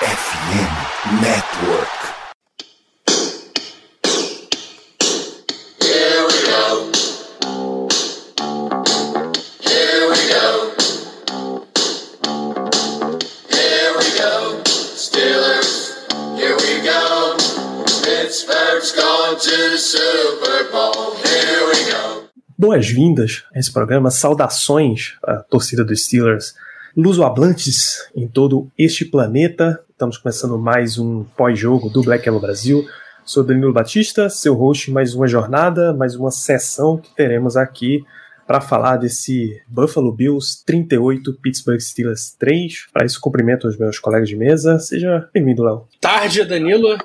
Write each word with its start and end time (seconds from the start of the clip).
FM 0.00 1.20
Network. 1.20 1.98
Here 5.82 6.22
we 6.24 6.38
go. 6.46 6.92
Here 9.60 10.08
we 10.08 10.20
go. 10.30 10.70
Here 13.50 13.92
we 13.98 14.08
go. 14.16 14.62
Steelers, 14.94 15.68
here 16.38 16.54
we 16.54 16.80
go. 16.86 17.36
Pittsburgh's 18.04 18.92
going 18.92 19.36
to 19.40 19.70
the 19.72 19.78
Super 19.78 20.70
Bowl. 20.70 21.16
Here 21.16 21.66
we 21.66 21.90
go. 21.90 22.28
Boas-vindas 22.56 23.42
a 23.52 23.58
esse 23.58 23.72
programa, 23.72 24.12
saudações 24.12 25.16
à 25.24 25.38
torcida 25.38 25.84
dos 25.84 26.04
Steelers, 26.04 26.54
luso-hablantes 26.96 28.08
em 28.14 28.26
todo 28.26 28.68
este 28.78 29.04
planeta. 29.04 29.80
Estamos 29.90 30.18
começando 30.18 30.58
mais 30.58 30.98
um 30.98 31.24
pós-jogo 31.36 31.88
do 31.88 32.02
Black 32.02 32.26
Yellow 32.26 32.40
Brasil. 32.40 32.84
Sou 33.24 33.44
Danilo 33.44 33.72
Batista, 33.72 34.30
seu 34.30 34.54
host, 34.54 34.90
mais 34.90 35.14
uma 35.14 35.26
jornada, 35.26 35.92
mais 35.92 36.14
uma 36.14 36.30
sessão 36.30 36.96
que 36.96 37.14
teremos 37.14 37.56
aqui 37.56 38.04
para 38.46 38.62
falar 38.62 38.96
desse 38.96 39.60
Buffalo 39.68 40.10
Bills 40.10 40.64
38, 40.64 41.34
Pittsburgh 41.34 41.80
Steelers 41.80 42.34
3. 42.38 42.86
Para 42.90 43.04
isso, 43.04 43.20
cumprimento 43.20 43.68
os 43.68 43.76
meus 43.76 43.98
colegas 43.98 44.26
de 44.26 44.36
mesa. 44.36 44.78
Seja 44.78 45.28
bem-vindo, 45.34 45.62
Léo. 45.62 45.86
tarde, 46.00 46.42
Danilo, 46.46 46.96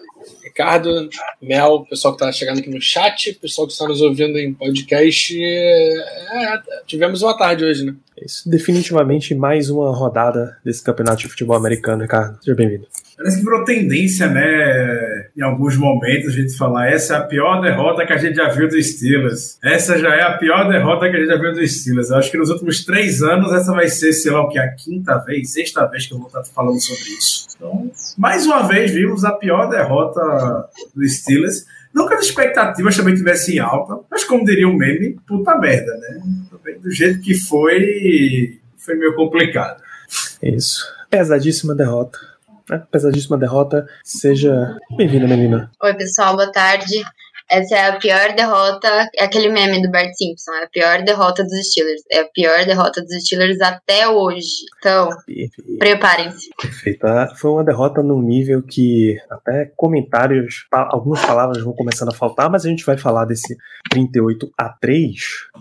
Ricardo, 0.54 1.10
Mel, 1.42 1.84
pessoal 1.90 2.16
que 2.16 2.24
está 2.24 2.32
chegando 2.32 2.60
aqui 2.60 2.70
no 2.70 2.80
chat, 2.80 3.34
pessoal 3.42 3.66
que 3.66 3.74
está 3.74 3.88
nos 3.88 4.02
ouvindo 4.02 4.38
em 4.38 4.54
podcast. 4.54 5.36
É, 5.44 6.62
tivemos 6.86 7.24
uma 7.24 7.36
tarde 7.36 7.66
hoje, 7.66 7.84
né? 7.84 7.96
Isso, 8.24 8.48
definitivamente 8.48 9.34
mais 9.34 9.72
uma 9.72 9.92
rodada 9.92 10.56
desse 10.64 10.84
campeonato 10.84 11.24
de 11.24 11.28
futebol 11.28 11.58
americano, 11.58 12.04
Ricardo. 12.04 12.38
Seja 12.40 12.56
bem-vindo. 12.56 12.86
Parece 13.24 13.38
que 13.38 13.46
virou 13.46 13.64
tendência, 13.64 14.28
né? 14.28 15.30
Em 15.38 15.42
alguns 15.42 15.78
momentos 15.78 16.34
a 16.34 16.36
gente 16.36 16.58
falar 16.58 16.90
essa 16.90 17.14
é 17.14 17.18
a 17.20 17.22
pior 17.22 17.62
derrota 17.62 18.06
que 18.06 18.12
a 18.12 18.18
gente 18.18 18.36
já 18.36 18.50
viu 18.50 18.68
dos 18.68 18.86
Steelers. 18.86 19.58
Essa 19.64 19.98
já 19.98 20.14
é 20.14 20.24
a 20.24 20.38
pior 20.38 20.68
derrota 20.68 21.10
que 21.10 21.16
a 21.16 21.20
gente 21.22 21.30
já 21.30 21.38
viu 21.38 21.54
dos 21.54 21.80
Steelers. 21.80 22.10
Eu 22.10 22.18
acho 22.18 22.30
que 22.30 22.38
nos 22.38 22.50
últimos 22.50 22.84
três 22.84 23.24
anos 23.24 23.54
essa 23.54 23.72
vai 23.72 23.88
ser, 23.88 24.12
sei 24.12 24.30
lá 24.30 24.42
o 24.42 24.50
que, 24.50 24.60
a 24.60 24.70
quinta 24.76 25.18
vez, 25.20 25.54
sexta 25.54 25.86
vez 25.86 26.06
que 26.06 26.14
eu 26.14 26.18
vou 26.18 26.28
estar 26.28 26.44
falando 26.44 26.82
sobre 26.82 27.02
isso. 27.18 27.48
Então, 27.56 27.90
mais 28.18 28.46
uma 28.46 28.68
vez 28.68 28.92
vimos 28.92 29.24
a 29.24 29.32
pior 29.32 29.70
derrota 29.70 30.68
dos 30.94 31.20
Steelers. 31.20 31.66
Não 31.94 32.10
que 32.10 32.16
as 32.16 32.26
expectativas 32.26 32.98
também 32.98 33.16
tivessem 33.16 33.58
alta, 33.58 34.00
mas 34.12 34.26
como 34.26 34.44
diria 34.44 34.68
o 34.68 34.78
meme, 34.78 35.18
puta 35.26 35.58
merda, 35.58 35.96
né? 35.96 36.22
Também 36.52 36.78
do 36.78 36.92
jeito 36.92 37.22
que 37.22 37.36
foi, 37.36 38.60
foi 38.76 38.96
meio 38.96 39.16
complicado. 39.16 39.82
Isso. 40.42 40.86
Pesadíssima 41.10 41.74
derrota. 41.74 42.33
Pesadíssima 42.92 43.38
derrota. 43.38 43.86
Seja 44.04 44.78
bem-vinda, 44.96 45.28
Melina. 45.28 45.72
Oi, 45.82 45.94
pessoal, 45.96 46.36
boa 46.36 46.52
tarde. 46.52 47.04
Essa 47.52 47.76
é 47.76 47.88
a 47.88 47.98
pior 47.98 48.34
derrota, 48.36 48.88
é 49.16 49.24
aquele 49.24 49.50
meme 49.50 49.82
do 49.82 49.92
Bart 49.92 50.12
Simpson, 50.16 50.54
é 50.54 50.64
a 50.64 50.70
pior 50.70 51.04
derrota 51.04 51.44
dos 51.44 51.54
Steelers. 51.68 52.02
É 52.12 52.22
a 52.22 52.26
pior 52.26 52.66
derrota 52.66 53.02
dos 53.02 53.14
Steelers 53.24 53.62
até 53.62 54.08
hoje. 54.08 54.64
Então, 54.80 55.10
preparem-se. 55.78 56.50
Perfeito. 56.60 57.06
Ah, 57.06 57.32
Foi 57.36 57.52
uma 57.52 57.64
derrota 57.64 58.02
num 58.02 58.22
nível 58.22 58.64
que 58.64 59.18
até 59.30 59.72
comentários, 59.76 60.66
algumas 60.72 61.24
palavras 61.24 61.62
vão 61.62 61.74
começando 61.74 62.10
a 62.10 62.16
faltar, 62.16 62.50
mas 62.50 62.66
a 62.66 62.70
gente 62.70 62.86
vai 62.86 62.98
falar 62.98 63.26
desse 63.26 63.56
38 63.92 64.52
a 64.58 64.70
3 64.70 65.14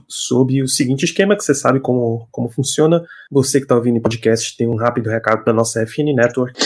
sob 0.08 0.62
o 0.62 0.68
seguinte 0.68 1.04
esquema 1.04 1.36
que 1.36 1.44
você 1.44 1.54
sabe 1.54 1.80
como, 1.80 2.26
como 2.30 2.48
funciona. 2.48 3.02
Você 3.30 3.58
que 3.58 3.64
está 3.64 3.74
ouvindo 3.74 3.98
o 3.98 4.02
podcast 4.02 4.56
tem 4.56 4.68
um 4.68 4.76
rápido 4.76 5.10
recado 5.10 5.44
da 5.44 5.52
nossa 5.52 5.84
FN 5.86 6.14
Network. 6.14 6.58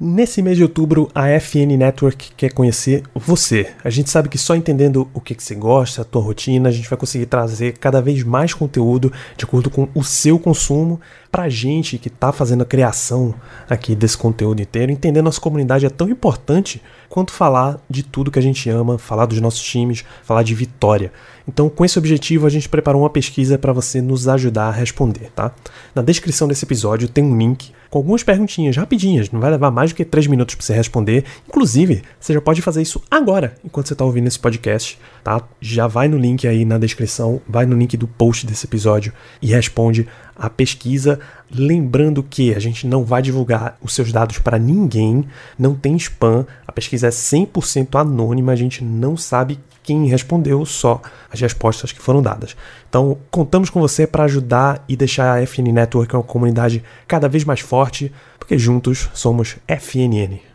Nesse 0.00 0.40
mês 0.40 0.56
de 0.56 0.62
outubro, 0.62 1.10
a 1.14 1.28
FN 1.38 1.76
Network 1.76 2.32
quer 2.34 2.50
conhecer 2.52 3.02
você. 3.14 3.70
A 3.84 3.90
gente 3.90 4.08
sabe 4.08 4.30
que 4.30 4.38
só 4.38 4.56
entendendo 4.56 5.08
o 5.12 5.20
que, 5.20 5.34
que 5.34 5.44
você 5.44 5.54
gosta, 5.54 6.00
a 6.00 6.04
tua 6.04 6.22
rotina, 6.22 6.70
a 6.70 6.72
gente 6.72 6.88
vai 6.88 6.98
conseguir 6.98 7.26
trazer 7.26 7.76
cada 7.76 8.00
vez 8.00 8.24
mais 8.24 8.54
conteúdo 8.54 9.12
de 9.36 9.44
acordo 9.44 9.68
com 9.68 9.88
o 9.94 10.02
seu 10.02 10.38
consumo 10.38 10.98
pra 11.32 11.48
gente 11.48 11.96
que 11.96 12.10
tá 12.10 12.30
fazendo 12.30 12.60
a 12.60 12.66
criação 12.66 13.34
aqui 13.68 13.94
desse 13.94 14.18
conteúdo 14.18 14.60
inteiro. 14.60 14.92
Entender 14.92 15.22
nossa 15.22 15.40
comunidade 15.40 15.86
é 15.86 15.88
tão 15.88 16.10
importante 16.10 16.82
quanto 17.08 17.32
falar 17.32 17.80
de 17.88 18.02
tudo 18.02 18.30
que 18.30 18.38
a 18.38 18.42
gente 18.42 18.68
ama, 18.68 18.98
falar 18.98 19.24
dos 19.24 19.40
nossos 19.40 19.62
times, 19.62 20.04
falar 20.22 20.42
de 20.42 20.54
vitória. 20.54 21.10
Então, 21.48 21.70
com 21.70 21.86
esse 21.86 21.98
objetivo, 21.98 22.46
a 22.46 22.50
gente 22.50 22.68
preparou 22.68 23.00
uma 23.00 23.10
pesquisa 23.10 23.58
para 23.58 23.72
você 23.72 24.02
nos 24.02 24.28
ajudar 24.28 24.68
a 24.68 24.70
responder, 24.70 25.30
tá? 25.34 25.52
Na 25.94 26.02
descrição 26.02 26.46
desse 26.46 26.66
episódio 26.66 27.08
tem 27.08 27.24
um 27.24 27.36
link 27.36 27.72
com 27.88 27.98
algumas 27.98 28.22
perguntinhas 28.22 28.76
rapidinhas, 28.76 29.30
não 29.30 29.40
vai 29.40 29.50
levar 29.50 29.70
mais 29.70 29.92
do 29.92 29.96
que 29.96 30.04
3 30.04 30.26
minutos 30.26 30.54
para 30.54 30.64
você 30.64 30.72
responder. 30.72 31.24
Inclusive, 31.48 32.02
você 32.18 32.32
já 32.32 32.40
pode 32.40 32.62
fazer 32.62 32.80
isso 32.80 33.02
agora, 33.10 33.54
enquanto 33.64 33.88
você 33.88 33.92
está 33.94 34.04
ouvindo 34.04 34.28
esse 34.28 34.38
podcast, 34.38 34.98
tá? 35.22 35.42
Já 35.60 35.86
vai 35.86 36.08
no 36.08 36.18
link 36.18 36.46
aí 36.46 36.64
na 36.64 36.78
descrição, 36.78 37.40
vai 37.48 37.66
no 37.66 37.76
link 37.76 37.96
do 37.96 38.08
post 38.08 38.46
desse 38.46 38.66
episódio 38.66 39.12
e 39.40 39.48
responde 39.48 40.06
a 40.36 40.50
pesquisa. 40.50 41.20
Lembrando 41.54 42.22
que 42.22 42.54
a 42.54 42.58
gente 42.58 42.86
não 42.86 43.04
vai 43.04 43.22
divulgar 43.22 43.76
os 43.80 43.94
seus 43.94 44.10
dados 44.10 44.38
para 44.38 44.58
ninguém, 44.58 45.24
não 45.58 45.74
tem 45.74 45.96
spam, 45.96 46.46
a 46.66 46.72
pesquisa 46.72 47.08
é 47.08 47.10
100% 47.10 48.00
anônima, 48.00 48.52
a 48.52 48.56
gente 48.56 48.82
não 48.82 49.16
sabe 49.16 49.58
quem 49.82 50.06
respondeu, 50.06 50.64
só 50.64 51.00
as 51.30 51.40
respostas 51.40 51.92
que 51.92 52.00
foram 52.00 52.22
dadas. 52.22 52.56
Então, 52.88 53.18
contamos 53.30 53.68
com 53.68 53.80
você 53.80 54.06
para 54.06 54.24
ajudar 54.24 54.84
e 54.88 54.96
deixar 54.96 55.36
a 55.36 55.42
FN 55.46 55.72
Network 55.72 56.14
uma 56.14 56.22
comunidade 56.22 56.82
cada 57.06 57.28
vez 57.28 57.44
mais 57.44 57.60
forte, 57.60 58.12
porque 58.38 58.56
juntos 58.56 59.10
somos 59.12 59.56
FNN. 59.66 60.51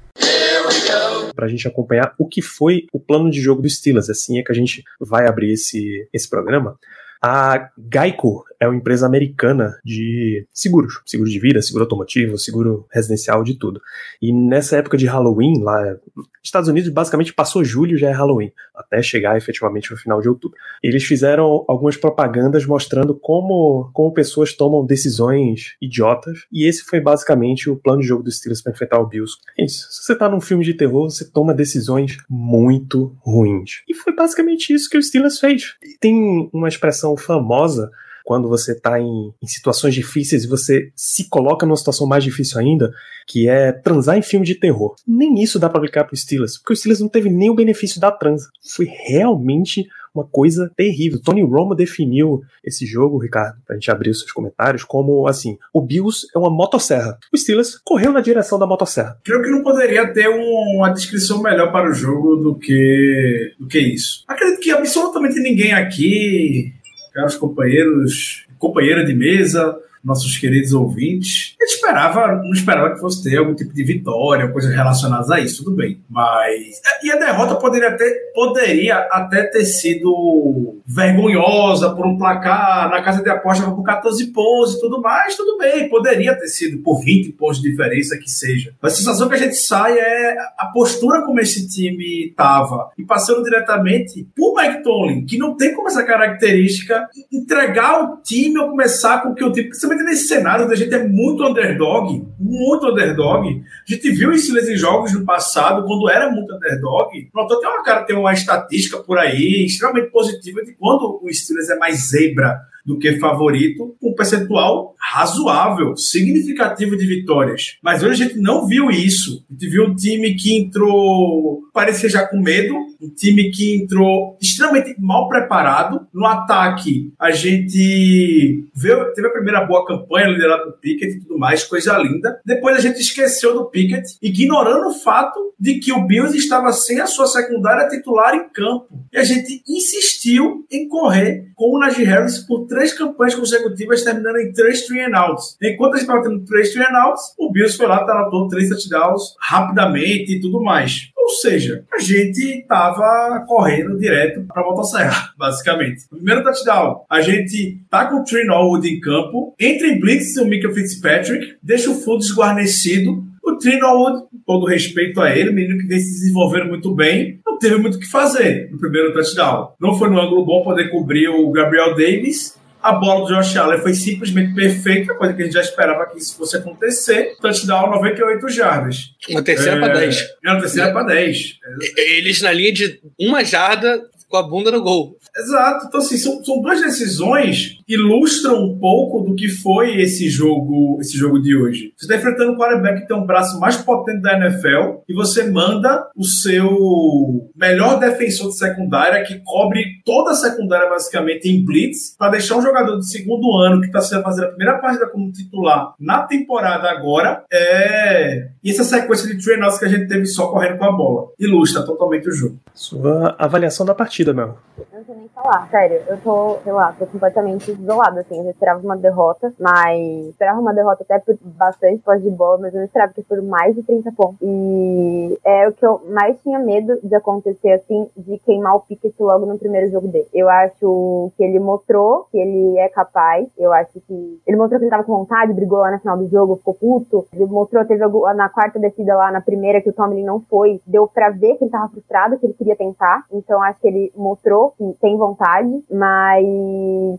Para 1.37 1.45
a 1.45 1.49
gente 1.49 1.67
acompanhar 1.67 2.15
o 2.17 2.27
que 2.27 2.41
foi 2.41 2.87
o 2.91 2.99
plano 2.99 3.29
de 3.29 3.39
jogo 3.39 3.61
do 3.61 3.69
Steelers, 3.69 4.09
assim 4.09 4.39
é 4.39 4.43
que 4.43 4.51
a 4.51 4.55
gente 4.55 4.83
vai 4.99 5.27
abrir 5.27 5.51
esse, 5.51 6.09
esse 6.11 6.27
programa. 6.27 6.79
A 7.21 7.69
Geico 7.93 8.43
é 8.59 8.67
uma 8.67 8.75
empresa 8.75 9.05
americana 9.05 9.79
de 9.83 10.45
seguros, 10.53 11.01
seguro 11.05 11.29
de 11.29 11.39
vida, 11.39 11.61
seguro 11.61 11.83
automotivo, 11.83 12.37
seguro 12.37 12.87
residencial, 12.91 13.43
de 13.43 13.55
tudo. 13.55 13.81
E 14.21 14.33
nessa 14.33 14.77
época 14.77 14.97
de 14.97 15.05
Halloween, 15.05 15.61
lá 15.61 15.97
Estados 16.43 16.69
Unidos, 16.69 16.89
basicamente 16.89 17.33
passou 17.33 17.63
julho 17.63 17.97
já 17.97 18.09
é 18.09 18.11
Halloween, 18.11 18.51
até 18.73 19.01
chegar 19.01 19.37
efetivamente 19.37 19.91
no 19.91 19.97
final 19.97 20.21
de 20.21 20.29
outubro. 20.29 20.57
Eles 20.81 21.03
fizeram 21.03 21.65
algumas 21.67 21.97
propagandas 21.97 22.65
mostrando 22.65 23.13
como, 23.13 23.89
como 23.93 24.13
pessoas 24.13 24.53
tomam 24.53 24.85
decisões 24.85 25.75
idiotas, 25.81 26.45
e 26.51 26.67
esse 26.67 26.83
foi 26.83 26.99
basicamente 26.99 27.69
o 27.69 27.75
plano 27.75 28.01
de 28.01 28.07
jogo 28.07 28.23
do 28.23 28.31
Steelers 28.31 28.61
para 28.61 28.71
enfrentar 28.71 28.99
o 28.99 29.07
Bills. 29.07 29.35
É 29.59 29.65
isso. 29.65 29.87
Se 29.91 30.05
você 30.05 30.15
tá 30.15 30.29
num 30.29 30.41
filme 30.41 30.63
de 30.63 30.73
terror, 30.73 31.09
você 31.09 31.29
toma 31.29 31.53
decisões 31.53 32.17
muito 32.29 33.15
ruins. 33.19 33.83
E 33.87 33.93
foi 33.93 34.15
basicamente 34.15 34.73
isso 34.73 34.89
que 34.89 34.97
o 34.97 35.03
Steelers 35.03 35.39
fez. 35.39 35.75
Tem 35.99 36.49
uma 36.53 36.67
expressão 36.67 37.15
famosa 37.17 37.91
quando 38.27 38.49
você 38.49 38.73
está 38.73 38.99
em, 38.99 39.31
em 39.41 39.47
situações 39.47 39.95
difíceis 39.95 40.43
e 40.43 40.47
você 40.49 40.91
se 40.93 41.29
coloca 41.29 41.65
numa 41.65 41.77
situação 41.77 42.05
mais 42.05 42.25
difícil 42.25 42.59
ainda, 42.59 42.91
que 43.25 43.47
é 43.47 43.71
transar 43.71 44.17
em 44.17 44.21
filme 44.21 44.45
de 44.45 44.55
terror. 44.55 44.95
Nem 45.07 45.41
isso 45.41 45.57
dá 45.57 45.69
pra 45.69 45.77
aplicar 45.77 46.03
pro 46.03 46.15
Steelers, 46.17 46.57
porque 46.57 46.73
o 46.73 46.75
Steelers 46.75 46.99
não 46.99 47.07
teve 47.07 47.29
nem 47.29 47.49
o 47.49 47.55
benefício 47.55 48.01
da 48.01 48.11
transa. 48.11 48.49
Foi 48.75 48.85
realmente 48.85 49.87
uma 50.13 50.25
coisa 50.25 50.71
terrível. 50.75 51.21
Tony 51.23 51.43
Romo 51.43 51.75
definiu 51.75 52.41
esse 52.63 52.85
jogo, 52.87 53.19
Ricardo, 53.19 53.57
pra 53.65 53.75
gente 53.75 53.91
abrir 53.91 54.09
os 54.09 54.19
seus 54.19 54.31
comentários, 54.31 54.83
como 54.83 55.27
assim: 55.27 55.57
o 55.71 55.79
Bills 55.79 56.25
é 56.35 56.39
uma 56.39 56.49
motosserra. 56.49 57.17
O 57.31 57.37
Steelers 57.37 57.77
correu 57.85 58.11
na 58.11 58.19
direção 58.19 58.57
da 58.57 58.65
motosserra. 58.65 59.17
Creio 59.23 59.43
que 59.43 59.51
não 59.51 59.61
poderia 59.63 60.11
ter 60.11 60.27
um- 60.27 60.77
uma 60.77 60.89
descrição 60.89 61.41
melhor 61.41 61.71
para 61.71 61.89
o 61.89 61.93
jogo 61.93 62.35
do 62.37 62.55
que, 62.55 63.53
do 63.59 63.67
que 63.67 63.79
isso. 63.79 64.23
Acredito 64.27 64.59
que 64.59 64.71
absolutamente 64.71 65.39
ninguém 65.39 65.71
aqui, 65.73 66.73
caros 67.17 67.35
companheiros, 67.35 68.45
companheira 68.59 69.03
de 69.03 69.15
mesa, 69.15 69.75
nossos 70.03 70.37
queridos 70.37 70.73
ouvintes, 70.73 71.57
gente 71.67 71.75
esperava, 71.75 72.35
não 72.35 72.53
esperava 72.53 72.93
que 72.93 72.99
fosse 72.99 73.23
ter 73.23 73.37
algum 73.37 73.53
tipo 73.53 73.73
de 73.73 73.83
vitória, 73.83 74.47
coisas 74.47 74.73
relacionadas 74.73 75.29
a 75.29 75.39
isso, 75.39 75.63
tudo 75.63 75.75
bem. 75.75 76.01
Mas. 76.09 76.81
E 77.03 77.11
a 77.11 77.17
derrota 77.17 77.55
poderia, 77.55 77.95
ter, 77.95 78.31
poderia 78.33 78.97
até 79.11 79.43
ter 79.43 79.65
sido 79.65 80.77
vergonhosa 80.85 81.93
por 81.93 82.07
um 82.07 82.17
placar 82.17 82.89
na 82.89 83.01
casa 83.01 83.21
de 83.21 83.29
aposta 83.29 83.69
por 83.69 83.83
14 83.83 84.27
pontos 84.27 84.75
e 84.75 84.79
tudo 84.79 85.01
mais, 85.01 85.35
tudo 85.35 85.57
bem, 85.57 85.89
poderia 85.89 86.33
ter 86.35 86.47
sido 86.47 86.81
por 86.81 87.03
20 87.03 87.33
pontos 87.33 87.61
de 87.61 87.69
diferença 87.69 88.17
que 88.17 88.29
seja. 88.29 88.73
Mas 88.81 88.93
a 88.93 88.95
sensação 88.95 89.27
que 89.27 89.35
a 89.35 89.39
gente 89.39 89.55
sai 89.55 89.97
é 89.97 90.37
a 90.57 90.67
postura 90.67 91.23
como 91.23 91.39
esse 91.39 91.67
time 91.67 92.33
tava 92.35 92.89
e 92.97 93.03
passando 93.03 93.43
diretamente 93.43 94.27
por 94.35 94.55
Mike 94.55 94.83
Tomlin, 94.83 95.25
que 95.25 95.37
não 95.37 95.55
tem 95.55 95.73
como 95.73 95.87
essa 95.87 96.03
característica 96.03 97.07
entregar 97.31 98.03
o 98.03 98.17
time 98.21 98.57
ou 98.57 98.69
começar 98.69 99.21
com 99.21 99.33
que 99.33 99.43
o 99.43 99.51
time, 99.51 99.69
principalmente 99.87 100.03
nesse 100.03 100.27
cenário 100.27 100.65
onde 100.65 100.73
a 100.73 100.77
gente 100.77 100.93
é 100.93 101.07
muito 101.07 101.43
underdog, 101.43 102.27
muito 102.39 102.87
underdog. 102.87 103.47
A 103.47 103.93
gente 103.93 104.11
viu 104.11 104.31
isso 104.31 104.57
em 104.57 104.75
jogos 104.75 105.13
no 105.13 105.25
passado, 105.25 105.85
quando 105.85 106.09
era 106.09 106.29
muito 106.29 106.53
underdog. 106.53 107.29
Notou 107.33 107.59
tem 107.59 107.69
uma 107.69 107.83
cara, 107.83 108.03
tem 108.03 108.15
uma 108.15 108.33
estatística 108.33 108.97
por 108.99 109.17
aí 109.17 109.65
extremamente 109.65 110.11
positiva 110.11 110.63
de 110.63 110.73
quando 110.73 111.19
o 111.21 111.33
Steelers 111.33 111.69
é 111.69 111.77
mais 111.77 112.09
zebra 112.09 112.59
do 112.87 112.97
que 112.97 113.19
favorito, 113.19 113.97
com 113.99 114.11
um 114.11 114.15
percentual 114.15 114.95
razoável, 114.97 115.97
significativo 115.97 116.95
de 116.95 117.05
vitórias. 117.05 117.77
Mas 117.83 118.01
hoje 118.01 118.23
a 118.23 118.27
gente 118.27 118.39
não 118.39 118.65
viu 118.65 118.89
isso. 118.89 119.45
A 119.49 119.53
gente 119.53 119.69
viu 119.69 119.83
um 119.83 119.93
time 119.95 120.35
que 120.35 120.57
entrou, 120.57 121.63
parecia 121.73 122.09
já 122.09 122.25
com 122.25 122.39
medo, 122.39 122.73
um 123.01 123.09
time 123.09 123.51
que 123.51 123.75
entrou 123.75 124.37
extremamente 124.41 124.95
mal 124.99 125.27
preparado. 125.27 126.07
No 126.13 126.25
ataque, 126.25 127.11
a 127.19 127.29
gente 127.31 128.69
viu, 128.73 129.13
teve 129.13 129.27
a 129.27 129.31
primeira 129.31 129.65
boa 129.65 129.85
campanha 129.85 130.27
liderada 130.27 130.63
por 130.63 130.79
Pickett 130.79 131.17
e 131.17 131.19
tudo 131.19 131.37
mais, 131.37 131.65
coisa 131.65 131.97
linda. 131.97 132.39
Depois 132.45 132.77
a 132.77 132.81
gente 132.81 133.01
esqueceu 133.01 133.53
do 133.53 133.65
Pickett, 133.65 134.17
ignorando 134.21 134.87
o 134.87 134.93
fato 134.93 135.53
de 135.59 135.79
que 135.79 135.91
o 135.91 136.05
Bills 136.05 136.37
estava 136.37 136.71
sem 136.71 136.99
a 136.99 137.07
sua 137.07 137.27
secundária 137.27 137.89
titular 137.89 138.35
em 138.35 138.49
campo. 138.49 138.87
E 139.11 139.17
a 139.17 139.23
gente 139.23 139.61
insistiu 139.67 140.65
em 140.71 140.87
correr 140.87 141.47
com 141.55 141.75
o 141.75 141.79
Najee 141.79 142.05
Harris 142.05 142.39
por 142.39 142.67
três 142.77 142.93
campanhas 142.93 143.33
consecutivas, 143.33 144.03
terminando 144.03 144.37
em 144.37 144.53
três 144.53 144.85
three 144.85 145.01
and 145.01 145.17
outs. 145.17 145.57
Enquanto 145.59 145.95
a 145.95 145.97
gente 145.97 146.07
estava 146.07 146.21
tendo 146.21 146.45
três 146.45 146.71
three 146.71 146.83
and 146.83 146.95
outs, 146.95 147.33
o 147.37 147.51
Bills 147.51 147.75
foi 147.75 147.87
lá, 147.87 148.03
tratou 148.03 148.47
três 148.47 148.69
touchdowns 148.69 149.35
rapidamente 149.41 150.33
e 150.33 150.39
tudo 150.39 150.61
mais. 150.61 151.09
Ou 151.17 151.29
seja, 151.29 151.83
a 151.91 151.99
gente 151.99 152.59
estava 152.59 153.43
correndo 153.47 153.97
direto 153.97 154.45
para 154.47 154.61
a 154.61 154.65
motosserra, 154.65 155.31
basicamente. 155.35 156.07
Primeiro 156.07 156.43
touchdown, 156.43 157.03
a 157.09 157.19
gente 157.21 157.81
tá 157.89 158.05
com 158.05 158.17
o 158.17 158.23
Trey 158.23 158.45
Norwood 158.45 158.87
em 158.87 158.99
campo, 158.99 159.55
entra 159.59 159.87
em 159.87 159.99
blitz 159.99 160.37
o 160.37 160.45
Mika 160.45 160.71
Fitzpatrick, 160.71 161.57
deixa 161.63 161.89
o 161.89 161.95
fundo 161.95 162.19
desguarnecido, 162.19 163.25
o 163.43 163.57
Trinowood, 163.57 164.25
todo 164.45 164.65
respeito 164.65 165.21
a 165.21 165.35
ele, 165.35 165.51
menino 165.51 165.79
que 165.79 165.87
vem 165.87 165.99
se 165.99 166.19
desenvolvendo 166.19 166.67
muito 166.67 166.93
bem, 166.93 167.39
não 167.45 167.57
teve 167.57 167.77
muito 167.77 167.95
o 167.95 167.99
que 167.99 168.09
fazer 168.09 168.69
no 168.71 168.77
primeiro 168.77 169.13
touchdown. 169.13 169.69
Não 169.79 169.97
foi 169.97 170.09
no 170.09 170.19
ângulo 170.19 170.45
bom 170.45 170.63
poder 170.63 170.89
cobrir 170.89 171.29
o 171.29 171.49
Gabriel 171.51 171.95
Davis. 171.95 172.57
A 172.87 172.93
bola 172.93 173.27
do 173.27 173.35
Josh 173.35 173.57
Allen 173.57 173.81
foi 173.81 173.93
simplesmente 173.93 174.55
perfeita, 174.55 175.13
coisa 175.13 175.33
que 175.33 175.41
a 175.41 175.45
gente 175.45 175.55
já 175.55 175.61
esperava 175.61 176.05
que 176.05 176.17
isso 176.17 176.37
fosse 176.37 176.55
acontecer. 176.55 177.35
Touchdown 177.41 177.89
98 177.91 178.47
jardas. 178.47 179.13
Uma 179.29 179.43
terceira 179.43 179.75
é, 179.75 179.79
para 179.81 179.93
10. 179.99 180.21
É 180.21 180.51
uma 180.51 180.61
terceira 180.61 180.87
é. 180.87 180.93
para 180.93 181.03
10. 181.03 181.59
Eles 181.97 182.41
na 182.41 182.53
linha 182.53 182.71
de 182.71 183.01
uma 183.19 183.43
jarda 183.43 184.01
com 184.29 184.37
a 184.37 184.43
bunda 184.43 184.71
no 184.71 184.81
gol. 184.81 185.17
Exato. 185.35 185.85
Então, 185.87 185.99
assim, 185.99 186.17
são, 186.17 186.43
são 186.43 186.61
duas 186.61 186.81
decisões 186.81 187.77
que 187.85 187.93
ilustram 187.93 188.63
um 188.63 188.77
pouco 188.77 189.21
do 189.21 189.35
que 189.35 189.47
foi 189.47 190.01
esse 190.01 190.29
jogo, 190.29 190.97
esse 190.99 191.17
jogo 191.17 191.39
de 191.39 191.55
hoje. 191.55 191.93
Você 191.95 192.05
está 192.05 192.15
enfrentando 192.15 192.51
um 192.51 192.57
quarterback 192.57 193.01
que 193.01 193.07
tem 193.07 193.17
um 193.17 193.25
braço 193.25 193.59
mais 193.59 193.77
potente 193.77 194.21
da 194.21 194.37
NFL 194.37 195.01
e 195.07 195.13
você 195.13 195.49
manda 195.49 196.09
o 196.15 196.23
seu 196.23 197.49
melhor 197.55 197.99
defensor 197.99 198.49
de 198.49 198.57
secundária 198.57 199.23
que 199.23 199.41
cobre 199.43 200.01
toda 200.05 200.31
a 200.31 200.35
secundária 200.35 200.89
basicamente 200.89 201.47
em 201.47 201.63
blitz 201.63 202.15
para 202.17 202.31
deixar 202.31 202.57
um 202.57 202.61
jogador 202.61 202.97
de 202.97 203.09
segundo 203.09 203.55
ano 203.57 203.81
que 203.81 203.87
está 203.87 204.01
fazendo 204.21 204.45
a 204.45 204.49
primeira 204.49 204.79
partida 204.79 205.07
como 205.09 205.31
titular 205.31 205.93
na 205.99 206.23
temporada 206.23 206.89
agora 206.89 207.43
é 207.51 208.49
e 208.67 208.71
essa 208.71 208.83
sequência 208.83 209.33
de 209.33 209.41
treinos 209.41 209.79
que 209.79 209.85
a 209.85 209.87
gente 209.87 210.09
teve 210.09 210.25
só 210.25 210.47
correndo 210.47 210.77
com 210.77 210.83
a 210.83 210.91
bola 210.91 211.29
ilustra 211.39 211.85
totalmente 211.85 212.27
o 212.27 212.31
jogo. 212.33 212.59
Sua 212.73 213.33
avaliação 213.39 213.85
da 213.85 213.95
partida, 213.95 214.33
sei 214.33 214.96
nem 215.27 215.29
falar. 215.33 215.67
Sério, 215.69 216.01
eu 216.07 216.17
tô, 216.21 216.57
sei 216.63 216.71
lá, 216.71 216.93
tô 216.97 217.05
completamente 217.05 217.71
isolada, 217.71 218.21
assim. 218.21 218.43
Eu 218.43 218.49
esperava 218.49 218.79
uma 218.79 218.97
derrota, 218.97 219.53
mas. 219.59 220.27
Esperava 220.29 220.59
uma 220.59 220.73
derrota 220.73 221.03
até 221.03 221.19
por 221.19 221.37
bastante 221.41 222.01
pós 222.01 222.21
de 222.21 222.29
bola, 222.29 222.59
mas 222.59 222.73
eu 222.73 222.83
esperava 222.83 223.13
que 223.13 223.23
fosse 223.23 223.41
mais 223.41 223.75
de 223.75 223.83
30 223.83 224.11
pontos. 224.13 224.37
E 224.41 225.39
é 225.45 225.67
o 225.67 225.73
que 225.73 225.85
eu 225.85 226.01
mais 226.09 226.37
tinha 226.41 226.59
medo 226.59 226.99
de 227.03 227.15
acontecer, 227.15 227.71
assim, 227.73 228.09
de 228.15 228.37
queimar 228.39 228.75
o 228.75 228.81
Pickett 228.81 229.15
logo 229.21 229.45
no 229.45 229.59
primeiro 229.59 229.91
jogo 229.91 230.07
dele. 230.07 230.27
Eu 230.33 230.49
acho 230.49 231.31
que 231.35 231.43
ele 231.43 231.59
mostrou 231.59 232.27
que 232.31 232.37
ele 232.37 232.77
é 232.79 232.89
capaz. 232.89 233.47
Eu 233.57 233.73
acho 233.73 233.99
que. 234.01 234.41
Ele 234.47 234.57
mostrou 234.57 234.79
que 234.79 234.85
ele 234.85 234.91
tava 234.91 235.03
com 235.03 235.17
vontade, 235.17 235.53
brigou 235.53 235.79
lá 235.79 235.91
no 235.91 235.99
final 235.99 236.17
do 236.17 236.27
jogo, 236.27 236.57
ficou 236.57 236.73
puto. 236.73 237.27
Ele 237.33 237.45
mostrou, 237.45 237.85
teve 237.85 238.05
na 238.35 238.49
quarta 238.49 238.79
descida 238.79 239.15
lá, 239.15 239.31
na 239.31 239.41
primeira, 239.41 239.81
que 239.81 239.89
o 239.89 239.93
Tomlin 239.93 240.23
não 240.23 240.39
foi. 240.41 240.81
Deu 240.85 241.07
pra 241.07 241.29
ver 241.29 241.55
que 241.55 241.63
ele 241.63 241.71
tava 241.71 241.89
frustrado, 241.89 242.37
que 242.39 242.45
ele 242.45 242.53
queria 242.53 242.75
tentar. 242.75 243.25
Então 243.31 243.61
acho 243.61 243.79
que 243.79 243.87
ele 243.87 244.11
mostrou 244.15 244.71
que 244.71 244.93
tem 245.01 245.16
vontade, 245.17 245.83
mas 245.91 246.45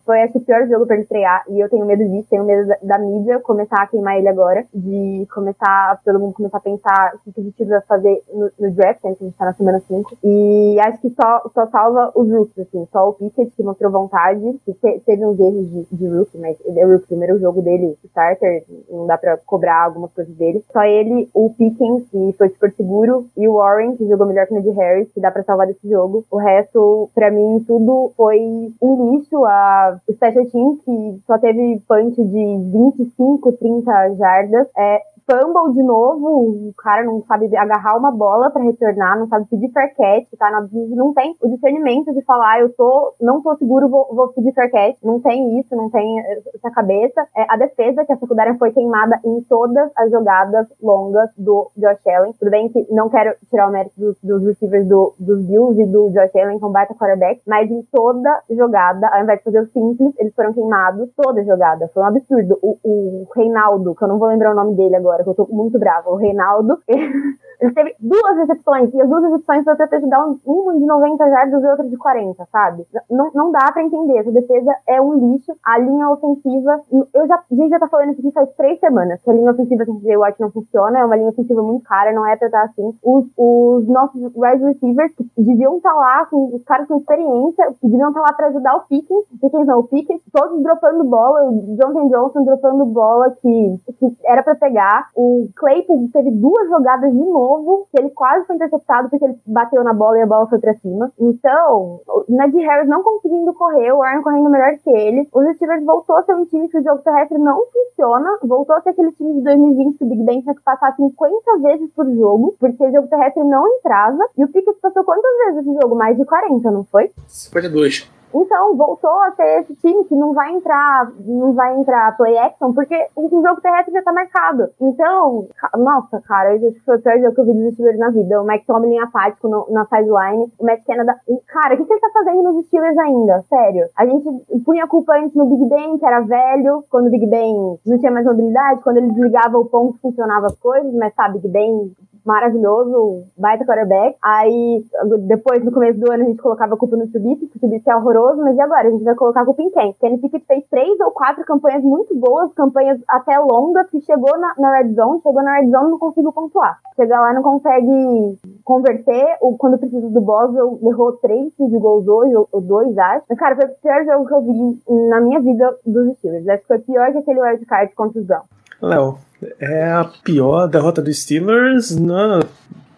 foi 0.05 0.23
acho 0.23 0.39
o 0.39 0.41
pior 0.41 0.67
jogo 0.67 0.87
pra 0.87 0.97
ele 0.97 1.05
estrear 1.05 1.45
e 1.49 1.61
eu 1.61 1.69
tenho 1.69 1.87
medo 1.87 2.05
disso, 2.05 2.29
tenho 2.31 2.45
medo 2.45 2.67
da, 2.69 2.77
da, 2.83 2.99
mídia 2.99 3.41
começar 3.41 3.83
a 3.83 3.87
queimar 3.87 4.19
ele 4.19 4.29
agora, 4.29 4.65
de 4.75 5.27
começar, 5.33 6.01
todo 6.05 6.19
mundo 6.19 6.35
começar 6.35 6.59
a 6.59 6.61
pensar 6.61 7.13
o 7.27 7.33
que 7.33 7.41
o 7.41 7.53
time 7.53 7.71
vai 7.71 7.81
fazer 7.83 8.23
no, 8.33 8.51
no 8.59 8.71
draft, 8.73 9.03
né, 9.05 9.15
que 9.15 9.25
a 9.25 9.27
gente 9.27 9.37
tá 9.37 9.45
na 9.45 9.55
semana 9.55 9.81
5. 9.81 10.19
E 10.23 10.79
acho 10.81 11.01
que 11.01 11.11
só, 11.11 11.43
só 11.53 11.67
salva 11.67 12.13
os 12.15 12.31
rookies, 12.31 12.67
assim, 12.67 12.87
só 12.93 13.09
o 13.09 13.13
Pickett 13.15 13.51
que 13.57 13.63
mostrou 13.63 13.91
vontade, 13.91 14.59
que 14.65 14.73
te, 14.75 15.01
teve 15.01 15.25
uns 15.27 15.39
erros 15.39 15.71
de, 15.71 15.87
de 15.93 16.09
rookie, 16.09 16.39
mas 16.39 16.57
ele 16.65 16.81
é 16.81 16.87
o 16.87 17.01
primeiro 17.01 17.39
jogo 17.39 17.63
dele, 17.63 17.97
starter, 18.05 18.65
não 18.91 19.07
dá 19.07 19.17
pra 19.17 19.37
cobrar 19.39 19.85
algumas 19.85 20.13
coisas 20.13 20.35
dele. 20.35 20.65
Só 20.73 20.83
ele, 20.83 21.29
o 21.35 21.51
Pickens, 21.51 22.05
que 22.11 22.35
foi 22.37 22.49
super 22.51 22.73
seguro, 22.73 23.27
e 23.37 23.49
o 23.49 23.55
Warren, 23.55 23.97
que 23.97 24.09
jogou 24.09 24.27
melhor 24.27 24.47
que 24.47 24.53
o 24.53 24.57
Ned 24.57 24.71
Harris, 24.71 25.11
que 25.13 25.21
dá 25.21 25.31
pra 25.31 25.43
salvar 25.43 25.67
desse 25.67 25.89
jogo. 25.89 26.25
O 26.31 26.39
resto, 26.39 27.11
pra 27.15 27.31
mim, 27.31 27.65
tudo 27.67 27.78
foi 28.17 28.39
um 28.83 29.17
lixo. 29.17 29.45
A, 29.45 30.01
Special 30.11 30.47
Teams, 30.47 30.81
que 30.85 31.23
só 31.27 31.39
teve 31.39 31.81
punch 31.87 32.17
de 32.17 32.99
25, 32.99 33.53
30 33.53 34.15
jardas, 34.17 34.69
é, 34.77 35.03
fumble 35.29 35.75
de 35.75 35.83
novo, 35.83 36.69
o 36.69 36.75
cara 36.79 37.05
não 37.05 37.23
sabe 37.25 37.55
agarrar 37.55 37.99
uma 37.99 38.11
bola 38.11 38.51
para 38.51 38.63
retornar, 38.63 39.19
não 39.19 39.29
sabe 39.29 39.47
pedir 39.51 39.71
fair 39.71 39.95
catch, 39.95 40.29
tá? 40.39 40.51
Não 40.73 41.13
tem 41.13 41.37
o 41.43 41.49
discernimento 41.49 42.15
de 42.15 42.23
falar, 42.25 42.61
eu 42.61 42.73
tô, 42.73 43.15
não 43.21 43.43
tô 43.43 43.55
seguro, 43.57 43.89
vou, 43.89 44.09
vou 44.15 44.29
pedir 44.29 44.53
fair 44.55 44.71
catch. 44.71 44.97
Não 45.03 45.21
tem 45.21 45.61
isso, 45.61 45.77
não 45.77 45.91
tem 45.91 46.19
essa 46.55 46.71
cabeça. 46.71 47.27
É, 47.37 47.45
a 47.49 47.57
defesa, 47.57 48.05
que 48.05 48.13
a 48.13 48.17
secundária 48.17 48.57
foi 48.59 48.73
queimada 48.73 49.21
em 49.25 49.43
todas 49.43 49.91
as 49.97 50.11
jogadas 50.11 50.67
longas 50.83 51.31
do 51.37 51.71
Josh 51.77 52.07
Allen. 52.07 52.33
Tudo 52.39 52.51
bem 52.51 52.69
que 52.69 52.87
não 52.91 53.11
quero 53.11 53.35
tirar 53.51 53.69
o 53.69 53.73
mérito 53.73 53.99
dos, 53.99 54.17
dos 54.23 54.43
receivers 54.47 54.87
do, 54.87 55.15
dos 55.19 55.45
Bills 55.45 55.81
e 55.81 55.87
do 55.87 56.11
Josh 56.11 56.35
Allen 56.37 56.59
com 56.59 56.73
baita 56.73 56.95
quarterback, 56.95 57.43
mas 57.47 57.71
em 57.71 57.83
toda 57.93 58.43
jogada, 58.51 59.09
ao 59.09 59.23
invés 59.23 59.39
de 59.39 59.45
fazer 59.45 59.61
o 59.61 59.67
simples, 59.67 60.15
eles 60.19 60.35
foram 60.35 60.53
queimados 60.53 61.11
toda 61.17 61.45
jogada. 61.45 61.89
Foi 61.93 62.03
um 62.03 62.07
absurdo. 62.07 62.59
O, 62.63 62.79
o 62.83 63.27
Reinaldo, 63.35 63.95
que 63.95 64.03
eu 64.03 64.09
não 64.09 64.19
vou 64.19 64.29
lembrar 64.29 64.53
o 64.53 64.57
nome 64.57 64.75
dele 64.75 64.97
agora, 64.97 65.18
que 65.23 65.31
eu 65.31 65.35
tô 65.35 65.49
muito 65.51 65.79
brava, 65.79 66.11
o 66.11 66.17
Reinaldo, 66.17 66.79
ele 66.89 67.73
teve 67.73 67.95
duas 68.01 68.37
recepções, 68.37 68.93
e 68.95 69.01
as 69.01 69.09
duas 69.09 69.25
recepções 69.25 69.65
foi 69.65 69.77
pra 69.77 69.87
dar 69.87 70.27
uma 70.47 70.75
de 70.75 70.87
90 70.87 71.29
jardas 71.29 71.63
e 71.63 71.67
outra 71.67 71.89
de 71.89 71.97
40, 71.97 72.47
sabe? 72.53 72.87
Não, 73.11 73.31
não 73.35 73.51
dá 73.51 73.71
pra 73.73 73.83
entender, 73.83 74.19
essa 74.19 74.33
defesa 74.33 74.75
é 74.87 75.01
um 75.01 75.33
lixo, 75.33 75.53
a 75.65 75.79
linha 75.79 76.09
ofensiva, 76.11 76.81
eu 77.15 77.27
já, 77.27 77.37
a 77.37 77.55
gente 77.55 77.71
já 77.71 77.79
tá 77.79 77.89
falando 77.89 78.13
isso 78.13 78.21
aqui 78.21 78.33
faz 78.33 78.51
três 78.57 78.79
semanas, 78.81 79.21
que 79.23 79.31
a 79.31 79.35
linha 79.35 79.51
ofensiva 79.51 79.85
que 79.85 79.91
a 79.91 79.95
gente 79.95 80.17
Watch 80.17 80.41
não 80.41 80.51
funciona, 80.51 80.99
é 80.99 81.05
uma 81.05 81.17
linha 81.17 81.31
ofensiva 81.31 81.63
muito 81.63 81.85
cara, 81.85 82.13
não 82.13 82.27
é 82.27 82.37
pra 82.37 82.47
estar 82.47 82.63
assim. 82.63 82.95
Os, 83.03 83.27
os 83.37 83.89
nossos 83.89 84.21
wide 84.35 84.65
receivers, 84.65 85.15
que 85.15 85.25
deviam 85.37 85.77
estar 85.77 85.91
tá 85.91 85.97
lá, 85.97 86.27
com 86.27 86.55
os 86.55 86.63
caras 86.65 86.87
com 86.87 86.97
experiência, 86.97 87.73
que 87.81 87.89
deviam 87.89 88.09
estar 88.09 88.21
tá 88.21 88.27
lá 88.27 88.33
pra 88.33 88.47
ajudar 88.49 88.77
o 88.77 88.81
Pickens, 88.83 89.25
Pickens 89.41 89.67
não, 89.67 89.79
o 89.81 89.85
Pickens, 89.85 90.21
todos 90.33 90.63
dropando 90.63 91.05
bola, 91.05 91.51
o 91.51 91.77
Jonathan 91.77 92.09
Johnson 92.09 92.45
dropando 92.45 92.87
bola 92.87 93.31
que, 93.31 93.81
que 93.99 94.17
era 94.25 94.43
pra 94.43 94.55
pegar, 94.55 95.08
o 95.15 95.49
Claypool 95.57 96.09
teve 96.13 96.31
duas 96.31 96.69
jogadas 96.69 97.13
de 97.13 97.19
novo, 97.19 97.87
que 97.91 98.01
ele 98.01 98.11
quase 98.11 98.47
foi 98.47 98.57
interceptado 98.57 99.09
porque 99.09 99.25
ele 99.25 99.39
bateu 99.47 99.83
na 99.83 99.93
bola 99.93 100.19
e 100.19 100.23
a 100.23 100.27
bola 100.27 100.47
foi 100.47 100.59
pra 100.59 100.75
cima. 100.75 101.11
Então, 101.19 102.01
o 102.07 102.25
Najee 102.29 102.63
Harris 102.63 102.89
não 102.89 103.03
conseguindo 103.03 103.53
correr, 103.55 103.93
o 103.93 103.99
Warren 103.99 104.23
correndo 104.23 104.51
melhor 104.51 104.77
que 104.79 104.91
ele. 104.91 105.29
Os 105.33 105.57
Steelers 105.57 105.85
voltou 105.85 106.17
a 106.17 106.23
ser 106.23 106.35
um 106.35 106.45
time 106.47 106.69
que 106.69 106.79
o 106.79 106.83
jogo 106.83 107.03
terrestre 107.03 107.39
não 107.39 107.63
funciona, 107.67 108.39
voltou 108.43 108.77
a 108.77 108.81
ser 108.81 108.91
aquele 108.91 109.13
time 109.13 109.35
de 109.35 109.41
2020 109.43 109.99
que 109.99 110.05
o 110.05 110.09
Big 110.09 110.23
Ben 110.25 110.41
tinha 110.41 110.55
que 110.55 110.63
passar 110.63 110.95
50 110.95 111.59
vezes 111.63 111.91
por 111.93 112.07
jogo, 112.07 112.55
porque 112.59 112.85
o 112.85 112.93
jogo 112.93 113.09
terrestre 113.09 113.43
não 113.45 113.67
entrava. 113.67 114.25
E 114.37 114.45
o 114.45 114.49
Pickett 114.49 114.79
passou 114.81 115.05
quantas 115.05 115.31
vezes 115.47 115.67
esse 115.67 115.81
jogo? 115.81 115.97
Mais 115.97 116.17
de 116.17 116.25
40, 116.25 116.71
não 116.71 116.85
foi? 116.85 117.11
52. 117.27 118.18
Então, 118.35 118.77
voltou 118.77 119.11
a 119.23 119.31
ter 119.33 119.61
esse 119.61 119.75
time 119.77 120.05
que 120.05 120.15
não 120.15 120.33
vai 120.33 120.53
entrar, 120.53 121.11
não 121.25 121.53
vai 121.53 121.77
entrar 121.77 122.17
play 122.17 122.37
action, 122.39 122.73
porque 122.73 122.95
o 123.17 123.29
jogo 123.29 123.61
terrestre 123.61 123.93
já 123.93 124.03
tá 124.03 124.13
marcado. 124.13 124.69
Então, 124.81 125.47
nossa, 125.77 126.21
cara, 126.23 126.55
esse 126.55 126.81
foi 126.81 126.97
o 126.97 127.03
pior 127.03 127.19
jogo 127.19 127.35
que 127.35 127.41
eu 127.41 127.45
vi 127.47 127.55
dos 127.55 127.75
Steelers 127.75 127.99
na 127.99 128.11
vida. 128.11 128.41
O 128.41 128.47
Mike 128.47 128.67
Tomlin 128.67 128.99
apático 128.99 129.49
no, 129.49 129.67
na 129.71 129.85
sideline, 129.87 130.53
o 130.59 130.65
Matt 130.65 130.85
Canada. 130.85 131.19
Cara, 131.47 131.75
o 131.75 131.77
que, 131.79 131.85
que 131.85 131.93
ele 131.93 132.01
tá 132.01 132.11
fazendo 132.13 132.43
nos 132.43 132.67
Steelers 132.67 132.99
ainda? 132.99 133.45
Sério. 133.49 133.89
A 133.97 134.07
gente 134.07 134.25
punha 134.65 134.85
a 134.85 134.89
culpa 134.89 135.15
antes 135.15 135.35
no 135.35 135.47
Big 135.47 135.69
Ben, 135.69 135.99
que 135.99 136.07
era 136.07 136.21
velho, 136.21 136.85
quando 136.91 137.07
o 137.07 137.11
Big 137.11 137.27
Ben 137.27 137.79
não 137.87 137.99
tinha 137.99 138.13
mais 138.13 138.27
mobilidade, 138.27 138.83
quando 138.83 138.99
ele 138.99 139.11
desligava 139.11 139.59
o 139.59 139.65
ponto, 139.65 139.99
funcionava 140.01 140.47
as 140.47 140.57
coisas, 140.59 140.93
mas 140.95 141.15
sabe, 141.15 141.39
Big 141.39 141.49
Ben 141.49 141.93
maravilhoso, 142.29 143.25
baita 143.39 143.65
quarterback. 143.65 144.15
Aí, 144.23 144.85
depois, 145.27 145.65
no 145.65 145.73
começo 145.73 145.99
do 145.99 146.13
ano, 146.13 146.25
a 146.25 146.27
gente 146.27 146.43
colocava 146.43 146.75
a 146.75 146.77
culpa 146.77 146.95
no 146.95 147.09
Trubisky, 147.09 147.47
que 147.47 147.57
o 147.57 147.61
Trubisky 147.61 147.89
é 147.89 147.97
horroroso, 147.97 148.43
mas 148.43 148.55
e 148.55 148.61
agora? 148.61 148.89
A 148.89 148.91
gente 148.91 149.03
vai 149.03 149.15
colocar 149.15 149.41
a 149.41 149.45
culpa 149.47 149.63
em 149.63 149.71
quem? 149.71 149.95
Kenny 149.95 150.19
Pickett 150.19 150.45
fez 150.45 150.65
três 150.71 151.01
ou 151.01 151.11
quatro 151.11 151.43
campanhas 151.47 151.83
muito 151.83 152.15
boas, 152.15 152.53
campanhas 152.53 153.01
até 153.09 153.39
longas, 153.39 153.89
que 153.89 154.03
chegou 154.03 154.39
na, 154.39 154.53
na 154.59 154.77
Red 154.77 154.93
Zone, 154.93 155.23
chegou 155.23 155.43
na 155.43 155.55
Red 155.55 155.71
Zone 155.71 155.91
não 155.91 155.99
conseguiu 155.99 156.33
pontuar. 156.33 156.79
Chega 156.95 157.19
lá 157.19 157.33
não 157.33 157.43
consegue 157.43 158.39
converter, 158.63 159.39
o, 159.41 159.57
quando 159.57 159.79
precisa 159.79 160.11
do 160.11 160.21
Boswell, 160.21 160.79
errou 160.83 161.13
três 161.13 161.51
de 161.59 161.79
gols 161.79 162.07
hoje, 162.07 162.35
ou 162.53 162.61
dois, 162.61 162.97
acho. 162.99 163.25
Cara, 163.37 163.57
foi 163.57 163.65
o 163.65 163.75
pior 163.81 164.05
jogo 164.05 164.27
que 164.27 164.35
eu 164.35 164.43
vi 164.43 165.09
na 165.09 165.21
minha 165.21 165.41
vida 165.41 165.75
dos 165.87 166.15
Steelers. 166.19 166.47
Acho 166.47 166.61
que 166.63 166.69
foi 166.69 166.79
pior 166.81 167.11
que 167.13 167.19
aquele 167.19 167.41
wildcard 167.41 167.95
contra 167.95 168.21
os 168.21 168.27
Browns. 168.27 168.59
Léo, 168.81 169.19
é 169.59 169.93
a 169.93 170.05
pior 170.05 170.67
derrota 170.69 171.03
dos 171.03 171.23
Steelers 171.23 171.97
na, 171.97 172.41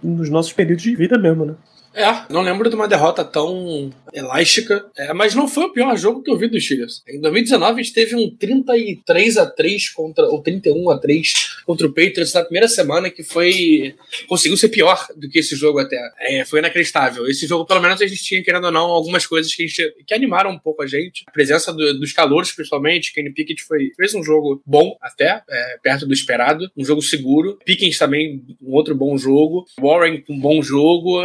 nos 0.02 0.28
nossos 0.28 0.52
períodos 0.52 0.82
de 0.82 0.94
vida 0.94 1.18
mesmo, 1.18 1.44
né? 1.44 1.54
É, 1.94 2.32
não 2.32 2.40
lembro 2.40 2.68
de 2.68 2.76
uma 2.76 2.86
derrota 2.86 3.24
tão 3.24 3.90
elástica, 4.12 4.84
é, 4.96 5.12
mas 5.12 5.34
não 5.34 5.48
foi 5.48 5.64
o 5.64 5.72
pior 5.72 5.96
jogo 5.96 6.22
que 6.22 6.30
eu 6.30 6.36
vi 6.36 6.48
dos 6.48 6.64
Steelers. 6.64 7.02
Em 7.08 7.20
2019 7.20 7.80
a 7.80 7.82
gente 7.82 7.94
teve 7.94 8.16
um 8.16 8.30
33 8.30 9.36
a 9.36 9.46
3 9.46 9.88
contra 9.90 10.24
ou 10.26 10.42
31 10.42 10.90
a 10.90 10.98
3 10.98 11.62
contra 11.64 11.86
o 11.86 11.92
Patriots 11.92 12.32
na 12.32 12.42
primeira 12.42 12.68
semana 12.68 13.10
que 13.10 13.22
foi 13.22 13.94
conseguiu 14.28 14.56
ser 14.56 14.68
pior 14.68 15.06
do 15.16 15.28
que 15.28 15.38
esse 15.38 15.56
jogo 15.56 15.78
até. 15.78 15.98
É, 16.20 16.44
foi 16.44 16.60
inacreditável. 16.60 17.26
Esse 17.26 17.46
jogo 17.46 17.66
pelo 17.66 17.80
menos 17.80 18.00
a 18.00 18.06
gente 18.06 18.22
tinha 18.22 18.42
querendo 18.42 18.64
ou 18.64 18.72
não 18.72 18.82
algumas 18.82 19.26
coisas 19.26 19.52
que, 19.54 19.66
gente, 19.66 19.94
que 20.06 20.14
animaram 20.14 20.50
um 20.50 20.58
pouco 20.58 20.82
a 20.82 20.86
gente. 20.86 21.24
A 21.26 21.30
presença 21.30 21.72
do, 21.72 21.98
dos 21.98 22.12
calouros 22.12 22.52
principalmente, 22.52 23.12
Kenny 23.12 23.32
Pickett 23.32 23.62
foi 23.64 23.90
fez 23.96 24.14
um 24.14 24.22
jogo 24.22 24.62
bom 24.64 24.96
até, 25.00 25.42
é, 25.48 25.78
perto 25.82 26.06
do 26.06 26.12
esperado, 26.12 26.70
um 26.76 26.84
jogo 26.84 27.02
seguro. 27.02 27.58
Pickens 27.64 27.98
também 27.98 28.42
um 28.62 28.72
outro 28.74 28.94
bom 28.94 29.16
jogo. 29.18 29.66
Warren 29.80 30.22
um 30.28 30.38
bom 30.38 30.62
jogo 30.62 31.22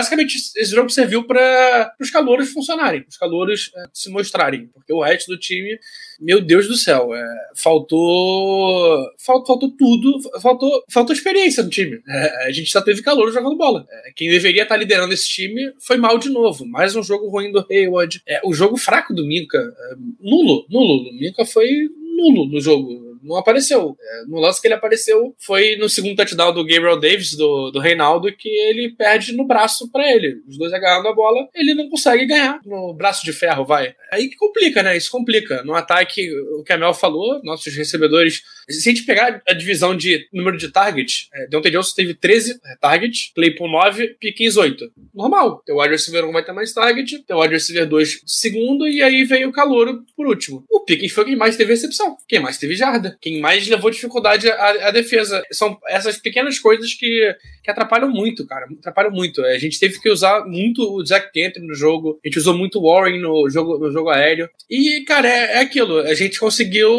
basicamente 0.00 0.36
esse 0.56 0.74
jogo 0.74 0.88
serviu 0.88 1.24
para 1.24 1.94
os 2.00 2.10
calouros 2.10 2.50
funcionarem, 2.50 3.04
os 3.06 3.18
calouros 3.18 3.70
é, 3.76 3.84
se 3.92 4.10
mostrarem, 4.10 4.66
porque 4.72 4.92
o 4.92 5.02
resto 5.02 5.30
do 5.30 5.38
time, 5.38 5.78
meu 6.18 6.40
Deus 6.40 6.66
do 6.66 6.74
céu, 6.74 7.14
é, 7.14 7.24
faltou, 7.54 9.06
faltou, 9.18 9.70
tudo, 9.76 10.18
faltou, 10.40 10.82
faltou 10.90 11.14
experiência 11.14 11.62
no 11.62 11.68
time. 11.68 12.00
É, 12.08 12.46
a 12.46 12.50
gente 12.50 12.70
só 12.70 12.80
teve 12.80 13.02
calor 13.02 13.30
jogando 13.30 13.56
bola. 13.56 13.86
É, 13.90 14.12
quem 14.16 14.30
deveria 14.30 14.62
estar 14.62 14.76
liderando 14.76 15.12
esse 15.12 15.28
time 15.28 15.72
foi 15.78 15.98
mal 15.98 16.18
de 16.18 16.30
novo. 16.30 16.66
Mais 16.66 16.96
um 16.96 17.02
jogo 17.02 17.28
ruim 17.28 17.52
do 17.52 17.64
Hayward. 17.70 18.22
É, 18.26 18.40
o 18.44 18.54
jogo 18.54 18.76
fraco 18.76 19.14
do 19.14 19.26
Minka, 19.26 19.58
é, 19.58 19.94
nulo, 20.18 20.66
nulo. 20.70 21.10
O 21.10 21.14
Minka 21.14 21.44
foi 21.44 21.68
nulo 22.16 22.46
no 22.46 22.60
jogo 22.60 23.09
não 23.22 23.36
apareceu. 23.36 23.96
É, 24.00 24.24
no 24.26 24.38
lance 24.38 24.60
que 24.60 24.66
ele 24.66 24.74
apareceu 24.74 25.34
foi 25.38 25.76
no 25.76 25.88
segundo 25.88 26.16
touchdown 26.16 26.52
do 26.52 26.64
Gabriel 26.64 26.98
Davis, 26.98 27.36
do, 27.36 27.70
do 27.70 27.78
Reinaldo, 27.78 28.32
que 28.32 28.48
ele 28.48 28.94
perde 28.96 29.34
no 29.34 29.46
braço 29.46 29.90
para 29.90 30.10
ele. 30.10 30.42
Os 30.48 30.58
dois 30.58 30.72
agarrando 30.72 31.08
a 31.08 31.14
bola, 31.14 31.48
ele 31.54 31.74
não 31.74 31.88
consegue 31.88 32.26
ganhar 32.26 32.60
no 32.64 32.94
braço 32.94 33.24
de 33.24 33.32
ferro, 33.32 33.64
vai. 33.64 33.94
Aí 34.12 34.28
que 34.28 34.36
complica, 34.36 34.82
né? 34.82 34.96
Isso 34.96 35.10
complica. 35.10 35.62
No 35.62 35.74
ataque, 35.74 36.30
o 36.58 36.62
que 36.62 36.72
a 36.72 36.78
Mel 36.78 36.94
falou, 36.94 37.40
nossos 37.44 37.74
recebedores. 37.74 38.42
Se 38.68 38.88
a 38.88 38.92
gente 38.92 39.04
pegar 39.04 39.42
a 39.48 39.52
divisão 39.52 39.96
de 39.96 40.28
número 40.32 40.56
de 40.56 40.68
targets, 40.68 41.28
é, 41.34 41.46
Deontay 41.46 41.72
Johnson 41.72 41.94
teve 41.94 42.14
13 42.14 42.52
é, 42.52 42.76
targets, 42.80 43.32
Claypool 43.34 43.70
9, 43.70 44.16
Pickens 44.20 44.56
8. 44.56 44.92
Normal. 45.14 45.62
Teu 45.64 45.78
wide 45.78 45.92
receiver 45.92 46.24
1 46.24 46.32
vai 46.32 46.44
ter 46.44 46.52
mais 46.52 46.72
target, 46.72 47.24
teu 47.26 47.38
wide 47.38 47.54
receiver 47.54 47.86
2 47.86 48.22
segundo, 48.26 48.86
e 48.88 49.02
aí 49.02 49.24
veio 49.24 49.48
o 49.48 49.52
Calouro 49.52 50.04
por 50.16 50.26
último. 50.26 50.64
O 50.70 50.80
Pickens 50.80 51.12
foi 51.12 51.24
quem 51.24 51.36
mais 51.36 51.56
teve 51.56 51.72
recepção, 51.72 52.16
quem 52.28 52.40
mais 52.40 52.58
teve 52.58 52.74
jarda 52.74 53.09
quem 53.20 53.40
mais 53.40 53.66
levou 53.68 53.90
dificuldade 53.90 54.48
à, 54.50 54.88
à 54.88 54.90
defesa. 54.90 55.42
São 55.52 55.78
essas 55.88 56.18
pequenas 56.18 56.58
coisas 56.58 56.94
que, 56.94 57.34
que 57.62 57.70
atrapalham 57.70 58.10
muito, 58.10 58.46
cara. 58.46 58.66
Atrapalham 58.78 59.10
muito. 59.10 59.44
A 59.44 59.58
gente 59.58 59.78
teve 59.78 60.00
que 60.00 60.10
usar 60.10 60.44
muito 60.46 60.82
o 60.82 61.04
Zack 61.04 61.32
Kentry 61.32 61.62
no 61.62 61.74
jogo, 61.74 62.18
a 62.24 62.28
gente 62.28 62.38
usou 62.38 62.54
muito 62.54 62.78
o 62.78 62.88
Warren 62.88 63.20
no 63.20 63.48
jogo, 63.48 63.78
no 63.78 63.90
jogo 63.92 64.10
aéreo. 64.10 64.48
E, 64.68 65.02
cara, 65.06 65.28
é, 65.28 65.54
é 65.54 65.58
aquilo. 65.60 65.98
A 65.98 66.14
gente 66.14 66.38
conseguiu. 66.38 66.90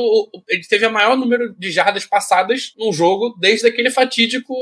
A 0.50 0.56
gente 0.56 0.68
teve 0.68 0.86
o 0.86 0.92
maior 0.92 1.18
número 1.18 1.54
de 1.58 1.72
jardas 1.72 2.06
passadas 2.06 2.74
num 2.78 2.92
jogo 2.92 3.36
desde 3.40 3.68
aquele 3.68 3.90
fatídico 3.90 4.54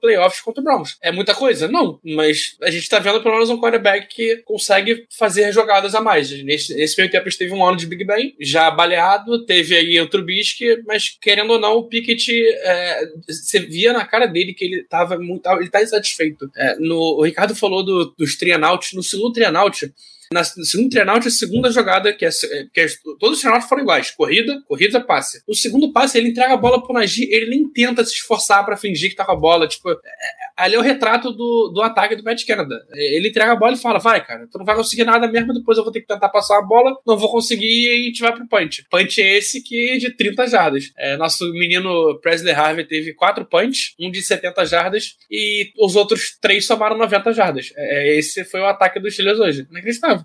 playoffs 0.00 0.40
contra 0.40 0.60
o 0.60 0.64
Browns. 0.64 0.96
É 1.02 1.12
muita 1.12 1.34
coisa? 1.34 1.68
Não. 1.68 2.00
Mas 2.04 2.56
a 2.62 2.70
gente 2.70 2.88
tá 2.88 2.98
vendo 2.98 3.22
pelo 3.22 3.34
menos 3.34 3.50
um 3.50 3.60
quarterback 3.60 4.08
que 4.08 4.36
consegue 4.44 5.06
fazer 5.16 5.52
jogadas 5.52 5.94
a 5.94 6.00
mais. 6.00 6.30
Nesse, 6.42 6.74
nesse 6.74 6.98
meio 6.98 7.10
tempo 7.10 7.26
a 7.26 7.30
gente 7.30 7.38
teve 7.38 7.52
um 7.52 7.64
ano 7.64 7.76
de 7.76 7.86
Big 7.86 8.04
Ben, 8.04 8.34
já 8.40 8.70
baleado, 8.70 9.44
teve 9.44 9.76
aí 9.76 10.00
o 10.00 10.08
Trubisky, 10.08 10.82
mas 10.90 11.16
querendo 11.20 11.52
ou 11.52 11.60
não, 11.60 11.76
o 11.76 11.84
Pickett, 11.84 12.28
é, 12.32 13.06
você 13.28 13.60
via 13.60 13.92
na 13.92 14.04
cara 14.04 14.26
dele 14.26 14.52
que 14.52 14.64
ele 14.64 14.82
tava 14.82 15.16
muito. 15.16 15.48
Ele 15.48 15.70
tá 15.70 15.80
insatisfeito. 15.80 16.50
É, 16.56 16.76
no, 16.80 16.96
o 16.96 17.22
Ricardo 17.22 17.54
falou 17.54 17.84
do, 17.84 18.12
dos 18.18 18.36
trianauts. 18.36 18.92
No 18.92 19.00
segundo 19.00 19.32
trianaut, 19.32 19.88
na, 20.32 20.40
no 20.40 20.64
segundo 20.64 20.90
treinamento, 20.90 21.28
a 21.28 21.30
segunda 21.30 21.70
jogada, 21.70 22.12
que 22.12 22.24
é, 22.24 22.30
que 22.74 22.80
é 22.80 22.86
todos 23.20 23.36
os 23.36 23.40
treinamentos 23.40 23.68
foram 23.68 23.84
iguais: 23.84 24.10
corrida, 24.10 24.60
corrida, 24.66 25.00
passe. 25.00 25.40
O 25.46 25.54
segundo 25.54 25.92
passe, 25.92 26.18
ele 26.18 26.30
entrega 26.30 26.54
a 26.54 26.56
bola 26.56 26.82
pro 26.82 26.92
Nagy, 26.92 27.28
ele 27.30 27.50
nem 27.50 27.68
tenta 27.68 28.04
se 28.04 28.14
esforçar 28.14 28.64
para 28.64 28.76
fingir 28.76 29.10
que 29.10 29.16
tá 29.16 29.24
com 29.24 29.32
a 29.32 29.36
bola. 29.36 29.68
Tipo, 29.68 29.90
é, 29.92 29.96
ali 30.60 30.74
é 30.74 30.78
o 30.78 30.82
retrato 30.82 31.32
do, 31.32 31.68
do 31.74 31.82
ataque 31.82 32.14
do 32.14 32.22
Matt 32.22 32.44
Canada. 32.46 32.74
Ele 32.92 33.28
entrega 33.28 33.52
a 33.52 33.56
bola 33.56 33.72
e 33.72 33.78
fala: 33.78 33.98
vai, 33.98 34.24
cara, 34.24 34.46
tu 34.50 34.58
não 34.58 34.64
vai 34.64 34.76
conseguir 34.76 35.04
nada 35.04 35.26
mesmo, 35.26 35.54
depois 35.54 35.78
eu 35.78 35.84
vou 35.84 35.92
ter 35.92 36.00
que 36.00 36.06
tentar 36.06 36.28
passar 36.28 36.58
a 36.58 36.62
bola, 36.62 36.96
não 37.06 37.16
vou 37.16 37.30
conseguir 37.30 37.66
e 37.66 37.88
a 37.88 38.04
gente 38.06 38.20
vai 38.20 38.32
pro 38.32 38.46
punch. 38.46 38.84
Punch 38.90 39.20
é 39.20 39.38
esse 39.38 39.62
que 39.62 39.90
é 39.90 39.96
de 39.96 40.10
30 40.10 40.46
jardas. 40.46 40.92
É, 40.96 41.16
nosso 41.16 41.50
menino 41.52 42.18
Presley 42.20 42.52
Harvey 42.52 42.84
teve 42.84 43.14
quatro 43.14 43.44
punch, 43.44 43.94
um 43.98 44.10
de 44.10 44.22
70 44.22 44.64
jardas, 44.66 45.16
e 45.30 45.72
os 45.78 45.96
outros 45.96 46.36
três 46.40 46.66
somaram 46.66 46.96
90 46.96 47.32
jardas. 47.32 47.72
É, 47.76 48.16
esse 48.18 48.44
foi 48.44 48.60
o 48.60 48.66
ataque 48.66 49.00
dos 49.00 49.14
Steelers 49.14 49.38
hoje. 49.38 49.66
Inacreditável. 49.70 50.24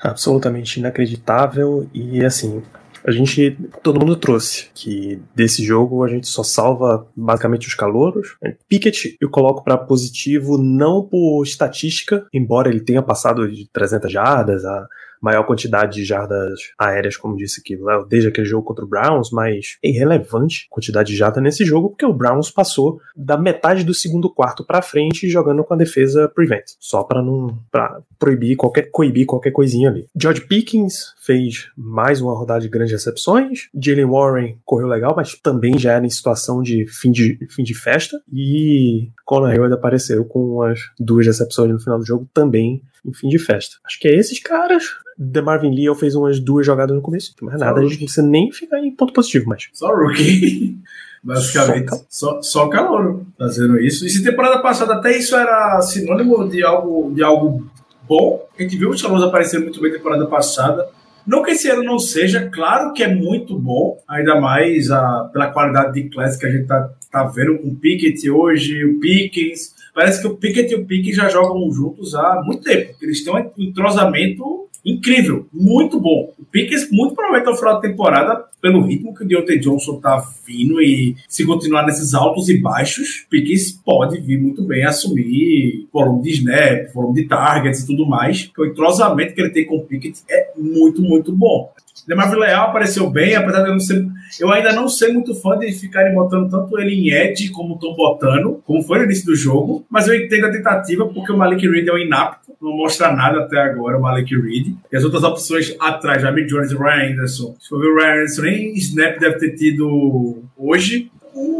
Absolutamente 0.00 0.78
inacreditável 0.78 1.88
e 1.94 2.24
assim. 2.24 2.62
A 3.06 3.12
gente, 3.12 3.56
todo 3.84 4.00
mundo 4.00 4.16
trouxe 4.16 4.68
que 4.74 5.22
desse 5.32 5.64
jogo 5.64 6.02
a 6.02 6.08
gente 6.08 6.26
só 6.26 6.42
salva 6.42 7.06
basicamente 7.16 7.68
os 7.68 7.74
calouros. 7.74 8.36
Pickett 8.68 9.16
eu 9.20 9.30
coloco 9.30 9.62
para 9.62 9.78
positivo 9.78 10.58
não 10.58 11.04
por 11.04 11.44
estatística, 11.44 12.26
embora 12.34 12.68
ele 12.68 12.80
tenha 12.80 13.00
passado 13.00 13.48
de 13.48 13.68
300 13.72 14.10
jardas, 14.10 14.64
a 14.64 14.88
maior 15.20 15.44
quantidade 15.44 15.96
de 15.96 16.04
jardas 16.04 16.60
aéreas, 16.78 17.16
como 17.16 17.36
disse 17.36 17.60
aqui, 17.60 17.78
desde 18.08 18.28
aquele 18.28 18.46
jogo 18.46 18.66
contra 18.66 18.84
o 18.84 18.88
Browns, 18.88 19.30
mas 19.30 19.78
é 19.82 19.88
irrelevante 19.88 20.66
a 20.70 20.74
quantidade 20.74 21.12
de 21.12 21.16
jardas 21.16 21.42
nesse 21.42 21.64
jogo, 21.64 21.90
porque 21.90 22.06
o 22.06 22.12
Browns 22.12 22.50
passou 22.50 23.00
da 23.14 23.36
metade 23.36 23.84
do 23.84 23.94
segundo 23.94 24.32
quarto 24.32 24.64
para 24.64 24.82
frente 24.82 25.28
jogando 25.28 25.64
com 25.64 25.74
a 25.74 25.76
defesa 25.76 26.28
prevent, 26.28 26.64
só 26.78 27.02
para 27.02 27.22
não 27.22 27.58
pra 27.70 28.00
proibir 28.18 28.56
qualquer 28.56 28.90
coibir 28.90 29.26
qualquer 29.26 29.50
coisinha 29.50 29.90
ali. 29.90 30.06
George 30.20 30.42
Pickens 30.42 31.14
fez 31.18 31.68
mais 31.76 32.20
uma 32.20 32.36
rodada 32.36 32.60
de 32.60 32.68
grandes 32.68 32.92
recepções, 32.92 33.68
Jalen 33.74 34.06
Warren 34.06 34.58
correu 34.64 34.86
legal, 34.86 35.14
mas 35.16 35.34
também 35.34 35.78
já 35.78 35.92
era 35.92 36.06
em 36.06 36.10
situação 36.10 36.62
de 36.62 36.86
fim 36.86 37.10
de, 37.10 37.38
fim 37.50 37.62
de 37.62 37.74
festa, 37.74 38.20
e 38.32 39.10
Conor 39.24 39.50
Hayward 39.50 39.74
apareceu 39.74 40.24
com 40.24 40.62
as 40.62 40.80
duas 40.98 41.26
recepções 41.26 41.70
no 41.70 41.80
final 41.80 41.98
do 41.98 42.06
jogo 42.06 42.28
também 42.32 42.82
em 43.04 43.12
fim 43.12 43.28
de 43.28 43.38
festa. 43.38 43.76
Acho 43.84 43.98
que 43.98 44.08
é 44.08 44.14
esses 44.14 44.40
caras. 44.40 44.84
The 45.32 45.40
Marvin 45.40 45.74
Lee 45.74 45.94
fez 45.94 46.14
umas 46.14 46.38
duas 46.38 46.66
jogadas 46.66 46.94
no 46.94 47.02
começo, 47.02 47.34
mas 47.40 47.58
nada, 47.58 47.80
a 47.80 47.82
gente 47.82 47.92
não 47.92 48.06
precisa 48.06 48.26
nem 48.26 48.52
ficar 48.52 48.78
em 48.80 48.94
ponto 48.94 49.12
positivo 49.12 49.48
mais. 49.48 49.68
Só 49.72 49.94
rookie. 49.94 50.78
Basicamente, 51.24 51.90
só, 52.08 52.40
só 52.40 52.68
calor 52.68 53.22
fazendo 53.36 53.80
isso. 53.80 54.06
E 54.06 54.10
se 54.10 54.22
temporada 54.22 54.60
passada 54.60 54.94
até 54.94 55.16
isso 55.18 55.34
era 55.34 55.80
sinônimo 55.82 56.48
de 56.48 56.62
algo, 56.62 57.12
de 57.12 57.20
algo 57.20 57.68
bom, 58.08 58.46
a 58.56 58.62
gente 58.62 58.76
viu 58.76 58.90
o 58.90 58.96
Chalos 58.96 59.22
aparecer 59.22 59.58
muito 59.58 59.80
bem 59.80 59.90
na 59.90 59.98
temporada 59.98 60.26
passada. 60.26 60.88
Não 61.26 61.42
que 61.42 61.50
esse 61.50 61.68
ano 61.68 61.82
não 61.82 61.98
seja, 61.98 62.48
claro 62.48 62.92
que 62.92 63.02
é 63.02 63.12
muito 63.12 63.58
bom, 63.58 64.00
ainda 64.06 64.40
mais 64.40 64.90
a, 64.92 65.28
pela 65.32 65.50
qualidade 65.50 65.94
de 65.94 66.08
classe 66.08 66.38
que 66.38 66.46
a 66.46 66.50
gente 66.50 66.66
tá, 66.66 66.88
tá 67.10 67.24
vendo 67.24 67.58
com 67.58 67.68
o 67.68 67.74
Pickett 67.74 68.30
hoje, 68.30 68.84
o 68.84 69.00
Pickens, 69.00 69.74
Parece 69.96 70.20
que 70.20 70.28
o 70.28 70.36
Pickett 70.36 70.70
e 70.70 70.76
o 70.76 70.84
Pique 70.84 71.10
já 71.10 71.26
jogam 71.30 71.72
juntos 71.72 72.14
há 72.14 72.42
muito 72.44 72.62
tempo. 72.62 72.94
Eles 73.00 73.24
têm 73.24 73.32
um 73.32 73.50
entrosamento 73.56 74.68
incrível, 74.84 75.46
muito 75.50 75.98
bom. 75.98 76.34
O 76.38 76.44
Pickens, 76.44 76.90
muito 76.92 77.14
provavelmente 77.14 77.50
no 77.50 77.56
final 77.56 77.74
da 77.76 77.80
temporada, 77.80 78.44
pelo 78.60 78.82
ritmo 78.82 79.14
que 79.14 79.24
o 79.24 79.26
Deontay 79.26 79.58
Johnson 79.58 79.98
tá 79.98 80.22
vindo 80.46 80.82
e 80.82 81.16
se 81.26 81.46
continuar 81.46 81.86
nesses 81.86 82.12
altos 82.12 82.50
e 82.50 82.58
baixos, 82.58 83.26
Pickens 83.30 83.72
pode 83.72 84.20
vir 84.20 84.38
muito 84.38 84.62
bem 84.62 84.84
assumir 84.84 85.88
volume 85.90 86.24
de 86.24 86.30
snap, 86.32 86.92
volume 86.92 87.22
de 87.22 87.28
targets 87.28 87.80
e 87.80 87.86
tudo 87.86 88.04
mais. 88.04 88.50
O 88.58 88.66
entrosamento 88.66 89.32
que 89.32 89.40
ele 89.40 89.50
tem 89.50 89.64
com 89.64 89.76
o 89.76 89.82
Pickett 89.82 90.20
é 90.28 90.52
muito, 90.58 91.00
muito 91.00 91.32
bom. 91.32 91.72
Lemar 92.06 92.32
Leal 92.36 92.68
apareceu 92.68 93.08
bem, 93.10 93.34
apesar 93.34 93.62
de 93.62 93.68
eu 93.68 93.72
não 93.72 93.80
ser. 93.80 94.06
Eu 94.40 94.50
ainda 94.50 94.72
não 94.72 94.88
ser 94.88 95.12
muito 95.12 95.34
fã 95.34 95.58
de 95.58 95.72
ficarem 95.72 96.14
botando 96.14 96.50
tanto 96.50 96.78
ele 96.78 96.94
em 96.94 97.10
Edge 97.10 97.50
como 97.50 97.74
estão 97.74 97.94
botando, 97.94 98.62
como 98.64 98.82
foi 98.82 98.98
no 98.98 99.04
início 99.04 99.26
do 99.26 99.36
jogo, 99.36 99.86
mas 99.88 100.08
eu 100.08 100.14
entendo 100.14 100.46
a 100.46 100.50
tentativa 100.50 101.06
porque 101.06 101.32
o 101.32 101.36
Malik 101.36 101.66
Reed 101.66 101.86
é 101.86 101.92
um 101.92 101.98
inapto, 101.98 102.52
não 102.60 102.76
mostra 102.76 103.12
nada 103.12 103.40
até 103.40 103.58
agora 103.58 103.96
o 103.96 104.02
Malik 104.02 104.34
Reed. 104.34 104.74
E 104.90 104.96
as 104.96 105.04
outras 105.04 105.22
opções 105.22 105.74
atrás, 105.80 106.22
Jamie 106.22 106.46
Jones 106.46 106.70
e 106.70 106.76
Ryan 106.76 107.12
Anderson. 107.12 107.56
Se 107.60 107.68
for 107.68 107.80
ver 107.80 107.88
o 107.88 107.96
Ryan 107.96 108.14
Anderson, 108.14 108.42
nem 108.42 108.74
snap 108.74 109.18
deve 109.18 109.38
ter 109.38 109.54
tido 109.54 110.42
hoje. 110.56 111.10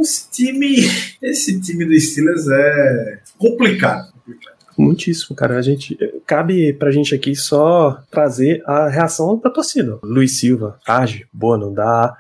Esse 0.01 0.31
time, 0.31 0.77
esse 1.23 1.61
time 1.61 1.85
do 1.85 1.99
Steelers 2.01 2.49
é 2.49 3.19
complicado. 3.39 4.13
Muitíssimo, 4.77 5.35
cara. 5.35 5.59
A 5.59 5.63
gente 5.63 5.99
cabe 6.27 6.73
pra 6.73 6.91
gente 6.91 7.15
aqui 7.15 7.35
só 7.35 8.01
trazer 8.11 8.63
a 8.67 8.89
reação 8.89 9.39
da 9.39 9.51
torcida. 9.51 9.99
Luiz 10.03 10.39
Silva, 10.39 10.79
tarde, 10.85 11.27
boa, 11.33 11.57
não 11.57 11.73
dá. 11.73 12.17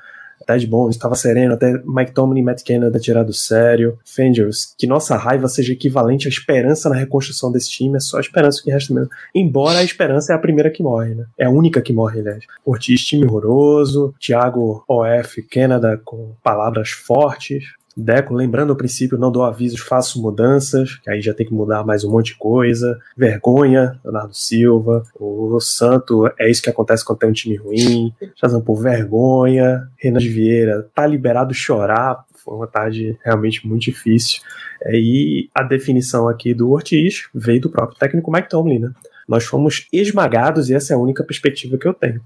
Ted 0.46 0.64
Bond 0.66 0.94
estava 0.94 1.16
sereno, 1.16 1.54
até 1.54 1.72
Mike 1.84 2.12
Tomlin 2.12 2.40
e 2.40 2.42
Matt 2.42 2.62
Canada 2.62 2.98
tirado 3.00 3.32
sério. 3.32 3.98
Fangers, 4.04 4.74
que 4.78 4.86
nossa 4.86 5.16
raiva 5.16 5.48
seja 5.48 5.72
equivalente 5.72 6.28
à 6.28 6.30
esperança 6.30 6.88
na 6.88 6.94
reconstrução 6.94 7.50
desse 7.50 7.70
time, 7.70 7.96
é 7.96 8.00
só 8.00 8.18
a 8.18 8.20
esperança 8.20 8.62
que 8.62 8.70
resta 8.70 8.94
mesmo. 8.94 9.10
Embora 9.34 9.78
a 9.78 9.84
esperança 9.84 10.32
é 10.32 10.36
a 10.36 10.38
primeira 10.38 10.70
que 10.70 10.82
morre, 10.82 11.14
né? 11.14 11.24
É 11.36 11.46
a 11.46 11.50
única 11.50 11.82
que 11.82 11.92
morre, 11.92 12.20
aliás. 12.20 12.44
Ortiz, 12.64 13.04
time 13.04 13.26
horroroso. 13.26 14.14
Thiago 14.20 14.84
OF, 14.88 15.42
Canada 15.42 16.00
com 16.04 16.32
palavras 16.42 16.90
fortes. 16.90 17.64
Deco, 17.96 18.34
lembrando 18.34 18.70
o 18.72 18.76
princípio, 18.76 19.16
não 19.16 19.32
dou 19.32 19.42
avisos, 19.42 19.80
faço 19.80 20.20
mudanças, 20.20 20.96
que 20.96 21.08
aí 21.08 21.22
já 21.22 21.32
tem 21.32 21.46
que 21.46 21.54
mudar 21.54 21.82
mais 21.82 22.04
um 22.04 22.10
monte 22.10 22.26
de 22.26 22.34
coisa. 22.34 22.98
Vergonha, 23.16 23.98
Leonardo 24.04 24.34
Silva. 24.34 25.02
O 25.18 25.58
Santo, 25.60 26.30
é 26.38 26.50
isso 26.50 26.60
que 26.60 26.68
acontece 26.68 27.02
quando 27.02 27.20
tem 27.20 27.30
um 27.30 27.32
time 27.32 27.56
ruim. 27.56 28.12
Shazam 28.34 28.60
por 28.60 28.82
vergonha. 28.82 29.88
Renan 29.96 30.18
de 30.18 30.28
Vieira, 30.28 30.86
tá 30.94 31.06
liberado 31.06 31.54
chorar. 31.54 32.24
Foi 32.34 32.54
uma 32.54 32.66
tarde 32.66 33.18
realmente 33.24 33.66
muito 33.66 33.84
difícil. 33.84 34.42
É, 34.82 34.94
e 34.94 35.48
a 35.54 35.62
definição 35.62 36.28
aqui 36.28 36.52
do 36.52 36.70
Ortiz 36.70 37.28
veio 37.34 37.62
do 37.62 37.70
próprio 37.70 37.98
técnico 37.98 38.30
Mike 38.30 38.50
Tomlin, 38.50 38.78
né? 38.78 38.90
Nós 39.26 39.44
fomos 39.44 39.88
esmagados 39.92 40.70
e 40.70 40.74
essa 40.74 40.92
é 40.92 40.96
a 40.96 40.98
única 40.98 41.24
perspectiva 41.24 41.78
que 41.78 41.88
eu 41.88 41.94
tenho. 41.94 42.20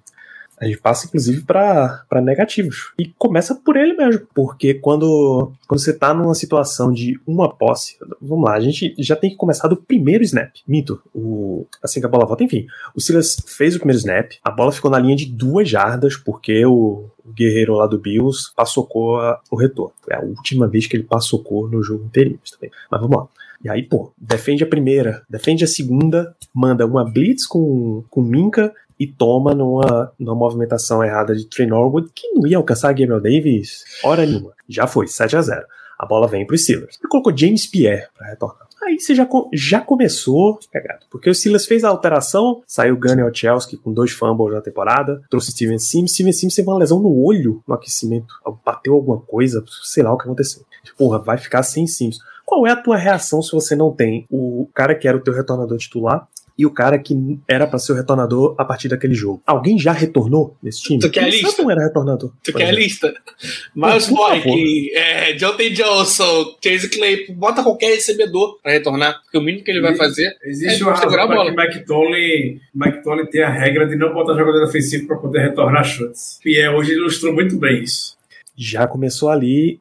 A 0.61 0.67
gente 0.67 0.79
passa, 0.79 1.07
inclusive, 1.07 1.43
para 1.43 2.21
negativos. 2.23 2.93
E 2.99 3.07
começa 3.19 3.55
por 3.55 3.77
ele 3.77 3.95
mesmo, 3.95 4.27
porque 4.35 4.75
quando, 4.75 5.53
quando 5.67 5.81
você 5.81 5.93
tá 5.93 6.13
numa 6.13 6.35
situação 6.35 6.93
de 6.93 7.19
uma 7.27 7.49
posse, 7.49 7.97
vamos 8.21 8.45
lá, 8.45 8.57
a 8.57 8.61
gente 8.61 8.95
já 8.99 9.17
tem 9.17 9.31
que 9.31 9.37
começar 9.37 9.69
do 9.69 9.77
primeiro 9.77 10.23
snap. 10.23 10.53
Mito, 10.69 11.01
o, 11.15 11.67
assim 11.83 11.99
que 11.99 12.05
a 12.05 12.11
bola 12.11 12.27
volta, 12.27 12.45
enfim. 12.45 12.67
O 12.95 13.01
Silas 13.01 13.43
fez 13.47 13.75
o 13.75 13.79
primeiro 13.79 13.99
snap, 13.99 14.33
a 14.45 14.51
bola 14.51 14.71
ficou 14.71 14.91
na 14.91 14.99
linha 14.99 15.17
de 15.17 15.25
duas 15.25 15.67
jardas, 15.67 16.15
porque 16.15 16.63
o, 16.67 17.07
o 17.25 17.33
guerreiro 17.33 17.75
lá 17.75 17.87
do 17.87 17.99
Bills 17.99 18.53
passocou 18.55 19.19
a, 19.19 19.41
o 19.51 19.57
retorno. 19.57 19.95
Foi 20.03 20.15
a 20.15 20.21
última 20.21 20.69
vez 20.69 20.87
que 20.87 20.95
ele 20.95 21.05
passocou 21.05 21.71
no 21.71 21.83
jogo 21.83 22.05
inteiro 22.05 22.39
também. 22.53 22.71
Mas 22.91 23.01
vamos 23.01 23.17
lá. 23.17 23.29
E 23.63 23.69
aí, 23.69 23.83
pô, 23.83 24.13
defende 24.17 24.65
a 24.65 24.67
primeira, 24.67 25.23
defende 25.29 25.65
a 25.65 25.67
segunda, 25.67 26.35
manda 26.55 26.87
uma 26.87 27.05
blitz 27.05 27.47
com, 27.47 28.03
com 28.11 28.23
Minka 28.23 28.73
e 29.01 29.07
toma 29.07 29.55
numa, 29.55 30.13
numa 30.19 30.35
movimentação 30.35 31.03
errada 31.03 31.35
de 31.35 31.47
Trey 31.47 31.67
Norwood, 31.67 32.11
que 32.15 32.29
não 32.35 32.47
ia 32.47 32.59
alcançar 32.59 32.93
Gabriel 32.93 33.19
Davis 33.19 33.83
hora 34.05 34.27
nenhuma. 34.27 34.53
Já 34.69 34.87
foi, 34.87 35.09
7 35.09 35.37
a 35.39 35.41
0 35.41 35.67
A 35.99 36.05
bola 36.05 36.29
vem 36.29 36.47
para 36.47 36.55
os 36.55 36.63
Steelers. 36.63 36.99
E 37.03 37.09
colocou 37.09 37.35
James 37.35 37.67
Pierre 37.67 38.09
para 38.17 38.29
retornar. 38.29 38.69
Aí 38.83 38.99
você 38.99 39.15
já, 39.15 39.27
já 39.53 39.81
começou 39.81 40.59
pegado. 40.71 41.07
Porque 41.11 41.31
o 41.31 41.35
Silas 41.35 41.67
fez 41.67 41.83
a 41.85 41.89
alteração, 41.89 42.63
saiu 42.67 42.97
Gunnar 42.97 43.27
Ochelski 43.27 43.77
com 43.77 43.93
dois 43.93 44.11
fumbles 44.11 44.55
na 44.55 44.61
temporada, 44.61 45.23
trouxe 45.31 45.53
Steven 45.53 45.79
Sims. 45.79 46.13
Steven 46.13 46.33
Sims 46.33 46.55
teve 46.55 46.69
uma 46.69 46.79
lesão 46.79 47.01
no 47.01 47.25
olho 47.25 47.63
no 47.67 47.75
aquecimento. 47.75 48.35
Bateu 48.65 48.95
alguma 48.95 49.19
coisa, 49.19 49.65
sei 49.83 50.03
lá 50.03 50.13
o 50.13 50.19
que 50.19 50.25
aconteceu. 50.25 50.63
Porra, 50.97 51.19
vai 51.19 51.39
ficar 51.39 51.63
sem 51.63 51.87
Sims. 51.87 52.19
Qual 52.45 52.67
é 52.67 52.71
a 52.71 52.77
tua 52.77 52.97
reação 52.97 53.41
se 53.43 53.53
você 53.53 53.77
não 53.77 53.93
tem 53.93 54.27
o 54.31 54.69
cara 54.75 54.95
que 54.95 55.07
era 55.07 55.17
o 55.17 55.21
teu 55.21 55.33
retornador 55.33 55.79
titular 55.79 56.27
e 56.61 56.67
o 56.67 56.71
cara 56.71 56.99
que 56.99 57.17
era 57.49 57.67
para 57.67 57.79
ser 57.79 57.93
o 57.93 57.97
retornador 57.97 58.55
a 58.59 58.67
partir 58.67 58.89
daquele 58.89 59.15
jogo. 59.15 59.43
Alguém 59.47 59.79
já 59.79 59.93
retornou 59.93 60.59
nesse 60.63 60.83
time? 60.83 61.01
Tu 61.01 61.11
quer 61.11 61.25
a 61.25 61.29
lista? 61.29 61.63
não 61.63 61.71
era 61.71 61.85
retornador. 61.85 62.35
Tu 62.45 62.53
quer 62.53 62.69
a 62.69 62.73
lista? 62.73 63.15
Miles 63.75 64.11
Boykin, 64.11 64.91
é, 64.93 65.33
Jonathan 65.33 65.71
Johnson, 65.71 66.55
Chase 66.63 66.91
Claypool, 66.91 67.35
bota 67.35 67.63
qualquer 67.63 67.95
recebedor 67.95 68.61
para 68.63 68.73
retornar, 68.73 69.23
porque 69.23 69.39
o 69.39 69.41
mínimo 69.41 69.65
que 69.65 69.71
ele 69.71 69.81
vai 69.81 69.97
fazer 69.97 70.37
Existe 70.45 70.83
é 70.83 70.87
uma 70.87 70.97
segurar 70.97 71.23
a 71.23 71.27
bola. 71.27 71.51
que 71.51 71.79
McTolley, 71.79 72.61
McTolley 72.75 73.31
tem 73.31 73.43
a 73.43 73.49
regra 73.49 73.87
de 73.87 73.97
não 73.97 74.13
botar 74.13 74.35
jogador 74.35 74.63
ofensivo 74.63 75.07
para 75.07 75.17
poder 75.17 75.41
retornar 75.41 75.83
chutes. 75.83 76.41
E 76.45 76.59
é, 76.59 76.71
hoje 76.71 76.93
ilustrou 76.93 77.33
muito 77.33 77.57
bem 77.57 77.85
isso. 77.85 78.19
Já 78.55 78.87
começou 78.87 79.31
ali 79.31 79.81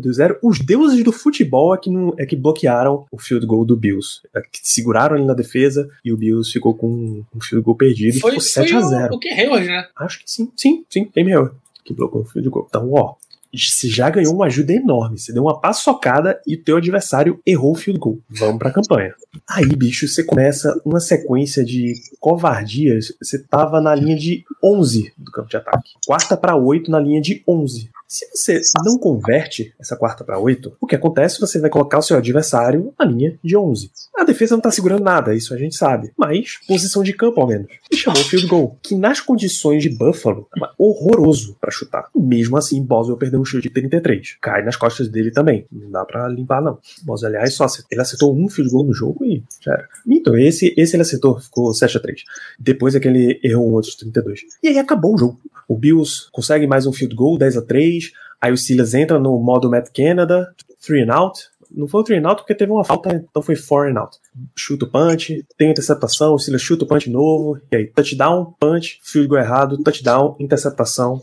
do 0.00 0.12
zero. 0.12 0.38
Os 0.42 0.58
deuses 0.58 1.02
do 1.04 1.12
futebol 1.12 1.74
é 1.74 1.78
que, 1.78 1.90
não, 1.90 2.14
é 2.18 2.26
que 2.26 2.36
bloquearam 2.36 3.04
o 3.10 3.18
field 3.18 3.46
goal 3.46 3.64
do 3.64 3.76
Bills. 3.76 4.20
É 4.34 4.40
que 4.40 4.60
seguraram 4.62 5.16
ali 5.16 5.24
na 5.24 5.34
defesa 5.34 5.88
e 6.04 6.12
o 6.12 6.16
Bills 6.16 6.50
ficou 6.52 6.74
com 6.74 7.22
um 7.34 7.40
field 7.40 7.64
goal 7.64 7.76
perdido. 7.76 8.18
Foi, 8.20 8.30
ficou 8.32 8.40
7 8.40 8.70
foi 8.70 8.78
a 8.78 8.82
0 8.82 9.12
o, 9.12 9.16
o 9.16 9.18
que 9.18 9.28
Hayward, 9.28 9.66
né? 9.66 9.86
Acho 9.96 10.18
que 10.18 10.30
sim, 10.30 10.50
sim, 10.56 10.84
sim. 10.88 11.10
Game 11.14 11.32
Hayward 11.32 11.54
que 11.84 11.94
bloqueou 11.94 12.22
o 12.22 12.26
field 12.26 12.48
goal. 12.48 12.66
Então, 12.68 12.90
ó, 12.92 13.14
você 13.52 13.88
já 13.88 14.08
ganhou 14.08 14.34
uma 14.34 14.46
ajuda 14.46 14.72
enorme. 14.72 15.18
Você 15.18 15.32
deu 15.32 15.42
uma 15.42 15.60
paçocada 15.60 16.40
e 16.46 16.54
o 16.54 16.62
teu 16.62 16.76
adversário 16.76 17.40
errou 17.44 17.72
o 17.72 17.74
field 17.74 17.98
goal. 17.98 18.18
Vamos 18.28 18.58
pra 18.58 18.70
campanha. 18.70 19.14
Aí, 19.48 19.66
bicho, 19.66 20.06
você 20.06 20.22
começa 20.22 20.80
uma 20.84 21.00
sequência 21.00 21.64
de 21.64 21.94
covardias. 22.20 23.12
Você 23.20 23.38
tava 23.38 23.80
na 23.80 23.94
linha 23.94 24.16
de 24.16 24.44
11 24.62 25.12
do 25.18 25.32
campo 25.32 25.48
de 25.48 25.56
ataque. 25.56 25.90
Quarta 26.06 26.36
pra 26.36 26.54
8 26.54 26.90
na 26.90 27.00
linha 27.00 27.20
de 27.20 27.42
11. 27.46 27.90
Se 28.10 28.26
você 28.34 28.60
não 28.84 28.98
converte 28.98 29.72
essa 29.78 29.96
quarta 29.96 30.24
para 30.24 30.36
8, 30.36 30.78
o 30.80 30.86
que 30.88 30.96
acontece? 30.96 31.38
Você 31.38 31.60
vai 31.60 31.70
colocar 31.70 31.96
o 31.96 32.02
seu 32.02 32.16
adversário 32.16 32.92
na 32.98 33.04
linha 33.04 33.38
de 33.40 33.56
11. 33.56 33.88
A 34.16 34.24
defesa 34.24 34.56
não 34.56 34.60
tá 34.60 34.72
segurando 34.72 35.04
nada, 35.04 35.32
isso 35.32 35.54
a 35.54 35.56
gente 35.56 35.76
sabe. 35.76 36.10
Mas, 36.18 36.58
posição 36.66 37.04
de 37.04 37.12
campo 37.12 37.40
ao 37.40 37.46
menos. 37.46 37.68
E 37.88 37.96
chamou 37.96 38.20
o 38.20 38.24
field 38.24 38.48
goal, 38.48 38.76
que 38.82 38.96
nas 38.96 39.20
condições 39.20 39.84
de 39.84 39.90
Buffalo, 39.90 40.48
tava 40.52 40.74
horroroso 40.76 41.56
para 41.60 41.70
chutar. 41.70 42.08
Mesmo 42.12 42.56
assim, 42.56 42.82
Boswell 42.82 43.16
perdeu 43.16 43.40
um 43.40 43.44
chute 43.44 43.68
de 43.68 43.74
33. 43.74 44.38
Cai 44.40 44.64
nas 44.64 44.74
costas 44.74 45.08
dele 45.08 45.30
também. 45.30 45.64
Não 45.70 45.88
dá 45.92 46.04
para 46.04 46.26
limpar, 46.26 46.60
não. 46.60 46.80
Boswell, 47.04 47.30
aliás, 47.30 47.54
só 47.54 47.62
acertou. 47.62 47.88
ele 47.92 48.00
acertou 48.00 48.36
um 48.36 48.48
field 48.48 48.72
goal 48.72 48.86
no 48.86 48.92
jogo 48.92 49.24
e 49.24 49.44
já 49.60 49.74
era. 49.74 49.88
Então, 50.04 50.36
esse, 50.36 50.74
esse 50.76 50.96
ele 50.96 51.02
acertou, 51.02 51.38
ficou 51.38 51.72
7 51.72 51.96
a 51.96 52.00
3 52.00 52.24
Depois 52.58 52.96
é 52.96 52.98
que 52.98 53.06
ele 53.06 53.38
errou 53.44 53.70
um 53.70 53.74
outro 53.74 53.92
de 53.92 53.98
32. 53.98 54.40
E 54.64 54.66
aí 54.66 54.78
acabou 54.78 55.14
o 55.14 55.18
jogo. 55.18 55.40
O 55.70 55.78
Bills 55.78 56.26
consegue 56.32 56.66
mais 56.66 56.84
um 56.84 56.92
field 56.92 57.14
goal, 57.14 57.38
10 57.38 57.58
a 57.58 57.62
3 57.62 57.99
Aí 58.40 58.52
o 58.52 58.56
Silas 58.56 58.94
entra 58.94 59.18
no 59.18 59.38
modo 59.38 59.70
Matt 59.70 59.88
Canada, 59.94 60.52
3 60.84 61.08
and 61.08 61.12
out. 61.12 61.40
Não 61.70 61.86
foi 61.86 62.00
o 62.00 62.04
3 62.04 62.22
and 62.22 62.28
out 62.28 62.40
porque 62.42 62.54
teve 62.54 62.72
uma 62.72 62.84
falta, 62.84 63.14
então 63.14 63.42
foi 63.42 63.54
4 63.56 63.90
and 63.90 64.00
out. 64.00 64.16
Chuta 64.56 64.84
o 64.84 64.88
punch, 64.88 65.44
tem 65.58 65.70
interceptação, 65.70 66.34
o 66.34 66.38
Silas 66.38 66.62
chuta 66.62 66.84
o 66.84 66.86
punch 66.86 67.10
novo, 67.10 67.58
e 67.70 67.76
aí 67.76 67.86
touchdown, 67.86 68.54
punch, 68.58 69.00
field 69.02 69.28
goal 69.28 69.40
errado, 69.40 69.82
touchdown, 69.82 70.36
interceptação, 70.38 71.20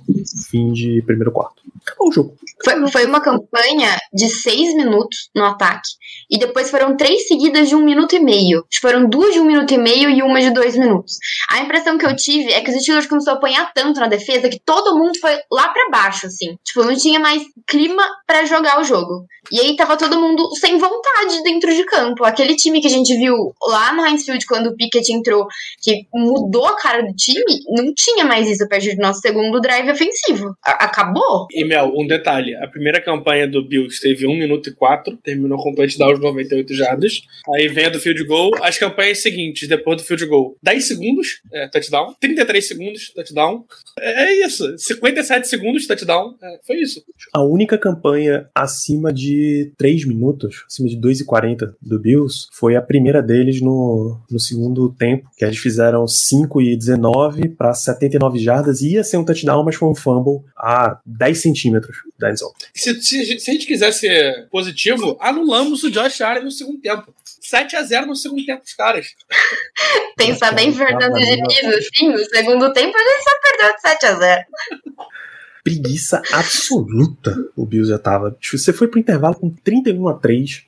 fim 0.50 0.74
de 0.74 1.02
primeiro 1.06 1.32
quarto. 1.32 1.62
Acabou 1.86 2.10
o 2.10 2.12
jogo. 2.12 2.36
Foi, 2.64 2.92
foi 2.92 3.06
uma 3.06 3.22
campanha 3.22 3.98
de 4.14 4.30
seis 4.30 4.76
minutos 4.76 5.30
no 5.34 5.46
ataque. 5.46 5.90
E 6.30 6.38
depois 6.38 6.70
foram 6.70 6.98
três 6.98 7.28
seguidas 7.28 7.70
de 7.70 7.76
um 7.76 7.84
minuto 7.84 8.16
e 8.16 8.20
meio. 8.20 8.66
Foram 8.82 9.08
duas 9.08 9.34
de 9.34 9.40
um 9.40 9.46
minuto 9.46 9.74
e 9.74 9.78
meio 9.78 10.10
e 10.10 10.22
uma 10.22 10.42
de 10.42 10.52
dois 10.52 10.76
minutos. 10.76 11.18
A 11.50 11.60
impressão 11.60 11.98
que 11.98 12.06
eu 12.06 12.16
tive 12.16 12.52
é 12.52 12.62
que 12.62 12.70
os 12.70 12.82
Steelers 12.82 13.08
começou 13.08 13.34
a 13.34 13.36
apanhar 13.38 13.72
tanto 13.74 14.00
na 14.00 14.08
defesa 14.08 14.50
que 14.50 14.60
todo 14.60 14.98
mundo 14.98 15.18
foi 15.20 15.38
lá 15.52 15.70
pra 15.70 15.90
baixo, 15.90 16.28
assim. 16.28 16.58
Tipo, 16.64 16.84
não 16.84 16.96
tinha 16.96 17.20
mais 17.20 17.44
clima 17.66 18.04
pra 18.26 18.44
jogar 18.44 18.82
o 18.82 18.84
jogo. 18.84 19.26
E 19.52 19.60
aí 19.62 19.76
tava 19.78 19.96
todo 19.96 20.20
mundo 20.20 20.50
sem 20.56 20.78
vontade 20.78 21.42
dentro 21.44 21.74
de 21.74 21.86
campo. 21.86 22.26
Aquele 22.26 22.56
time 22.56 22.82
que 22.82 22.88
a 22.88 22.90
gente 22.90 22.97
viu 23.06 23.54
lá 23.62 23.94
no 23.94 24.06
Heinz 24.06 24.26
Field 24.26 24.46
quando 24.46 24.68
o 24.68 24.76
Pickett 24.76 25.12
entrou, 25.12 25.48
que 25.82 26.06
mudou 26.14 26.66
a 26.66 26.76
cara 26.78 27.02
do 27.02 27.14
time, 27.16 27.44
não 27.70 27.94
tinha 27.94 28.26
mais 28.26 28.48
isso 28.48 28.64
a 28.64 28.68
partir 28.68 28.96
do 28.96 29.02
nosso 29.02 29.20
segundo 29.22 29.60
drive 29.60 29.90
ofensivo. 29.90 30.56
A- 30.66 30.86
acabou? 30.86 31.48
E, 31.52 31.64
Mel, 31.66 31.92
um 31.96 32.06
detalhe. 32.08 32.56
A 32.56 32.68
primeira 32.68 33.02
campanha 33.02 33.48
do 33.48 33.64
Bills 33.68 34.00
teve 34.02 34.26
1 34.28 34.36
minuto 34.38 34.70
e 34.70 34.74
4, 34.76 35.18
terminou 35.18 35.58
com 35.62 35.74
touchdown 35.74 36.14
de 36.16 36.22
98 36.22 36.74
jardas. 36.74 37.22
Aí 37.56 37.68
vem 37.68 37.86
a 37.86 37.90
do 37.90 38.00
field 38.00 38.24
goal. 38.26 38.52
As 38.62 38.78
campanhas 38.78 39.22
seguintes, 39.22 39.68
depois 39.68 39.98
do 39.98 40.04
field 40.04 40.26
goal, 40.26 40.56
10 40.64 40.88
segundos, 40.88 41.42
é, 41.54 41.68
touchdown. 41.68 42.16
33 42.20 42.68
segundos, 42.68 43.12
touchdown. 43.14 43.66
É, 44.00 44.24
é 44.24 44.46
isso. 44.46 44.78
57 44.78 45.48
segundos, 45.48 45.86
touchdown. 45.88 46.36
É, 46.42 46.60
foi 46.66 46.78
isso. 46.78 47.04
A 47.34 47.44
única 47.44 47.78
campanha 47.78 48.48
acima 48.56 49.12
de 49.14 49.72
3 49.78 50.06
minutos, 50.06 50.64
acima 50.68 50.88
de 50.90 50.96
2 51.00 51.22
e 51.22 51.26
40 51.26 51.76
do 51.82 52.00
Bills, 52.00 52.48
foi 52.52 52.76
a 52.76 52.82
primeira 52.88 53.22
deles 53.22 53.62
no, 53.62 54.20
no 54.30 54.40
segundo 54.40 54.90
tempo, 54.90 55.30
que 55.38 55.44
eles 55.44 55.58
fizeram 55.58 56.08
5 56.08 56.62
e 56.62 56.76
19 56.76 57.50
para 57.50 57.74
79 57.74 58.40
jardas. 58.40 58.82
Ia 58.82 59.04
ser 59.04 59.18
um 59.18 59.26
touchdown, 59.26 59.64
mas 59.64 59.76
foi 59.76 59.90
um 59.90 59.96
fumble 59.96 60.42
a 60.56 61.00
10 61.06 61.42
centímetros 61.42 61.98
da 62.18 62.32
endzone. 62.32 62.54
Se, 62.74 63.02
se, 63.02 63.40
se 63.40 63.52
a 63.52 63.54
gente 63.54 63.68
quiser 63.68 63.92
ser 63.92 64.48
positivo, 64.50 65.18
anulamos 65.20 65.84
o 65.84 65.92
Josh 65.92 66.22
Allen 66.22 66.46
no 66.46 66.52
segundo 66.52 66.80
tempo. 66.80 67.14
7 67.42 67.76
a 67.76 67.84
0 67.84 68.08
no 68.08 68.16
segundo 68.16 68.46
tempo 68.46 68.64
dos 68.64 68.74
caras. 68.74 69.08
Pensar 70.18 70.54
bem 70.54 70.74
Fernando 70.74 71.14
Diniz, 71.14 71.78
assim, 71.78 72.10
no 72.10 72.20
segundo 72.26 72.74
tempo 72.74 72.98
a 72.98 73.02
gente 73.02 73.24
só 73.24 73.32
perdeu 73.42 73.76
de 73.76 73.82
7 73.82 74.06
a 74.06 74.16
0 74.16 74.46
Preguiça 75.64 76.22
absoluta 76.32 77.36
o 77.56 77.66
Bills 77.66 77.90
já 77.90 78.00
tava. 78.00 78.38
Você 78.42 78.72
foi 78.72 78.88
pro 78.88 79.00
intervalo 79.00 79.36
com 79.36 79.50
31 79.50 80.08
a 80.08 80.14
3. 80.14 80.64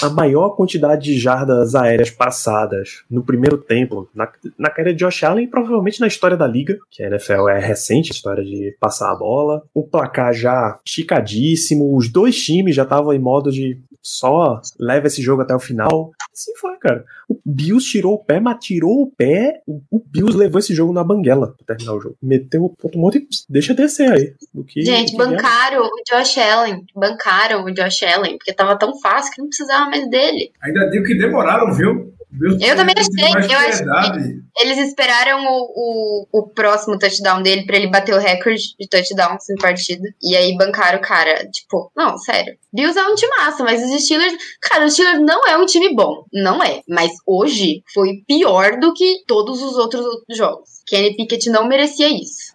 A 0.00 0.10
maior 0.10 0.50
quantidade 0.50 1.02
de 1.02 1.18
jardas 1.18 1.74
aéreas 1.74 2.10
passadas 2.10 3.02
no 3.10 3.22
primeiro 3.22 3.58
tempo, 3.58 4.08
na, 4.14 4.30
na 4.58 4.70
carreira 4.70 4.94
de 4.94 5.04
Josh 5.04 5.24
Allen, 5.24 5.44
e 5.44 5.48
provavelmente 5.48 6.00
na 6.00 6.06
história 6.06 6.36
da 6.36 6.46
liga, 6.46 6.78
que 6.90 7.02
a 7.02 7.08
NFL 7.08 7.48
é 7.48 7.58
recente, 7.58 8.12
a 8.12 8.14
história 8.14 8.44
de 8.44 8.76
passar 8.80 9.12
a 9.12 9.16
bola. 9.16 9.62
O 9.74 9.82
placar 9.82 10.32
já 10.32 10.78
esticadíssimo, 10.84 11.96
os 11.96 12.08
dois 12.08 12.36
times 12.36 12.74
já 12.74 12.84
estavam 12.84 13.12
em 13.12 13.18
modo 13.18 13.50
de 13.50 13.78
só 14.02 14.60
leva 14.78 15.06
esse 15.06 15.22
jogo 15.22 15.42
até 15.42 15.54
o 15.54 15.60
final. 15.60 16.10
Assim 16.32 16.52
foi, 16.56 16.76
cara. 16.78 17.04
O 17.28 17.38
Bills 17.46 17.88
tirou 17.88 18.14
o 18.14 18.18
pé, 18.18 18.40
mas 18.40 18.58
tirou 18.58 19.02
o 19.02 19.10
pé. 19.10 19.62
O, 19.66 19.80
o 19.90 20.02
Bills 20.04 20.36
levou 20.36 20.58
esse 20.58 20.74
jogo 20.74 20.92
na 20.92 21.04
banguela 21.04 21.54
pra 21.56 21.66
terminar 21.76 21.94
o 21.94 22.00
jogo. 22.00 22.16
Meteu 22.20 22.64
o 22.64 22.70
ponto 22.70 22.98
morto 22.98 23.18
e 23.18 23.28
deixa 23.48 23.72
descer 23.72 24.12
aí. 24.12 24.34
Do 24.52 24.64
que, 24.64 24.82
Gente, 24.82 25.12
do 25.12 25.18
que 25.18 25.24
bancaram 25.24 25.84
o 25.84 26.02
Josh 26.10 26.38
Allen. 26.38 26.84
Bancaram 26.94 27.64
o 27.64 27.72
Josh 27.72 28.02
Allen, 28.02 28.36
porque 28.36 28.52
tava 28.52 28.76
tão 28.76 28.98
fácil 29.00 29.32
que 29.32 29.40
não 29.40 29.48
precisava 29.48 29.81
mais 29.88 30.08
dele. 30.10 30.52
Ainda 30.62 30.90
digo 30.90 31.04
que 31.04 31.18
demoraram, 31.18 31.72
viu? 31.72 32.12
Eu 32.40 32.76
também 32.76 32.94
achei, 32.96 33.54
eu 33.54 33.58
acho 33.58 33.78
piedade. 33.78 34.42
Eles 34.58 34.78
esperaram 34.78 35.44
o, 35.44 36.26
o, 36.32 36.38
o 36.40 36.48
próximo 36.48 36.98
touchdown 36.98 37.42
dele 37.42 37.66
pra 37.66 37.76
ele 37.76 37.90
bater 37.90 38.14
o 38.14 38.18
recorde 38.18 38.74
de 38.80 38.88
touchdowns 38.88 39.50
em 39.50 39.56
partida. 39.56 40.08
E 40.22 40.34
aí 40.34 40.56
bancaram 40.56 40.98
o 40.98 41.02
cara. 41.02 41.46
Tipo, 41.50 41.92
não, 41.94 42.16
sério. 42.16 42.56
Bills 42.72 42.98
é 42.98 43.06
um 43.06 43.14
time 43.14 43.30
massa, 43.38 43.62
mas 43.62 43.82
os 43.82 44.02
Steelers. 44.02 44.34
Cara, 44.62 44.86
os 44.86 44.94
Steelers 44.94 45.20
não 45.20 45.46
é 45.46 45.58
um 45.58 45.66
time 45.66 45.94
bom. 45.94 46.24
Não 46.32 46.62
é. 46.62 46.80
Mas 46.88 47.12
hoje 47.26 47.82
foi 47.92 48.22
pior 48.26 48.78
do 48.80 48.94
que 48.94 49.22
todos 49.26 49.62
os 49.62 49.76
outros 49.76 50.04
jogos. 50.34 50.82
Kenny 50.86 51.14
Pickett 51.14 51.50
não 51.50 51.68
merecia 51.68 52.08
isso. 52.08 52.54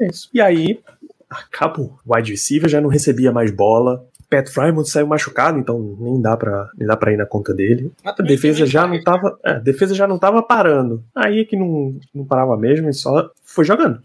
É 0.00 0.06
isso. 0.06 0.28
E 0.32 0.40
aí, 0.40 0.80
acabou. 1.28 1.98
O 2.06 2.14
wide 2.14 2.30
receiver 2.30 2.70
já 2.70 2.80
não 2.80 2.88
recebia 2.88 3.32
mais 3.32 3.50
bola. 3.50 4.06
Pat 4.32 4.48
Frymouth 4.48 4.86
saiu 4.86 5.06
machucado, 5.06 5.58
então 5.58 5.94
nem 6.00 6.22
dá 6.22 6.34
pra, 6.34 6.70
nem 6.78 6.88
dá 6.88 6.96
pra 6.96 7.12
ir 7.12 7.18
na 7.18 7.26
conta 7.26 7.52
dele. 7.52 7.92
Mas 8.02 8.18
A 8.18 8.22
defesa 8.22 8.64
já 8.64 8.86
não 8.86 9.02
tava, 9.02 9.38
é, 9.44 9.60
defesa 9.60 9.94
já 9.94 10.08
não 10.08 10.18
tava 10.18 10.42
parando. 10.42 11.04
Aí 11.14 11.40
é 11.40 11.44
que 11.44 11.54
não, 11.54 11.94
não 12.14 12.24
parava 12.24 12.56
mesmo 12.56 12.88
e 12.88 12.94
só 12.94 13.30
foi 13.44 13.66
jogando. 13.66 14.00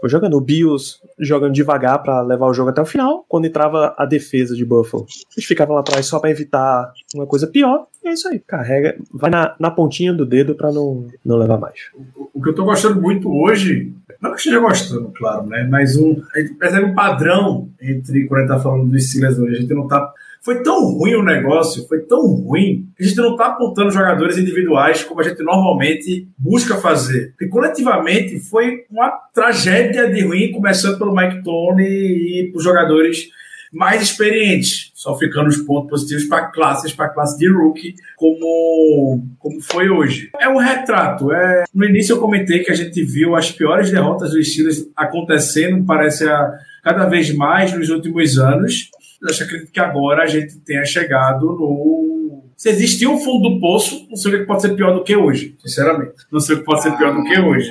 Foi 0.00 0.08
jogando. 0.08 0.36
O 0.36 0.40
Bills 0.40 0.98
jogando 1.18 1.52
devagar 1.52 2.02
pra 2.02 2.22
levar 2.22 2.46
o 2.46 2.54
jogo 2.54 2.70
até 2.70 2.80
o 2.80 2.86
final. 2.86 3.24
Quando 3.28 3.46
entrava 3.46 3.94
a 3.96 4.06
defesa 4.06 4.54
de 4.54 4.64
Buffalo, 4.64 5.06
eles 5.36 5.46
ficavam 5.46 5.74
lá 5.74 5.80
atrás 5.80 6.06
só 6.06 6.18
pra 6.18 6.30
evitar 6.30 6.92
uma 7.14 7.26
coisa 7.26 7.46
pior. 7.46 7.86
E 8.02 8.08
é 8.08 8.12
isso 8.12 8.28
aí. 8.28 8.40
Carrega, 8.40 8.96
vai 9.12 9.30
na, 9.30 9.54
na 9.58 9.70
pontinha 9.70 10.12
do 10.12 10.24
dedo 10.24 10.54
pra 10.54 10.72
não, 10.72 11.06
não 11.24 11.36
levar 11.36 11.58
mais. 11.58 11.90
O 12.32 12.40
que 12.42 12.48
eu 12.48 12.54
tô 12.54 12.64
gostando 12.64 13.00
muito 13.00 13.30
hoje, 13.30 13.92
não 14.20 14.30
que 14.30 14.38
esteja 14.38 14.58
gostando, 14.58 15.12
claro, 15.16 15.46
né? 15.46 15.68
Mas 15.70 15.96
um, 15.96 16.22
a 16.34 16.40
gente 16.40 16.54
percebe 16.54 16.86
um 16.86 16.94
padrão 16.94 17.68
entre 17.80 18.26
quando 18.26 18.40
a 18.40 18.42
gente 18.42 18.56
tá 18.56 18.58
falando 18.58 18.90
dos 18.90 19.08
Steelers 19.08 19.38
hoje. 19.38 19.56
A 19.56 19.60
gente 19.60 19.74
não 19.74 19.86
tá. 19.86 20.12
Foi 20.42 20.62
tão 20.62 20.80
ruim 20.94 21.14
o 21.14 21.22
negócio, 21.22 21.86
foi 21.86 22.00
tão 22.00 22.20
ruim, 22.20 22.88
a 22.98 23.02
gente 23.02 23.16
não 23.16 23.36
tá 23.36 23.46
apontando 23.46 23.90
jogadores 23.90 24.38
individuais 24.38 25.04
como 25.04 25.20
a 25.20 25.24
gente 25.24 25.42
normalmente 25.42 26.28
busca 26.38 26.76
fazer. 26.76 27.30
Porque 27.30 27.48
coletivamente 27.48 28.40
foi 28.40 28.84
uma 28.90 29.10
tragédia 29.34 30.10
de 30.10 30.22
ruim, 30.22 30.50
começando 30.50 30.98
pelo 30.98 31.14
Mike 31.14 31.42
Tony 31.42 31.84
e 31.84 32.50
por 32.52 32.62
jogadores 32.62 33.28
mais 33.72 34.02
experientes, 34.02 34.90
só 34.94 35.16
ficando 35.16 35.48
os 35.48 35.58
pontos 35.58 35.90
positivos 35.90 36.24
para 36.24 36.46
classes, 36.46 36.92
para 36.92 37.08
classe 37.08 37.38
de 37.38 37.48
rookie, 37.48 37.94
como, 38.16 39.24
como 39.38 39.60
foi 39.60 39.88
hoje. 39.88 40.30
É 40.40 40.48
um 40.48 40.56
retrato. 40.56 41.32
É... 41.32 41.64
No 41.72 41.84
início 41.84 42.14
eu 42.14 42.20
comentei 42.20 42.64
que 42.64 42.70
a 42.72 42.74
gente 42.74 43.02
viu 43.04 43.36
as 43.36 43.50
piores 43.52 43.90
derrotas 43.90 44.32
dos 44.32 44.50
Steelers 44.50 44.88
acontecendo, 44.96 45.84
parece 45.84 46.28
a, 46.28 46.52
cada 46.82 47.06
vez 47.06 47.32
mais 47.34 47.72
nos 47.72 47.90
últimos 47.90 48.38
anos. 48.38 48.90
Eu 49.22 49.28
acho 49.28 49.44
acredito 49.44 49.70
que 49.70 49.80
agora 49.80 50.22
a 50.22 50.26
gente 50.26 50.58
tenha 50.60 50.84
chegado 50.84 51.46
no. 51.46 52.44
Se 52.56 52.68
existir 52.68 53.06
um 53.06 53.18
fundo 53.18 53.48
do 53.48 53.60
poço, 53.60 54.06
não 54.08 54.16
sei 54.16 54.34
o 54.34 54.38
que 54.38 54.46
pode 54.46 54.62
ser 54.62 54.74
pior 54.74 54.92
do 54.92 55.02
que 55.02 55.16
hoje, 55.16 55.56
sinceramente. 55.60 56.14
Não 56.30 56.40
sei 56.40 56.56
o 56.56 56.58
que 56.58 56.64
pode 56.64 56.82
ser 56.82 56.96
pior 56.96 57.14
do 57.14 57.22
que 57.24 57.38
hoje. 57.38 57.70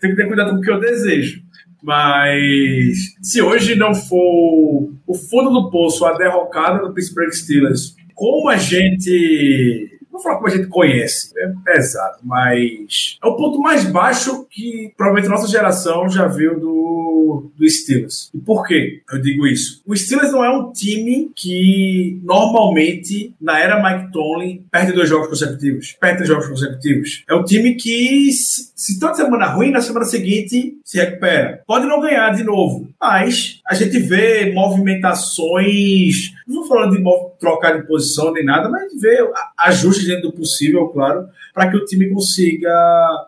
Tem 0.00 0.10
que 0.10 0.16
ter 0.16 0.26
cuidado 0.26 0.50
com 0.50 0.56
o 0.56 0.60
que 0.60 0.70
eu 0.70 0.80
desejo. 0.80 1.42
Mas 1.82 3.14
se 3.22 3.40
hoje 3.40 3.74
não 3.74 3.94
for 3.94 4.90
o 5.06 5.14
fundo 5.14 5.50
do 5.50 5.70
poço, 5.70 6.04
a 6.04 6.16
derrocada 6.16 6.80
do 6.80 6.92
Pittsburgh 6.92 7.32
Steelers, 7.32 7.94
como 8.14 8.48
a 8.48 8.56
gente. 8.56 9.95
Vou 10.16 10.22
falar 10.22 10.36
como 10.36 10.48
a 10.48 10.50
gente 10.50 10.68
conhece, 10.68 11.30
é 11.36 11.52
pesado, 11.62 12.20
mas 12.22 13.18
é 13.22 13.26
o 13.26 13.36
ponto 13.36 13.60
mais 13.60 13.84
baixo 13.84 14.46
que 14.50 14.90
provavelmente 14.96 15.28
nossa 15.30 15.46
geração 15.46 16.08
já 16.08 16.26
viu 16.26 16.58
do, 16.58 17.50
do 17.54 17.68
Steelers. 17.68 18.30
E 18.34 18.38
por 18.38 18.66
quê 18.66 19.02
eu 19.12 19.20
digo 19.20 19.46
isso? 19.46 19.82
O 19.86 19.94
Steelers 19.94 20.32
não 20.32 20.42
é 20.42 20.48
um 20.48 20.72
time 20.72 21.30
que 21.36 22.18
normalmente, 22.24 23.34
na 23.38 23.60
era 23.60 23.82
Mike 23.82 24.10
Tomlin, 24.10 24.64
perde 24.72 24.92
dois 24.92 25.06
jogos 25.06 25.28
consecutivos, 25.28 25.94
perde 26.00 26.16
três 26.16 26.30
jogos 26.30 26.48
consecutivos. 26.48 27.22
É 27.28 27.34
um 27.34 27.44
time 27.44 27.74
que, 27.74 28.32
se, 28.32 28.72
se 28.74 28.98
toda 28.98 29.16
semana 29.16 29.48
ruim, 29.48 29.70
na 29.70 29.82
semana 29.82 30.06
seguinte 30.06 30.78
se 30.82 30.96
recupera. 30.96 31.62
Pode 31.66 31.84
não 31.84 32.00
ganhar 32.00 32.30
de 32.30 32.42
novo, 32.42 32.88
mas 32.98 33.60
a 33.66 33.74
gente 33.74 33.98
vê 33.98 34.50
movimentações. 34.54 36.32
Não 36.46 36.66
falando 36.66 36.96
de 36.96 37.02
trocar 37.40 37.78
de 37.80 37.86
posição 37.86 38.32
nem 38.32 38.44
nada, 38.44 38.68
mas 38.68 38.92
a- 39.34 39.68
ajustes 39.68 40.06
dentro 40.06 40.30
do 40.30 40.32
possível, 40.32 40.86
claro, 40.88 41.26
para 41.54 41.70
que 41.70 41.76
o 41.76 41.84
time 41.84 42.08
consiga 42.10 42.70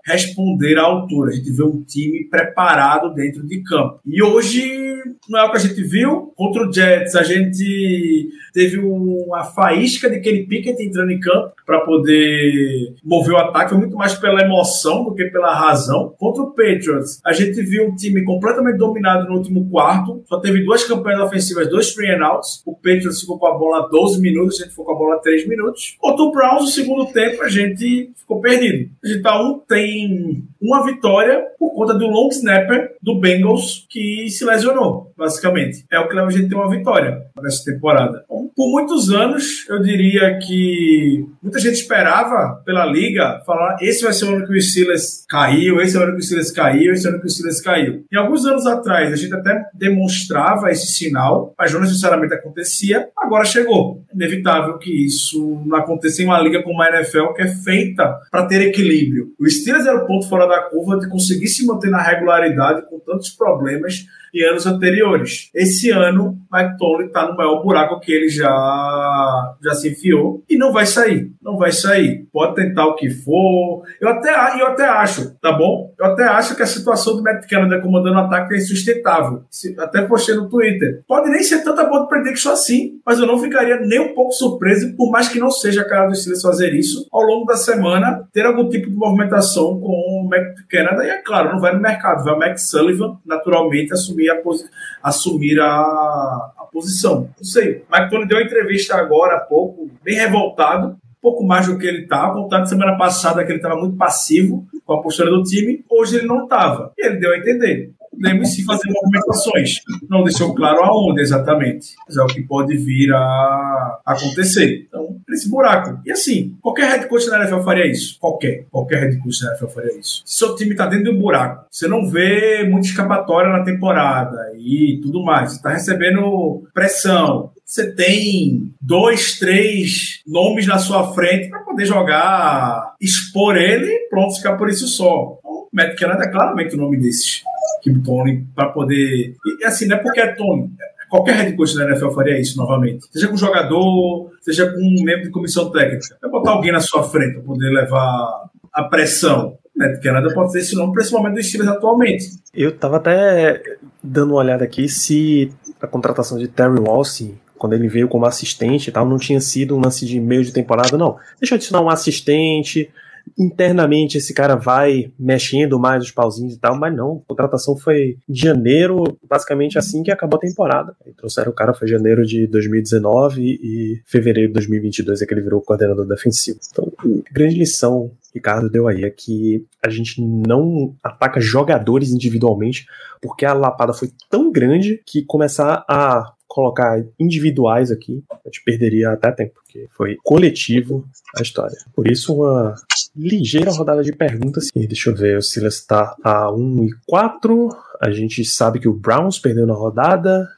responder 0.06 0.78
à 0.78 0.82
altura. 0.82 1.30
A 1.30 1.34
gente 1.34 1.50
vê 1.50 1.62
um 1.62 1.82
time 1.82 2.24
preparado 2.24 3.12
dentro 3.14 3.44
de 3.46 3.62
campo. 3.62 4.00
E 4.06 4.22
hoje 4.22 4.86
não 5.28 5.38
é 5.40 5.44
o 5.44 5.50
que 5.50 5.56
a 5.56 5.60
gente 5.60 5.82
viu. 5.82 6.32
Contra 6.36 6.68
o 6.68 6.72
Jets, 6.72 7.14
a 7.16 7.22
gente 7.22 8.28
teve 8.52 8.78
uma 8.78 9.44
faísca 9.44 10.08
de 10.10 10.20
Kenny 10.20 10.46
Pickett 10.46 10.82
entrando 10.82 11.10
em 11.10 11.20
campo 11.20 11.52
para 11.66 11.80
poder 11.80 12.94
mover 13.04 13.34
o 13.34 13.38
ataque. 13.38 13.70
Foi 13.70 13.78
muito 13.78 13.96
mais 13.96 14.14
pela 14.14 14.42
emoção 14.42 15.04
do 15.04 15.14
que 15.14 15.24
pela 15.26 15.54
razão. 15.54 16.14
Contra 16.18 16.42
o 16.42 16.50
Patriots, 16.50 17.20
a 17.24 17.32
gente 17.32 17.60
viu 17.62 17.88
um 17.88 17.94
time 17.94 18.22
completamente 18.24 18.76
dominado 18.78 19.28
no 19.28 19.36
último 19.36 19.68
quarto. 19.70 20.22
Só 20.26 20.38
teve 20.40 20.64
duas 20.64 20.84
campanhas 20.84 21.20
ofensivas, 21.20 21.68
dois 21.68 21.92
three 21.94 22.10
and 22.10 22.24
outs. 22.24 22.62
O 22.66 22.74
Patriots 22.74 23.07
ficou 23.16 23.38
com 23.38 23.46
a 23.46 23.56
bola 23.56 23.88
12 23.88 24.20
minutos, 24.20 24.60
a 24.60 24.64
gente 24.64 24.70
ficou 24.70 24.84
com 24.84 24.92
a 24.92 24.96
bola 24.96 25.18
3 25.18 25.46
minutos. 25.48 25.96
Contra 26.00 26.24
o 26.24 26.32
Browns, 26.32 26.62
no 26.62 26.68
segundo 26.68 27.06
tempo, 27.06 27.42
a 27.42 27.48
gente 27.48 28.12
ficou 28.16 28.40
perdido. 28.40 28.90
A 29.02 29.08
gente 29.08 29.22
tá 29.22 29.42
um, 29.42 29.58
tem 29.58 30.44
uma 30.60 30.84
vitória 30.84 31.42
por 31.58 31.74
conta 31.74 31.94
do 31.94 32.06
long 32.06 32.28
snapper 32.28 32.96
do 33.02 33.20
Bengals 33.20 33.86
que 33.88 34.28
se 34.28 34.44
lesionou, 34.44 35.12
basicamente. 35.16 35.84
É 35.90 35.98
o 35.98 36.08
que 36.08 36.14
leva 36.14 36.28
a 36.28 36.30
gente 36.30 36.48
ter 36.48 36.54
uma 36.54 36.70
vitória 36.70 37.18
nessa 37.40 37.64
temporada. 37.64 38.22
Então, 38.24 38.50
por 38.54 38.70
muitos 38.70 39.10
anos, 39.10 39.68
eu 39.68 39.80
diria 39.80 40.38
que 40.38 41.24
muita 41.40 41.58
gente 41.58 41.74
esperava 41.74 42.60
pela 42.64 42.84
liga 42.84 43.40
falar 43.46 43.76
esse 43.80 44.02
vai 44.02 44.12
ser 44.12 44.24
o 44.24 44.34
ano 44.34 44.46
que 44.46 44.52
o 44.52 44.60
Steelers 44.60 45.24
caiu, 45.28 45.80
esse 45.80 45.96
é 45.96 46.00
o 46.00 46.02
ano 46.02 46.12
que 46.12 46.18
o 46.18 46.22
Steelers 46.22 46.50
caiu, 46.50 46.92
esse 46.92 47.06
é 47.06 47.10
o 47.10 47.12
ano 47.12 47.20
que 47.20 47.26
o 47.26 47.30
Steelers 47.30 47.60
caiu. 47.60 48.04
E 48.10 48.16
alguns 48.16 48.44
anos 48.44 48.66
atrás, 48.66 49.12
a 49.12 49.16
gente 49.16 49.34
até 49.34 49.64
demonstrava 49.74 50.70
esse 50.70 50.88
sinal, 50.88 51.54
mas 51.56 51.72
não 51.72 51.80
necessariamente 51.80 52.34
acontecia. 52.34 53.08
Agora 53.16 53.44
chegou. 53.44 54.02
É 54.10 54.14
inevitável 54.14 54.78
que 54.78 54.90
isso 55.06 55.62
não 55.64 55.76
aconteça 55.76 56.22
em 56.22 56.24
uma 56.24 56.40
liga 56.40 56.62
como 56.62 56.82
a 56.82 56.88
NFL, 56.88 57.32
que 57.34 57.42
é 57.42 57.48
feita 57.48 58.18
para 58.30 58.46
ter 58.46 58.60
equilíbrio. 58.62 59.32
O 59.38 59.48
Steelers 59.48 59.86
era 59.86 60.02
o 60.02 60.06
ponto 60.06 60.28
fora 60.28 60.47
da 60.48 60.62
curva 60.62 60.98
de 60.98 61.08
conseguir 61.08 61.48
se 61.48 61.66
manter 61.66 61.90
na 61.90 62.02
regularidade 62.02 62.88
com 62.88 62.98
tantos 62.98 63.30
problemas 63.30 64.06
em 64.34 64.44
anos 64.44 64.66
anteriores. 64.66 65.50
Esse 65.54 65.90
ano, 65.90 66.38
Tomlin 66.78 67.06
está 67.06 67.26
no 67.26 67.36
maior 67.36 67.62
buraco 67.62 68.00
que 68.00 68.12
ele 68.12 68.28
já, 68.28 69.54
já 69.62 69.74
se 69.74 69.90
enfiou 69.90 70.42
e 70.48 70.56
não 70.56 70.72
vai 70.72 70.86
sair. 70.86 71.32
Não 71.42 71.56
vai 71.56 71.72
sair. 71.72 72.26
Pode 72.32 72.54
tentar 72.54 72.86
o 72.86 72.94
que 72.94 73.10
for. 73.10 73.82
Eu 74.00 74.08
até, 74.08 74.30
eu 74.60 74.66
até 74.66 74.86
acho, 74.86 75.34
tá 75.40 75.52
bom? 75.52 75.92
Eu 75.98 76.06
até 76.06 76.24
acho 76.24 76.54
que 76.54 76.62
a 76.62 76.66
situação 76.66 77.16
do 77.16 77.22
Matt 77.22 77.48
Canada 77.48 77.80
comandando 77.80 78.16
o 78.16 78.20
ataque 78.20 78.54
é 78.54 78.58
insustentável. 78.58 79.42
Até 79.78 80.02
postei 80.02 80.34
no 80.34 80.48
Twitter. 80.48 81.02
Pode 81.06 81.30
nem 81.30 81.42
ser 81.42 81.62
tanta 81.64 81.84
boa 81.84 82.02
de 82.02 82.08
prediction 82.08 82.52
assim, 82.52 83.00
mas 83.04 83.18
eu 83.18 83.26
não 83.26 83.38
ficaria 83.38 83.80
nem 83.80 84.00
um 84.00 84.14
pouco 84.14 84.32
surpreso, 84.32 84.94
por 84.96 85.10
mais 85.10 85.28
que 85.28 85.38
não 85.38 85.50
seja 85.50 85.82
a 85.82 85.88
cara 85.88 86.08
do 86.08 86.14
Steelers 86.14 86.42
fazer 86.42 86.74
isso, 86.74 87.06
ao 87.10 87.22
longo 87.22 87.46
da 87.46 87.56
semana, 87.56 88.28
ter 88.32 88.44
algum 88.44 88.68
tipo 88.68 88.90
de 88.90 88.96
movimentação 88.96 89.80
com 89.80 90.24
o 90.24 90.28
Matt 90.40 90.56
Canada. 90.70 91.04
E 91.04 91.10
é 91.10 91.22
claro, 91.22 91.52
não 91.52 91.60
vai 91.60 91.74
no 91.74 91.80
mercado, 91.80 92.24
vai 92.24 92.34
o 92.34 92.38
Matt 92.38 92.58
Sullivan, 92.58 93.18
naturalmente, 93.24 93.92
assumir 93.92 94.30
a, 94.30 94.36
posi- 94.36 94.68
assumir 95.02 95.58
a, 95.60 95.66
a 95.68 96.66
posição. 96.72 97.30
Não 97.36 97.44
sei. 97.44 97.84
Mike 97.92 98.10
Tony 98.10 98.26
deu 98.26 98.38
uma 98.38 98.44
entrevista 98.44 98.96
agora 98.96 99.36
há 99.36 99.40
pouco, 99.40 99.90
bem 100.02 100.16
revoltado, 100.16 100.96
pouco 101.20 101.44
mais 101.44 101.66
do 101.66 101.78
que 101.78 101.86
ele 101.86 102.02
estava. 102.02 102.34
Contando 102.34 102.68
semana 102.68 102.96
passada 102.96 103.44
que 103.44 103.50
ele 103.50 103.58
estava 103.58 103.76
muito 103.76 103.96
passivo 103.96 104.66
com 104.84 104.92
a 104.94 105.02
postura 105.02 105.30
do 105.30 105.42
time, 105.42 105.84
hoje 105.90 106.16
ele 106.18 106.26
não 106.26 106.44
estava. 106.44 106.92
E 106.96 107.06
ele 107.06 107.16
deu 107.18 107.32
a 107.32 107.36
entender. 107.38 107.92
Podemos 108.10 108.48
sim 108.54 108.64
fazer 108.64 108.88
movimentações. 108.90 109.76
Não 110.08 110.24
deixou 110.24 110.54
claro 110.54 110.82
aonde 110.82 111.20
exatamente. 111.20 111.94
Mas 112.06 112.16
é 112.16 112.22
o 112.22 112.26
que 112.26 112.42
pode 112.42 112.76
vir 112.76 113.12
a 113.12 114.00
acontecer. 114.04 114.86
Então, 114.88 115.16
nesse 115.28 115.48
buraco. 115.48 116.00
E 116.04 116.10
assim, 116.10 116.56
qualquer 116.60 116.88
head 116.90 117.08
coach 117.08 117.26
na 117.28 117.38
NFL 117.42 117.60
faria 117.60 117.86
isso. 117.86 118.18
Qualquer. 118.18 118.66
Qualquer 118.70 119.00
head 119.00 119.18
coach 119.18 119.42
na 119.42 119.50
NFL 119.50 119.66
faria 119.66 119.98
isso. 119.98 120.22
Se 120.24 120.38
seu 120.38 120.54
time 120.56 120.72
está 120.72 120.86
dentro 120.86 121.04
de 121.04 121.10
um 121.10 121.20
buraco, 121.20 121.66
você 121.70 121.86
não 121.86 122.08
vê 122.08 122.66
muita 122.68 122.88
escapatória 122.88 123.52
na 123.52 123.64
temporada 123.64 124.52
e 124.56 124.98
tudo 125.02 125.22
mais. 125.22 125.52
Está 125.52 125.70
recebendo 125.70 126.64
pressão. 126.72 127.52
Você 127.64 127.92
tem 127.92 128.72
dois, 128.80 129.38
três 129.38 130.22
nomes 130.26 130.66
na 130.66 130.78
sua 130.78 131.12
frente 131.12 131.50
para 131.50 131.60
poder 131.60 131.84
jogar, 131.84 132.94
expor 132.98 133.56
ele 133.56 134.08
pronto, 134.08 134.36
ficar 134.36 134.56
por 134.56 134.70
isso 134.70 134.86
só. 134.88 135.36
Então, 135.38 135.68
Matt 135.70 135.98
Canada 135.98 136.24
é 136.24 136.30
claramente 136.30 136.74
o 136.74 136.78
nome 136.78 136.96
desses. 136.96 137.42
Kim 137.82 138.00
Tony 138.00 138.46
para 138.54 138.68
poder. 138.68 139.34
E 139.60 139.64
assim, 139.64 139.86
não 139.86 139.96
é 139.96 140.00
porque 140.00 140.20
é 140.20 140.34
Tony. 140.34 140.70
qualquer 141.08 141.36
head 141.36 141.56
coach 141.56 141.74
da 141.74 141.84
NFL 141.84 142.10
faria 142.10 142.38
isso 142.40 142.56
novamente. 142.56 143.06
Seja 143.10 143.28
com 143.28 143.36
jogador, 143.36 144.30
seja 144.40 144.70
com 144.70 144.78
um 144.78 145.02
membro 145.02 145.24
de 145.24 145.30
comissão 145.30 145.70
técnica. 145.70 146.18
É 146.22 146.28
botar 146.28 146.52
alguém 146.52 146.72
na 146.72 146.80
sua 146.80 147.02
frente 147.02 147.34
para 147.34 147.42
poder 147.42 147.70
levar 147.70 148.48
a 148.72 148.84
pressão. 148.84 149.56
Né? 149.74 149.88
Porque 149.90 150.10
nada 150.10 150.32
pode 150.34 150.52
ser 150.52 150.58
esse 150.58 150.74
nome 150.74 150.92
para 150.92 151.02
esse 151.02 151.12
momento 151.12 151.34
dos 151.34 151.46
Steelers 151.46 151.70
atualmente. 151.70 152.26
Eu 152.52 152.76
tava 152.76 152.96
até 152.96 153.62
dando 154.02 154.30
uma 154.30 154.40
olhada 154.40 154.64
aqui 154.64 154.88
se 154.88 155.52
a 155.80 155.86
contratação 155.86 156.36
de 156.36 156.48
Terry 156.48 156.80
Walsh, 156.80 157.30
quando 157.56 157.74
ele 157.74 157.88
veio 157.88 158.08
como 158.08 158.26
assistente 158.26 158.88
e 158.88 158.92
tal, 158.92 159.06
não 159.06 159.18
tinha 159.18 159.40
sido 159.40 159.76
um 159.76 159.80
lance 159.80 160.04
de 160.04 160.20
meio 160.20 160.44
de 160.44 160.52
temporada, 160.52 160.98
não. 160.98 161.16
Deixa 161.40 161.54
eu 161.54 161.56
adicionar 161.56 161.84
um 161.84 161.90
assistente, 161.90 162.90
internamente 163.38 164.18
esse 164.18 164.32
cara 164.32 164.54
vai 164.54 165.12
mexendo 165.18 165.78
mais 165.78 166.04
os 166.04 166.10
pauzinhos 166.10 166.54
e 166.54 166.58
tal, 166.58 166.78
mas 166.78 166.94
não, 166.94 167.22
a 167.24 167.28
contratação 167.28 167.76
foi 167.76 168.16
em 168.28 168.34
janeiro, 168.34 169.18
basicamente 169.28 169.78
assim 169.78 170.02
que 170.02 170.10
acabou 170.10 170.36
a 170.36 170.40
temporada. 170.40 170.96
Aí 171.04 171.12
trouxeram 171.12 171.50
o 171.50 171.54
cara, 171.54 171.74
foi 171.74 171.88
janeiro 171.88 172.24
de 172.24 172.46
2019 172.46 173.42
e 173.42 174.02
fevereiro 174.06 174.48
de 174.48 174.54
2022 174.54 175.22
é 175.22 175.26
que 175.26 175.34
ele 175.34 175.42
virou 175.42 175.60
coordenador 175.60 176.06
defensivo. 176.06 176.58
Então, 176.70 176.92
grande 177.32 177.56
lição 177.56 178.10
Ricardo 178.34 178.68
deu 178.68 178.86
aí 178.86 179.04
é 179.04 179.10
que 179.10 179.66
a 179.82 179.88
gente 179.88 180.22
não 180.22 180.94
ataca 181.02 181.40
jogadores 181.40 182.10
individualmente, 182.10 182.86
porque 183.20 183.44
a 183.44 183.52
lapada 183.52 183.92
foi 183.92 184.10
tão 184.30 184.52
grande 184.52 185.02
que 185.06 185.24
começar 185.24 185.84
a 185.88 186.32
colocar 186.48 187.04
individuais 187.20 187.90
aqui, 187.90 188.24
a 188.30 188.48
gente 188.48 188.64
perderia 188.64 189.10
até 189.10 189.30
tempo, 189.30 189.52
porque 189.54 189.86
foi 189.96 190.16
coletivo 190.24 191.06
a 191.36 191.42
história. 191.42 191.76
Por 191.94 192.10
isso, 192.10 192.34
uma 192.34 192.74
ligeira 193.14 193.70
rodada 193.70 194.02
de 194.02 194.12
perguntas. 194.12 194.70
E 194.74 194.86
deixa 194.86 195.10
eu 195.10 195.14
ver, 195.14 195.36
o 195.38 195.42
Silas 195.42 195.74
está 195.74 196.16
a 196.24 196.50
1 196.50 196.84
e 196.84 196.90
4. 197.06 197.68
A 198.00 198.10
gente 198.10 198.44
sabe 198.44 198.80
que 198.80 198.88
o 198.88 198.94
Browns 198.94 199.38
perdeu 199.38 199.66
na 199.66 199.74
rodada. 199.74 200.48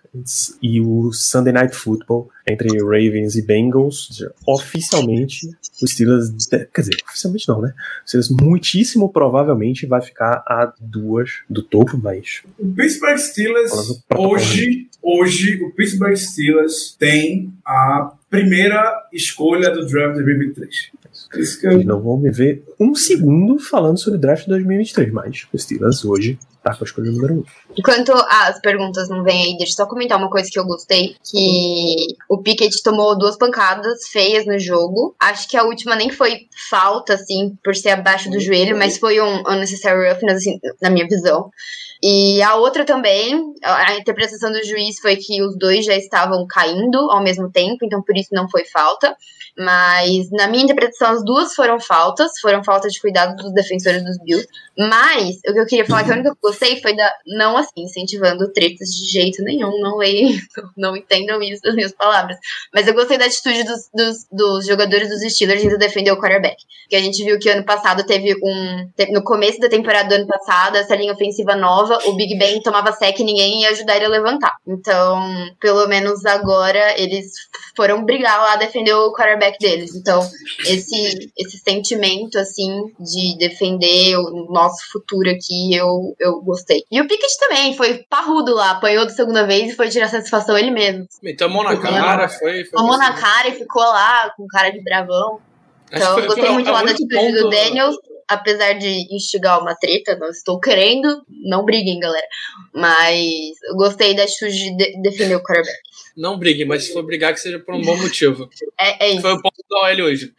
E 0.61 0.81
o 0.81 1.13
Sunday 1.13 1.53
Night 1.53 1.75
Football 1.75 2.31
entre 2.49 2.79
Ravens 2.81 3.37
e 3.37 3.43
Bengals, 3.43 4.09
ou 4.09 4.15
seja, 4.15 4.35
oficialmente 4.47 5.49
o 5.81 5.87
Steelers, 5.87 6.31
quer 6.49 6.81
dizer, 6.81 6.97
oficialmente 7.09 7.49
não, 7.49 7.61
né? 7.61 7.73
O 8.05 8.09
Steelers 8.09 8.31
muitíssimo 8.31 9.13
provavelmente 9.13 9.87
vai 9.87 10.01
ficar 10.01 10.43
a 10.47 10.73
duas 10.81 11.43
do 11.49 11.63
topo, 11.63 11.97
mas 11.97 12.43
O 12.59 12.67
Pittsburgh 12.73 13.19
Steelers, 13.19 13.73
hoje, 14.17 14.89
hoje, 15.03 15.63
o 15.63 15.71
Pittsburgh 15.73 16.17
Steelers 16.17 16.97
tem 16.99 17.53
a 17.65 18.13
primeira 18.29 19.09
escolha 19.13 19.71
do 19.71 19.87
draft 19.87 20.17
de 20.17 20.25
2023. 20.25 20.91
Isso 21.37 21.61
que 21.61 21.67
eu 21.67 21.73
Vocês 21.73 21.87
não 21.87 22.01
vão 22.01 22.19
me 22.19 22.31
ver 22.31 22.65
um 22.79 22.95
segundo 22.95 23.59
falando 23.59 23.99
sobre 23.99 24.19
o 24.19 24.21
draft 24.21 24.45
de 24.45 24.51
2023, 24.51 25.13
mas 25.13 25.47
o 25.53 25.59
Steelers 25.59 26.05
hoje 26.05 26.39
tá 26.63 26.75
com 26.75 26.85
a 26.85 26.87
escolha 26.87 27.11
número 27.11 27.35
1. 27.35 27.45
Enquanto 27.79 28.13
as 28.13 28.61
perguntas 28.61 29.09
não 29.09 29.23
vêm 29.23 29.45
aí, 29.45 29.57
deixa 29.57 29.73
eu 29.73 29.77
só 29.77 29.87
comentar 29.87 30.19
uma 30.19 30.31
coisa 30.31 30.49
que 30.51 30.59
eu 30.59 30.65
gostei, 30.65 31.17
que 31.25 32.17
o 32.29 32.39
Pickett 32.39 32.83
tomou 32.83 33.17
duas 33.19 33.37
pancadas 33.37 34.09
feias 34.09 34.47
no 34.47 34.59
jogo. 34.59 35.15
Acho 35.19 35.49
que 35.49 35.57
a 35.57 35.65
última 35.65 35.97
nem 35.97 36.11
foi 36.11 36.49
falta, 36.69 37.15
assim, 37.15 37.57
por 37.65 37.75
ser 37.75 37.91
abaixo 37.91 38.31
do 38.31 38.41
joelho, 38.41 38.77
mas 38.77 38.99
foi 38.99 39.21
um 39.21 39.43
unnecessary 39.49 40.09
roughness, 40.09 40.37
assim, 40.37 40.59
na 40.81 40.91
minha 40.91 41.07
visão. 41.07 41.51
E 42.03 42.41
a 42.43 42.55
outra 42.55 42.85
também, 42.85 43.53
a 43.63 43.97
interpretação 43.97 44.51
do 44.51 44.65
juiz 44.65 44.99
foi 45.01 45.17
que 45.17 45.43
os 45.43 45.57
dois 45.59 45.85
já 45.85 45.95
estavam 45.95 46.47
caindo 46.49 46.99
ao 47.11 47.23
mesmo 47.23 47.51
tempo, 47.51 47.85
então 47.85 48.03
por 48.03 48.17
isso 48.17 48.31
não 48.33 48.49
foi 48.49 48.65
falta. 48.65 49.15
Mas 49.61 50.31
na 50.31 50.49
minha 50.49 50.65
interpretação, 50.65 51.11
as 51.11 51.23
duas 51.23 51.55
foram 51.55 51.79
faltas, 51.79 52.33
foram 52.41 52.65
faltas 52.65 52.95
de 52.95 53.01
cuidado 53.01 53.37
dos 53.37 53.53
defensores 53.53 54.03
dos 54.03 54.19
Bills. 54.25 54.49
Mas 54.79 55.37
o 55.47 55.53
que 55.53 55.61
eu 55.61 55.67
queria 55.67 55.85
falar 55.85 56.05
que 56.05 56.11
a 56.11 56.15
única 56.15 56.31
que 56.31 56.37
eu 56.37 56.51
gostei 56.51 56.81
foi 56.81 56.97
da 56.97 57.13
não 57.27 57.59
assim, 57.59 57.83
incentivando 57.83 58.51
tretas 58.53 58.89
de 58.89 59.13
jeito 59.13 59.43
nenhum, 59.43 59.79
não 59.81 59.99
leiam, 59.99 60.31
não 60.77 60.97
entendam 60.97 61.43
isso 61.43 61.61
das 61.63 61.75
minhas 61.75 61.93
palavras. 61.93 62.39
Mas 62.73 62.87
eu 62.87 62.95
gostei 62.95 63.19
da 63.19 63.27
atitude 63.27 63.65
dos, 63.65 63.91
dos, 63.93 64.27
dos 64.33 64.67
jogadores 64.67 65.11
dos 65.11 65.21
Steelers 65.31 65.63
indo 65.63 65.77
defender 65.77 66.11
o 66.13 66.19
quarterback. 66.19 66.57
Que 66.89 66.97
a 66.97 67.01
gente 67.01 67.23
viu 67.23 67.39
que 67.39 67.51
ano 67.51 67.65
passado 67.65 68.05
teve 68.05 68.35
um. 68.43 68.91
No 69.13 69.23
começo 69.23 69.61
da 69.61 69.69
temporada 69.69 70.09
do 70.09 70.15
ano 70.15 70.27
passado, 70.27 70.77
essa 70.77 70.97
linha 70.97 71.13
ofensiva 71.13 71.55
nova, 71.55 71.99
o 72.07 72.15
Big 72.15 72.39
Ben 72.39 72.63
tomava 72.63 72.93
sec 72.93 73.19
e 73.21 73.25
ninguém 73.25 73.63
ia 73.63 73.71
ajudar 73.71 73.97
ele 73.97 74.07
a 74.07 74.09
levantar. 74.09 74.57
Então, 74.67 75.21
pelo 75.61 75.87
menos 75.87 76.25
agora, 76.25 76.99
eles 76.99 77.33
foram 77.77 78.05
brigar 78.05 78.41
lá 78.41 78.57
defender 78.57 78.95
o 78.95 79.13
quarterback 79.13 79.50
deles. 79.59 79.95
Então, 79.95 80.21
esse, 80.61 81.33
esse 81.37 81.59
sentimento, 81.59 82.39
assim, 82.39 82.85
de 82.99 83.37
defender 83.39 84.17
o 84.17 84.47
nosso 84.51 84.91
futuro 84.93 85.31
aqui, 85.31 85.75
eu, 85.75 86.15
eu 86.19 86.41
gostei. 86.43 86.85
E 86.91 87.01
o 87.01 87.07
Pickett 87.07 87.39
também, 87.39 87.77
foi 87.77 88.05
parrudo 88.09 88.55
lá, 88.55 88.73
apanhou 88.73 89.05
da 89.05 89.13
segunda 89.13 89.47
vez 89.47 89.73
e 89.73 89.77
foi 89.77 89.89
tirar 89.89 90.09
satisfação 90.09 90.57
ele 90.57 90.71
mesmo. 90.71 91.07
A 91.45 91.49
mão 91.49 91.65
na 91.65 91.77
cara, 91.77 92.29
foi. 92.29 92.65
foi 92.65 92.79
Tomou 92.79 92.99
na 92.99 93.13
cara 93.13 93.49
e 93.49 93.53
ficou 93.53 93.83
lá 93.83 94.33
com 94.37 94.47
cara 94.47 94.71
de 94.71 94.83
bravão. 94.83 95.41
Então, 95.93 96.09
eu 96.09 96.15
foi- 96.15 96.27
gostei 96.27 96.45
foi 96.45 96.53
muito 96.55 96.71
lá 96.71 96.83
da 96.83 96.91
atitude 96.93 97.33
do 97.33 97.49
Daniels, 97.51 97.97
apesar 98.29 98.73
de 98.75 99.15
instigar 99.15 99.61
uma 99.61 99.75
treta, 99.75 100.17
não 100.17 100.29
estou 100.29 100.61
querendo, 100.61 101.23
não 101.45 101.65
briguem, 101.65 101.99
galera. 101.99 102.27
Mas 102.75 103.25
eu 103.69 103.75
gostei 103.77 104.15
da 104.15 104.23
atitude 104.23 104.53
de 104.57 104.77
de- 104.77 105.03
defender 105.03 105.35
o 105.35 105.43
quarterback. 105.43 105.79
Não 106.17 106.37
brigue, 106.39 106.65
mas 106.65 106.85
se 106.85 106.93
for 106.93 107.05
brigar, 107.05 107.33
que 107.33 107.41
seja 107.41 107.59
por 107.59 107.75
um 107.75 107.81
bom 107.83 107.97
motivo. 107.97 108.49
É, 108.79 109.07
é 109.07 109.11
isso. 109.11 109.23
Foi 109.23 109.33
o 109.33 109.41
ponto 109.41 109.55
da 109.71 109.77
OL 109.89 110.03
hoje. 110.07 110.33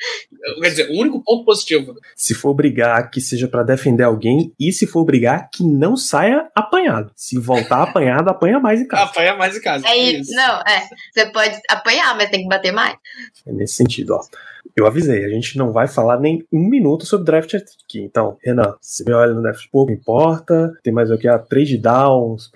Quer 0.61 0.69
dizer, 0.69 0.89
o 0.89 0.99
único 0.99 1.23
ponto 1.23 1.45
positivo. 1.45 1.95
Se 2.15 2.35
for 2.35 2.53
brigar, 2.53 3.09
que 3.09 3.19
seja 3.21 3.47
pra 3.47 3.63
defender 3.63 4.03
alguém, 4.03 4.53
e 4.59 4.71
se 4.71 4.85
for 4.85 5.03
brigar, 5.05 5.49
que 5.51 5.63
não 5.63 5.95
saia 5.95 6.49
apanhado. 6.53 7.11
Se 7.15 7.39
voltar 7.39 7.83
apanhado, 7.83 8.29
apanha 8.29 8.59
mais 8.59 8.81
em 8.81 8.87
casa. 8.87 9.03
Apanha 9.03 9.35
mais 9.35 9.55
em 9.55 9.61
casa. 9.61 9.87
É 9.87 9.97
isso. 9.97 10.31
Não, 10.33 10.59
é. 10.61 10.87
Você 11.13 11.25
pode 11.31 11.57
apanhar, 11.69 12.15
mas 12.17 12.29
tem 12.29 12.41
que 12.43 12.49
bater 12.49 12.71
mais. 12.73 12.95
É 13.47 13.51
nesse 13.51 13.75
sentido, 13.75 14.13
ó. 14.15 14.21
Eu 14.75 14.85
avisei, 14.85 15.25
a 15.25 15.29
gente 15.29 15.57
não 15.57 15.71
vai 15.71 15.87
falar 15.87 16.19
nem 16.19 16.45
um 16.51 16.67
minuto 16.67 17.05
sobre 17.05 17.25
draft 17.25 17.53
aqui. 17.53 17.99
Então, 17.99 18.37
Renan, 18.43 18.75
se 18.81 19.03
me 19.05 19.13
olha 19.13 19.33
no 19.33 19.41
draft, 19.41 19.65
pouco 19.71 19.91
importa. 19.91 20.71
Tem 20.83 20.93
mais 20.93 21.11
o 21.11 21.17
que? 21.17 21.27
Ah, 21.27 21.39
trade 21.39 21.77
downs, 21.77 22.49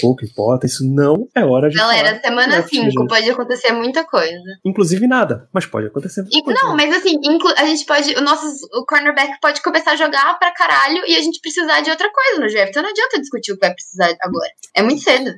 pouco 0.00 0.24
importa. 0.24 0.66
Isso 0.66 0.84
não 0.88 1.28
é 1.34 1.44
hora 1.44 1.68
de 1.68 1.76
Galera, 1.76 2.20
semana 2.20 2.48
draft, 2.48 2.70
5 2.70 2.84
gente. 2.84 3.08
pode 3.08 3.30
acontecer 3.30 3.72
muita 3.72 4.04
coisa. 4.04 4.58
Inclusive 4.64 5.06
nada, 5.06 5.48
mas 5.52 5.66
pode 5.66 5.86
acontecer. 5.86 6.22
muita 6.22 6.42
coisa. 6.42 6.62
não, 6.62 6.76
mas 6.76 6.94
assim, 6.94 7.18
a 7.56 7.64
gente 7.64 7.84
pode. 7.86 8.14
O 8.14 8.20
nosso 8.20 8.46
o 8.74 8.84
cornerback 8.84 9.40
pode 9.40 9.62
começar 9.62 9.92
a 9.92 9.96
jogar 9.96 10.38
pra 10.38 10.52
caralho 10.52 11.02
e 11.06 11.16
a 11.16 11.20
gente 11.20 11.40
precisar 11.40 11.80
de 11.80 11.90
outra 11.90 12.10
coisa 12.10 12.40
no 12.40 12.50
draft. 12.50 12.70
Então 12.70 12.82
não 12.82 12.90
adianta 12.90 13.20
discutir 13.20 13.52
o 13.52 13.54
que 13.54 13.66
vai 13.66 13.74
precisar 13.74 14.14
agora. 14.20 14.50
É 14.74 14.82
muito 14.82 15.02
cedo. 15.02 15.30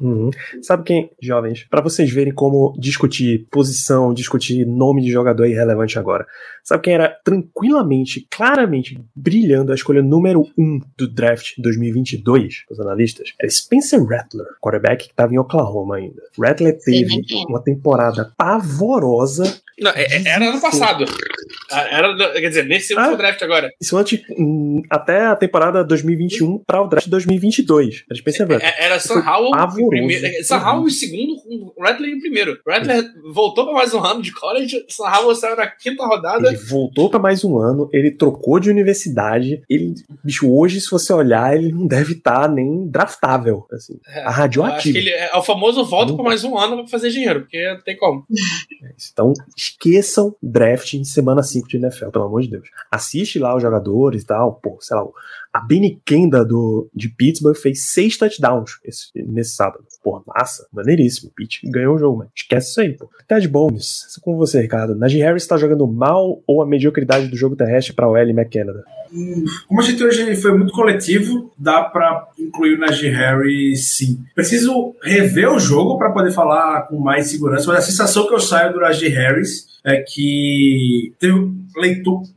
Uhum. 0.00 0.30
Sabe 0.62 0.84
quem, 0.84 1.10
jovens, 1.20 1.66
Pra 1.68 1.80
vocês 1.80 2.10
verem 2.12 2.32
como 2.32 2.74
discutir 2.78 3.46
posição, 3.50 4.14
discutir 4.14 4.64
nome 4.64 5.02
de 5.02 5.10
jogador 5.10 5.44
é 5.44 5.48
irrelevante 5.58 5.98
agora. 5.98 6.26
Sabe 6.62 6.82
quem 6.82 6.94
era 6.94 7.08
tranquilamente, 7.24 8.26
claramente 8.30 9.00
brilhando 9.14 9.72
a 9.72 9.74
escolha 9.74 10.02
número 10.02 10.42
1 10.56 10.62
um 10.62 10.80
do 10.96 11.08
draft 11.08 11.54
2022, 11.58 12.64
os 12.70 12.80
analistas? 12.80 13.32
Era 13.40 13.50
Spencer 13.50 14.02
Rattler, 14.04 14.46
quarterback 14.60 15.06
que 15.06 15.10
estava 15.10 15.32
em 15.32 15.38
Oklahoma 15.38 15.96
ainda. 15.96 16.22
Rattler 16.38 16.78
teve 16.78 17.14
é. 17.14 17.48
uma 17.48 17.62
temporada 17.62 18.32
pavorosa. 18.36 19.60
Não, 19.80 19.90
é- 19.92 20.04
é- 20.04 20.28
era 20.28 20.48
ano 20.48 20.60
passado. 20.60 21.04
Ah, 21.70 21.80
Era, 21.90 22.32
quer 22.32 22.48
dizer, 22.48 22.64
nesse 22.66 22.94
Ah. 22.94 22.98
último 23.00 23.16
draft 23.16 23.42
agora. 23.42 23.70
Isso 23.80 23.96
antes, 23.96 24.20
hum, 24.38 24.82
até 24.90 25.26
a 25.26 25.36
temporada 25.36 25.84
2021 25.84 26.58
para 26.66 26.82
o 26.82 26.88
draft 26.88 27.08
2022. 27.08 28.04
Era 28.10 28.18
Spencer 28.18 28.48
Rattler. 28.48 28.68
É- 28.78 28.84
Era 28.84 28.98
Sam 29.00 29.20
Howell 29.26 29.50
em 29.54 29.88
primeiro. 29.88 30.26
é, 30.26 30.42
Sam 30.42 30.58
Howell 30.58 30.86
em 30.86 30.90
segundo, 30.90 31.74
Rattler 31.78 32.10
em 32.10 32.20
primeiro. 32.20 32.58
Rattler 32.66 33.04
voltou 33.32 33.64
pra 33.64 33.74
mais 33.74 33.92
um 33.94 34.02
ano 34.04 34.22
de 34.22 34.32
college. 34.32 34.84
Sam 34.88 35.04
Howell 35.04 35.34
saiu 35.34 35.56
na 35.56 35.66
quinta 35.66 36.04
rodada. 36.06 36.48
Ele 36.48 36.56
voltou 36.56 37.10
para 37.10 37.18
mais 37.18 37.44
um 37.44 37.58
ano, 37.58 37.88
ele 37.92 38.10
trocou 38.10 38.58
de 38.60 38.70
universidade. 38.70 39.62
Ele, 39.68 39.94
bicho, 40.24 40.50
hoje, 40.50 40.80
se 40.80 40.90
você 40.90 41.12
olhar, 41.12 41.54
ele 41.56 41.72
não 41.72 41.86
deve 41.86 42.14
estar 42.14 42.48
nem 42.48 42.86
draftável. 42.88 43.66
Assim, 43.72 43.98
É, 44.08 44.20
a 44.24 44.48
que 44.48 44.96
ele 44.96 45.10
é 45.10 45.36
o 45.36 45.42
famoso 45.42 45.84
volta 45.84 46.14
pra 46.14 46.22
mais 46.24 46.44
um 46.44 46.56
ano 46.58 46.76
pra 46.78 46.86
fazer 46.88 47.10
dinheiro, 47.10 47.40
porque 47.40 47.68
não 47.72 47.80
tem 47.82 47.96
como. 47.96 48.24
Então, 49.12 49.32
esqueçam 49.56 50.34
draft 50.42 50.94
em 50.94 51.04
semana 51.04 51.37
5 51.42 51.68
de 51.68 51.76
NFL, 51.76 52.10
pelo 52.10 52.24
amor 52.24 52.42
de 52.42 52.50
Deus. 52.50 52.68
Assiste 52.90 53.38
lá 53.38 53.54
os 53.54 53.62
jogadores 53.62 54.22
e 54.22 54.26
tal. 54.26 54.54
Pô, 54.54 54.78
sei 54.80 54.96
lá, 54.96 55.04
a 55.52 55.60
Benny 55.60 56.00
Kenda 56.04 56.44
do, 56.44 56.88
de 56.94 57.08
Pittsburgh 57.08 57.56
fez 57.56 57.90
seis 57.90 58.16
touchdowns 58.16 58.72
esse- 58.84 59.10
nesse 59.14 59.54
sábado. 59.54 59.84
Pô, 60.02 60.22
massa, 60.26 60.66
maneiríssimo. 60.72 61.30
Pitt 61.34 61.60
ganhou 61.70 61.94
o 61.96 61.98
jogo, 61.98 62.18
mas 62.18 62.28
esquece 62.36 62.70
isso 62.70 62.80
aí, 62.80 62.92
pô. 62.96 63.08
Ted 63.26 63.46
Bones, 63.48 64.02
é 64.16 64.20
com 64.20 64.36
você, 64.36 64.60
Ricardo. 64.60 64.94
Najee 64.94 65.20
Harris 65.20 65.46
tá 65.46 65.56
jogando 65.56 65.86
mal 65.86 66.42
ou 66.46 66.62
a 66.62 66.66
mediocridade 66.66 67.28
do 67.28 67.36
jogo 67.36 67.56
terrestre 67.56 67.92
pra 67.94 68.08
OL 68.08 68.18
e 68.18 68.30
McKenna? 68.30 68.72
Como 69.66 69.80
a 69.80 69.82
gente 69.84 70.04
hoje 70.04 70.36
foi 70.36 70.56
muito 70.56 70.72
coletivo, 70.72 71.50
dá 71.58 71.82
pra 71.82 72.28
incluir 72.38 72.74
o 72.74 72.78
Najee 72.78 73.08
Harris 73.10 73.96
sim. 73.96 74.18
Preciso 74.34 74.94
rever 75.02 75.50
o 75.50 75.58
jogo 75.58 75.96
para 75.96 76.10
poder 76.12 76.30
falar 76.30 76.82
com 76.88 76.98
mais 76.98 77.28
segurança, 77.30 77.66
mas 77.68 77.78
a 77.78 77.86
sensação 77.86 78.26
que 78.28 78.34
eu 78.34 78.40
saio 78.40 78.72
do 78.74 78.80
Najee 78.80 79.08
Harris 79.08 79.66
é 79.84 80.02
que 80.06 81.14
teve 81.18 81.32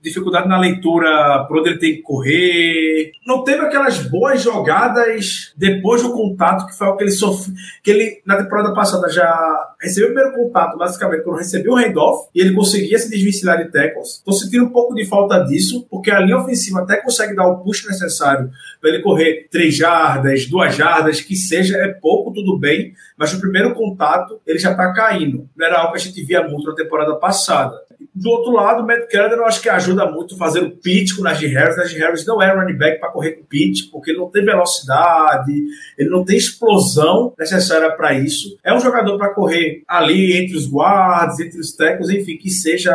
dificuldade 0.02 0.48
na 0.48 0.60
leitura 0.60 1.46
por 1.48 1.60
onde 1.60 1.70
ele 1.70 1.80
tem 1.80 1.96
que 1.96 2.02
correr, 2.02 3.12
não 3.26 3.44
teve 3.44 3.62
aquelas 3.62 3.98
boas 3.98 4.42
jogadas 4.42 5.54
depois 5.58 6.02
do 6.02 6.14
contato 6.14 6.66
que 6.66 6.78
foi 6.78 6.88
o 6.88 6.98
que 6.98 7.04
ele 7.04 7.12
sofreu. 7.12 7.54
Que 7.84 7.92
ele, 7.92 8.22
na 8.26 8.38
temporada 8.38 8.74
passada, 8.74 9.10
já 9.10 9.74
recebeu 9.82 10.10
o 10.10 10.14
primeiro 10.14 10.36
contato, 10.36 10.78
basicamente, 10.78 11.24
quando 11.24 11.38
recebeu 11.38 11.74
o 11.74 11.78
handoff, 11.78 12.30
e 12.34 12.42
ele 12.42 12.54
conseguia 12.54 13.00
se 13.00 13.10
desvencilhar 13.10 13.58
de 13.58 13.72
tackles. 13.72 14.22
Tô 14.24 14.32
sentindo 14.32 14.66
um 14.66 14.70
pouco 14.70 14.94
de 14.94 15.06
falta 15.06 15.40
disso, 15.46 15.88
porque 15.90 16.12
a 16.12 16.20
linha 16.20 16.38
ofensiva 16.38 16.82
até 16.82 16.98
consegue 16.98 17.36
dar 17.36 17.48
o 17.48 17.60
push 17.64 17.86
necessário 17.88 18.52
para 18.80 18.90
ele 18.90 19.02
correr 19.02 19.48
três 19.52 19.76
jardas, 19.76 20.46
duas 20.48 20.76
jardas, 20.76 21.22
que 21.22 21.36
seja, 21.36 21.78
é 21.78 21.88
pouco, 21.88 22.32
tudo 22.32 22.58
bem, 22.58 22.94
mas 23.18 23.34
no 23.34 23.40
primeiro 23.40 23.74
contato 23.74 24.40
ele 24.46 24.60
já 24.60 24.74
tá 24.74 24.94
caindo. 24.94 25.50
Não 25.56 25.66
era 25.66 25.80
algo 25.80 25.94
que 25.94 26.00
a 26.00 26.02
gente 26.02 26.24
via 26.24 26.48
muito 26.48 26.68
na 26.68 26.76
temporada 26.76 27.16
passada. 27.16 27.76
Do 28.14 28.30
outro 28.30 28.52
lado, 28.52 28.84
o 28.84 28.86
Matt 28.88 29.10
Canada 29.10 29.36
eu 29.36 29.46
acho 29.46 29.62
que 29.62 29.70
ajuda 29.70 30.12
muito 30.12 30.38
fazer 30.38 30.60
o 30.60 30.72
pitch 30.72 31.16
com 31.16 31.22
o 31.22 31.24
Najee 31.24 31.48
Harris. 31.48 31.78
Najee 31.78 31.98
Harris 31.98 32.26
não 32.26 32.42
é 32.42 32.54
running 32.54 32.78
back 32.78 33.00
para 33.00 33.10
correr 33.10 33.32
com 33.32 33.46
pitch, 33.46 33.90
porque 33.90 34.12
ele 34.12 34.20
não 34.20 34.30
tem 34.30 34.44
velocidade, 34.44 35.52
ele 35.98 36.10
não 36.10 36.26
tem 36.26 36.36
explosão 36.36 37.34
necessária 37.40 37.90
para 37.92 38.14
isso. 38.14 38.58
É 38.64 38.74
um 38.74 38.82
jogador 38.82 39.18
para 39.18 39.34
correr 39.34 39.84
ali 39.88 40.38
entre 40.38 40.58
os 40.58 40.70
guards, 40.70 41.40
entre 41.40 41.58
os 41.58 41.74
tackles, 41.74 42.10
enfim, 42.10 42.36
que 42.38 42.50
seja 42.50 42.94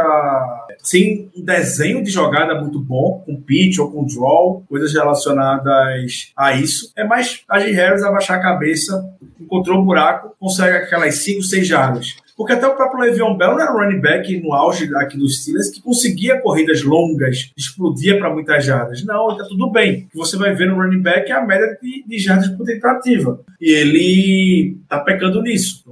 sim 0.83 1.31
um 1.35 1.43
desenho 1.43 2.05
de 2.05 2.11
jogada 2.11 2.55
muito 2.61 2.79
bom, 2.79 3.23
com 3.25 3.41
pitch 3.41 3.79
ou 3.79 3.91
com 3.91 4.05
draw, 4.05 4.65
coisas 4.69 4.93
relacionadas 4.93 6.31
a 6.37 6.53
isso. 6.57 6.93
É 6.95 7.05
mais 7.05 7.43
Najee 7.49 7.73
Harris 7.73 8.03
abaixar 8.03 8.39
a 8.39 8.43
cabeça, 8.43 9.03
encontrou 9.41 9.81
um 9.81 9.85
buraco, 9.85 10.37
consegue 10.39 10.77
aquelas 10.77 11.15
5, 11.17 11.43
6 11.43 11.67
jardas. 11.67 12.26
Porque 12.37 12.53
até 12.53 12.67
o 12.67 12.77
próprio 12.77 13.01
Le'Veon 13.01 13.37
Bell 13.37 13.53
não 13.53 13.61
era 13.61 13.73
running 13.73 14.01
back 14.01 14.41
no 14.41 14.53
auge 14.53 14.95
aqui 14.97 15.17
dos 15.17 15.41
Steelers 15.41 15.71
que 15.71 15.81
conseguia 15.81 16.41
corridas 16.41 16.83
longas, 16.83 17.51
explodia 17.57 18.19
para 18.19 18.33
muitas 18.33 18.65
jardas. 18.65 19.03
Não, 19.05 19.31
está 19.31 19.45
tudo 19.45 19.71
bem. 19.71 20.05
O 20.05 20.09
que 20.11 20.17
você 20.17 20.37
vai 20.37 20.55
ver 20.55 20.69
no 20.69 20.77
running 20.77 21.01
back 21.01 21.31
é 21.31 21.35
a 21.35 21.45
média 21.45 21.79
de, 21.81 22.05
de 22.07 22.19
jardas 22.19 22.49
por 22.51 22.67
tentativa. 22.67 23.41
E 23.59 23.71
ele 23.71 24.79
está 24.83 25.01
pecando 25.01 25.41
nisso. 25.41 25.83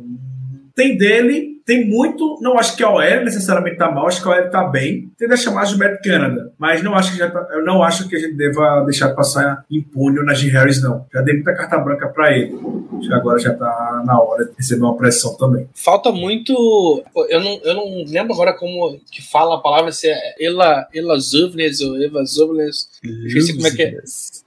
Tem 0.75 0.99
dele, 0.99 1.54
tem 1.65 1.89
muito. 1.89 2.39
Não 2.43 2.59
acho 2.59 2.77
que 2.77 2.83
a 2.83 2.91
OL 2.91 3.25
necessariamente 3.25 3.77
tá 3.77 3.91
mal, 3.91 4.07
acho 4.07 4.23
que 4.23 4.29
a 4.29 4.33
OL 4.33 4.51
tá 4.51 4.65
bem. 4.65 5.11
Tende 5.19 5.33
a 5.33 5.37
chamar 5.37 5.65
de 5.65 5.79
Matt 5.79 6.03
Canada, 6.05 6.53
mas 6.59 6.83
não 6.83 6.95
acho 6.95 7.13
que 7.13 7.19
já 7.19 7.31
tá- 7.31 7.49
eu 7.53 7.65
não 7.65 7.83
acho 7.83 8.09
que 8.09 8.17
a 8.17 8.19
gente 8.19 8.35
deva 8.35 8.83
deixar 8.85 9.15
passar 9.15 9.65
impune 9.71 10.19
o 10.19 10.25
Najee 10.25 10.51
Harris, 10.51 10.83
não. 10.83 11.07
Já 11.13 11.21
dei 11.23 11.35
muita 11.35 11.55
carta 11.55 11.79
branca 11.79 12.09
para 12.09 12.37
ele. 12.37 12.55
Acho 12.99 13.09
que 13.09 13.15
agora 13.15 13.39
já 13.39 13.55
tá 13.55 14.03
na 14.07 14.21
hora 14.21 14.45
de 14.45 14.53
receber 14.57 14.83
uma 14.83 14.97
pressão 14.97 15.37
também. 15.37 15.69
Falta 15.75 16.13
muito. 16.13 16.53
Eu 17.29 17.41
não, 17.41 17.61
eu 17.65 17.75
não 17.75 18.05
lembro 18.07 18.35
agora 18.35 18.53
como 18.53 18.99
que 19.11 19.23
fala 19.23 19.57
a 19.57 19.61
palavra, 19.61 19.91
se 19.93 20.09
é 20.09 20.17
Ela, 20.41 20.87
Elazuvnes 20.93 21.81
ou 21.81 21.97
Evazuvnes. 22.01 22.89
Esqueci 23.03 23.55
como 23.55 23.67
é 23.67 23.71
que 23.71 23.83
é. 23.83 23.97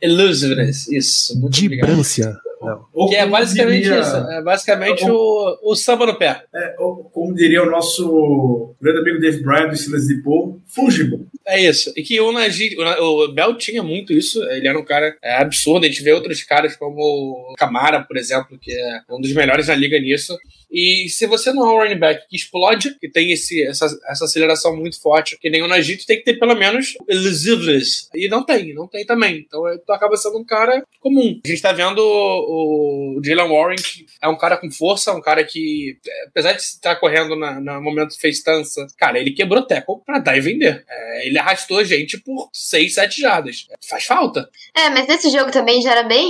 Elusiveness, 0.02 0.88
isso. 0.90 1.40
Muito 1.40 1.60
obrigado. 1.60 1.88
Dibrância. 1.90 2.38
Não. 2.62 2.86
Ou 2.92 3.08
Que 3.08 3.16
é 3.16 3.26
basicamente 3.28 3.84
diria- 3.84 4.00
isso. 4.00 4.16
É 4.16 4.42
basicamente 4.42 5.06
o, 5.10 5.58
o 5.62 5.76
samba 5.76 6.08
no 6.08 6.16
pé. 6.18 6.42
é, 6.54 6.76
ou 6.80 7.07
como 7.18 7.34
diria 7.34 7.64
o 7.64 7.70
nosso 7.72 8.76
grande 8.80 9.00
amigo 9.00 9.20
Dave 9.20 9.42
Bryan 9.42 9.70
do 9.70 9.76
Steelers 9.76 10.06
de 10.08 10.22
Paul, 10.22 10.62
fungible. 10.68 11.26
É 11.48 11.60
isso. 11.68 11.92
E 11.96 12.04
que 12.04 12.20
o 12.20 12.32
Na- 12.32 13.00
o 13.02 13.28
Bell 13.34 13.58
tinha 13.58 13.82
muito 13.82 14.14
isso. 14.14 14.44
Ele 14.52 14.68
era 14.68 14.78
um 14.78 14.86
cara 14.86 15.18
é, 15.24 15.38
absurdo. 15.42 15.86
A 15.86 15.90
gente 15.90 16.04
vê 16.04 16.12
outros 16.14 16.44
caras 16.44 16.76
como 16.76 17.02
o 17.02 17.56
Camara, 17.58 18.02
por 18.04 18.18
exemplo, 18.18 18.58
que 18.62 18.72
é 18.72 19.00
um 19.10 19.20
dos 19.20 19.34
melhores 19.34 19.68
na 19.68 19.74
liga 19.76 20.00
nisso. 20.00 20.38
E 20.72 21.08
se 21.10 21.26
você 21.26 21.52
não 21.52 21.66
é 21.66 21.74
um 21.74 21.78
running 21.78 22.00
back 22.00 22.28
que 22.30 22.36
explode, 22.36 22.98
que 23.00 23.10
tem 23.10 23.32
esse, 23.32 23.64
essa, 23.66 23.86
essa 24.10 24.26
aceleração 24.26 24.76
muito 24.76 25.02
forte, 25.02 25.38
que 25.40 25.50
nem 25.50 25.64
o 25.64 25.68
Najee, 25.68 25.98
tem 26.06 26.18
que 26.18 26.24
ter 26.24 26.40
pelo 26.40 26.56
menos 26.56 26.96
elusiveness. 27.08 28.10
E 28.14 28.28
não 28.28 28.44
tem, 28.44 28.74
não 28.74 28.88
tem 28.88 29.06
também. 29.06 29.46
Então 29.48 29.68
é, 29.68 29.78
tu 29.78 29.92
acaba 29.92 30.18
sendo 30.18 30.38
um 30.38 30.46
cara 30.46 30.84
comum. 31.00 31.40
A 31.44 31.48
gente 31.48 31.62
tá 31.62 31.72
vendo 31.72 32.00
o, 32.00 33.18
o 33.18 33.22
Jalen 33.24 33.50
Warren, 33.50 33.78
que 33.78 34.06
é 34.22 34.28
um 34.28 34.38
cara 34.38 34.58
com 34.58 34.70
força, 34.72 35.14
um 35.14 35.22
cara 35.22 35.44
que, 35.44 35.98
é, 36.06 36.28
apesar 36.28 36.54
de 36.54 36.62
estar 36.62 36.96
correndo 36.98 37.36
na, 37.36 37.60
no 37.60 37.82
momento 37.82 38.20
festança, 38.20 38.86
cara, 38.98 39.20
ele 39.20 39.32
quebrou 39.32 39.66
tackle 39.66 40.02
pra 40.06 40.20
dar 40.20 40.38
e 40.38 40.42
vender. 40.42 40.84
É, 40.88 41.28
ele 41.28 41.38
arrastou 41.38 41.78
a 41.80 41.84
gente 41.84 42.18
por 42.18 42.50
6, 42.54 42.94
7 42.94 43.22
jardas. 43.22 43.68
Faz 43.90 44.06
falta. 44.06 44.50
É, 44.76 44.90
mas 44.90 45.08
nesse 45.08 45.30
jogo 45.30 45.52
também 45.52 45.82
já 45.82 45.92
era 45.92 46.04
bem 46.04 46.30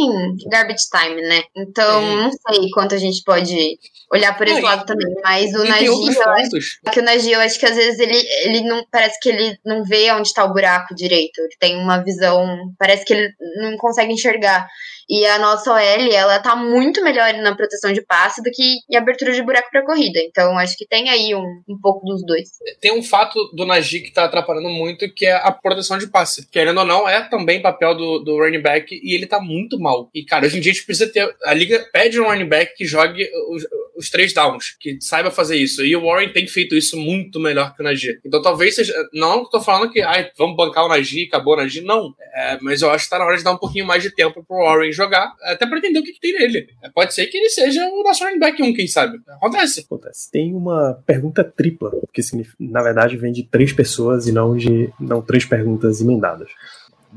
garbage 0.50 0.86
time, 0.90 1.22
né? 1.22 1.44
Então, 1.56 2.02
Sim. 2.02 2.16
não 2.16 2.32
sei 2.32 2.70
quanto 2.72 2.96
a 2.96 2.98
gente 2.98 3.24
pode 3.24 3.80
olhar 4.12 4.27
por 4.34 4.48
esse 4.48 4.56
Não, 4.56 4.62
e- 4.62 4.64
lado 4.64 4.86
também. 4.86 5.08
Mas 5.24 5.54
o 5.54 5.66
e 5.66 5.86
eu 5.86 5.94
acho 5.94 6.24
pontos. 6.24 6.80
que 6.92 7.00
o 7.00 7.04
Najee, 7.04 7.32
eu 7.34 7.40
acho 7.40 7.60
que 7.60 7.66
às 7.66 7.76
vezes 7.76 8.00
ele, 8.00 8.18
ele 8.44 8.62
não. 8.62 8.86
Parece 8.92 9.20
que 9.20 9.30
ele 9.30 9.58
não 9.66 9.84
vê 9.84 10.12
onde 10.12 10.34
tá 10.34 10.46
o 10.46 10.54
buraco 10.54 10.96
direito. 10.96 11.40
Ele 11.40 11.56
tem 11.60 11.78
uma 11.78 12.04
visão. 12.04 12.74
Parece 12.78 13.06
que 13.06 13.14
ele 13.14 13.30
não 13.62 13.78
consegue 13.78 14.14
enxergar. 14.14 14.68
E 15.10 15.26
a 15.26 15.40
nossa 15.40 15.72
OL, 15.72 16.12
ela 16.14 16.40
tá 16.40 16.54
muito 16.54 17.02
melhor 17.02 17.34
na 17.36 17.56
proteção 17.56 17.94
de 17.94 18.02
passe 18.02 18.44
do 18.44 18.52
que 18.52 18.80
em 18.90 18.98
abertura 18.98 19.32
de 19.32 19.42
buraco 19.42 19.70
pra 19.72 19.86
corrida. 19.86 20.20
Então, 20.20 20.58
acho 20.58 20.76
que 20.78 20.86
tem 20.86 21.10
aí 21.10 21.34
um, 21.34 21.62
um 21.70 21.80
pouco 21.82 22.06
dos 22.06 22.26
dois. 22.26 22.50
Tem 22.82 22.92
um 22.92 23.02
fato 23.02 23.40
do 23.54 23.66
Najee 23.66 24.02
que 24.02 24.12
tá 24.12 24.26
atrapalhando 24.26 24.68
muito, 24.70 25.10
que 25.14 25.26
é 25.26 25.32
a 25.36 25.50
proteção 25.50 25.98
de 25.98 26.08
passe. 26.08 26.46
Querendo 26.50 26.80
ou 26.80 26.86
não, 26.86 27.08
é 27.08 27.22
também 27.22 27.62
papel 27.62 27.96
do, 27.96 28.20
do 28.20 28.38
running 28.38 28.62
back 28.62 29.00
e 29.02 29.16
ele 29.16 29.26
tá 29.26 29.40
muito 29.40 29.80
mal. 29.80 30.10
E, 30.14 30.26
cara, 30.26 30.46
hoje 30.46 30.58
em 30.58 30.62
dia 30.62 30.74
a 30.74 30.76
gente 30.76 30.86
precisa 30.86 31.10
ter. 31.10 31.34
A 31.46 31.54
liga 31.54 31.88
pede 31.94 32.20
um 32.20 32.26
running 32.26 32.50
back 32.50 32.76
que 32.76 32.86
jogue 32.86 33.30
os, 33.50 33.64
os 33.98 34.10
três 34.10 34.34
downs, 34.34 34.76
que 34.80 34.98
saiba 35.02 35.32
fazer 35.32 35.58
isso. 35.58 35.84
E 35.84 35.96
o 35.96 36.06
Warren 36.06 36.32
tem 36.32 36.48
feito 36.48 36.76
isso 36.76 36.96
muito 36.98 37.40
melhor 37.40 37.74
que 37.76 37.82
o 37.82 37.84
Najee. 37.84 38.20
Então 38.26 38.42
talvez 38.42 38.76
seja. 38.76 38.94
Não 39.14 39.50
tô 39.50 39.60
falando 39.60 39.92
que 39.92 40.02
ai, 40.02 40.30
vamos 40.38 40.56
bancar 40.56 40.86
o 40.86 40.90
Najee, 40.90 41.26
acabou 41.26 41.54
o 41.54 41.58
Najee. 41.58 41.82
Não. 41.82 42.14
É, 42.34 42.58
mas 42.62 42.82
eu 42.82 42.90
acho 42.92 43.06
que 43.06 43.10
tá 43.10 43.20
na 43.20 43.26
hora 43.26 43.38
de 43.38 43.44
dar 43.44 43.52
um 43.52 43.58
pouquinho 43.58 43.86
mais 43.86 44.04
de 44.04 44.14
tempo 44.14 44.44
pro 44.46 44.58
Warren 44.58 44.92
jogar, 44.92 45.34
até 45.42 45.66
pra 45.66 45.80
entender 45.80 46.00
o 46.00 46.04
que, 46.04 46.14
que 46.14 46.20
tem 46.20 46.34
nele. 46.34 46.68
É, 46.84 46.90
Pode 46.90 47.14
ser 47.14 47.26
que 47.28 47.38
ele 47.38 47.50
seja 47.50 47.84
o 47.88 48.04
nosso 48.04 48.24
running 48.24 48.40
back 48.40 48.62
1, 48.62 48.74
quem 48.74 48.88
sabe. 48.88 49.20
Acontece. 49.28 49.82
Acontece. 49.82 50.32
Tem 50.32 50.54
uma 50.54 51.02
pergunta 51.06 51.44
tripla, 51.44 51.92
que 52.14 52.22
na 52.60 52.84
verdade 52.84 53.18
vem 53.18 53.32
de 53.32 53.44
três 53.44 53.74
pessoas 53.74 54.28
e 54.28 54.32
não 54.32 54.56
de 54.56 54.90
não 55.00 55.22
três 55.22 55.46
perguntas 55.46 56.02
emendadas. 56.02 56.50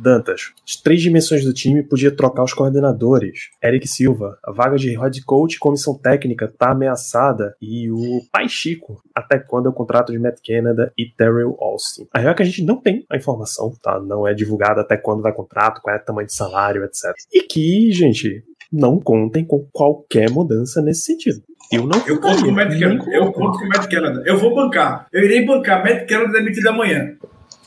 Dantas, 0.00 0.52
as 0.66 0.76
três 0.76 1.02
dimensões 1.02 1.44
do 1.44 1.52
time 1.52 1.82
podia 1.82 2.10
trocar 2.10 2.42
os 2.42 2.54
coordenadores. 2.54 3.50
Eric 3.62 3.86
Silva, 3.86 4.38
a 4.42 4.50
vaga 4.50 4.76
de 4.76 4.96
head 4.96 5.22
coach 5.24 5.54
e 5.54 5.58
comissão 5.58 5.94
técnica 5.94 6.48
tá 6.48 6.70
ameaçada. 6.70 7.54
E 7.60 7.90
o 7.90 8.20
pai 8.32 8.48
Chico, 8.48 9.02
até 9.14 9.38
quando 9.38 9.66
é 9.66 9.68
o 9.68 9.74
contrato 9.74 10.12
de 10.12 10.18
Matt 10.18 10.38
Canada 10.46 10.92
e 10.96 11.06
Terrell 11.06 11.56
Austin. 11.60 12.06
A 12.12 12.18
real 12.18 12.32
é 12.32 12.34
que 12.34 12.42
a 12.42 12.46
gente 12.46 12.64
não 12.64 12.76
tem 12.76 13.04
a 13.10 13.16
informação, 13.16 13.72
tá? 13.82 14.00
Não 14.00 14.26
é 14.26 14.32
divulgada 14.32 14.80
até 14.80 14.96
quando 14.96 15.22
vai 15.22 15.32
contrato, 15.32 15.82
qual 15.82 15.94
é 15.94 15.98
o 15.98 16.04
tamanho 16.04 16.26
de 16.26 16.34
salário, 16.34 16.84
etc. 16.84 17.12
E 17.32 17.42
que, 17.42 17.92
gente, 17.92 18.42
não 18.72 18.98
contem 18.98 19.44
com 19.44 19.66
qualquer 19.72 20.30
mudança 20.30 20.80
nesse 20.80 21.02
sentido. 21.02 21.42
Eu 21.72 21.86
não 21.86 22.04
Eu 22.06 22.20
conto 22.20 22.42
com 22.42 22.50
o 22.50 22.52
Matt 22.52 22.78
Canada. 22.78 23.04
Eu 23.12 23.32
conto 23.32 23.58
com 23.58 23.64
o 23.64 23.68
Matt 23.68 23.90
Canada. 23.90 24.22
Eu 24.26 24.38
vou 24.38 24.54
bancar. 24.54 25.06
Eu 25.12 25.22
irei 25.22 25.44
bancar 25.44 25.84
Matt 25.84 26.08
Canada 26.08 26.32
demitido 26.32 26.68
amanhã. 26.68 27.16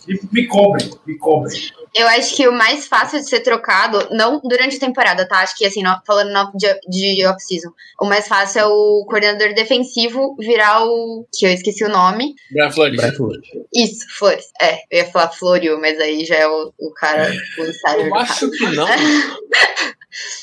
Me, 0.07 0.19
me 0.31 0.47
cobrem, 0.47 0.91
me 1.05 1.17
cobrem. 1.17 1.59
Eu 1.95 2.07
acho 2.07 2.35
que 2.35 2.47
o 2.47 2.51
mais 2.51 2.87
fácil 2.87 3.19
de 3.19 3.29
ser 3.29 3.41
trocado, 3.41 4.07
não 4.11 4.41
durante 4.43 4.77
a 4.77 4.79
temporada, 4.79 5.27
tá? 5.27 5.37
Acho 5.39 5.55
que, 5.55 5.65
assim, 5.65 5.81
falando 6.05 6.51
de, 6.55 6.67
de 6.89 7.25
off-season, 7.25 7.69
o 8.01 8.05
mais 8.05 8.27
fácil 8.27 8.59
é 8.61 8.65
o 8.65 9.05
coordenador 9.07 9.53
defensivo 9.53 10.35
virar 10.39 10.83
o. 10.83 11.25
que 11.31 11.45
eu 11.45 11.51
esqueci 11.51 11.83
o 11.83 11.89
nome. 11.89 12.33
Brian 12.51 12.71
Flores. 12.71 12.97
Brett 12.97 13.15
Flores. 13.17 13.47
Isso, 13.73 14.05
Flores. 14.17 14.45
É, 14.61 14.75
eu 14.91 15.05
ia 15.05 15.11
falar 15.11 15.29
Florio, 15.29 15.79
mas 15.79 15.99
aí 15.99 16.25
já 16.25 16.35
é 16.35 16.47
o, 16.47 16.73
o 16.79 16.93
cara, 16.95 17.31
o 17.59 17.61
insider 17.63 18.07
Eu 18.07 18.15
acho 18.15 18.49
cara. 18.51 18.57
que 18.71 18.75
não. 18.75 18.87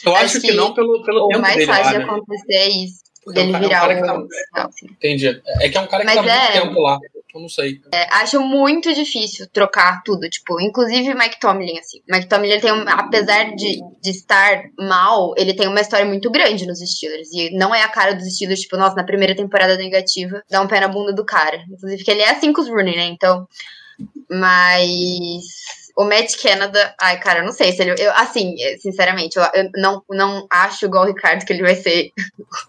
Eu 0.05 0.15
acho, 0.17 0.25
Acho 0.25 0.41
que, 0.41 0.49
que 0.49 0.55
não 0.55 0.75
pelo, 0.75 1.03
pelo 1.05 1.27
O 1.27 1.29
tempo 1.29 1.41
mais 1.43 1.55
dele 1.57 1.67
lá, 1.71 1.77
fácil 1.77 1.93
de 1.93 1.99
né? 1.99 2.05
acontecer 2.05 2.55
é 2.55 2.69
isso. 2.69 3.01
Porque 3.25 3.39
é 3.39 3.43
um 3.43 3.53
Dele 3.53 3.53
cara- 3.53 3.63
é 3.63 3.67
um 3.67 3.69
virar 3.69 3.81
cara 3.81 3.95
que 3.95 4.03
o. 4.25 4.29
tá-. 4.53 4.71
Entendi. 4.91 5.43
É 5.61 5.69
que 5.69 5.77
é 5.79 5.81
um 5.81 5.87
cara 5.87 6.05
que 6.05 6.07
Mas 6.15 6.27
tá 6.27 6.35
é- 6.35 6.51
muito 6.61 6.69
tempo 6.69 6.81
lá. 6.81 6.99
Eu 7.35 7.41
não 7.41 7.49
sei. 7.49 7.81
É, 7.93 8.15
acho 8.15 8.41
muito 8.41 8.93
difícil 8.93 9.47
trocar 9.53 10.03
tudo, 10.05 10.29
tipo, 10.29 10.61
inclusive 10.61 11.15
Mike 11.15 11.41
Tomlin, 11.41 11.79
assim. 11.79 12.01
Mike 12.09 12.29
Tomlin, 12.29 12.49
ele 12.49 12.61
tem, 12.61 12.73
um, 12.73 12.89
apesar 12.89 13.55
de, 13.55 13.81
de 14.03 14.11
estar 14.11 14.65
mal, 14.79 15.35
ele 15.37 15.55
tem 15.55 15.69
uma 15.69 15.81
história 15.81 16.07
muito 16.07 16.31
grande 16.31 16.67
nos 16.67 16.81
Steelers. 16.81 17.33
E 17.33 17.51
não 17.57 17.75
é 17.75 17.83
a 17.83 17.89
cara 17.89 18.15
dos 18.15 18.35
Steelers, 18.35 18.61
tipo, 18.61 18.77
nossa, 18.77 18.97
na 18.97 19.05
primeira 19.05 19.35
temporada 19.35 19.77
negativa, 19.77 20.43
dá 20.51 20.61
um 20.61 20.69
pé 20.69 20.81
na 20.81 20.89
bunda 20.89 21.13
do 21.13 21.25
cara. 21.25 21.65
Inclusive, 21.71 22.05
que 22.05 22.11
ele 22.11 22.23
é 22.23 22.31
assim 22.31 22.53
com 22.53 22.61
os 22.61 22.69
Rooney, 22.69 22.97
né? 22.97 23.05
Então. 23.05 23.47
Mas. 24.31 25.45
O 25.97 26.05
Matt 26.05 26.37
Canada, 26.41 26.95
ai, 27.01 27.19
cara, 27.19 27.41
eu 27.41 27.45
não 27.45 27.53
sei 27.53 27.73
se 27.73 27.83
ele. 27.83 27.95
Eu, 27.99 28.13
assim, 28.13 28.55
sinceramente, 28.79 29.37
eu, 29.37 29.45
eu 29.55 29.71
não, 29.77 30.03
não 30.11 30.47
acho 30.51 30.87
igual 30.87 31.05
o 31.05 31.07
Ricardo 31.07 31.45
que 31.45 31.53
ele 31.53 31.63
vai 31.63 31.75
ser 31.75 32.13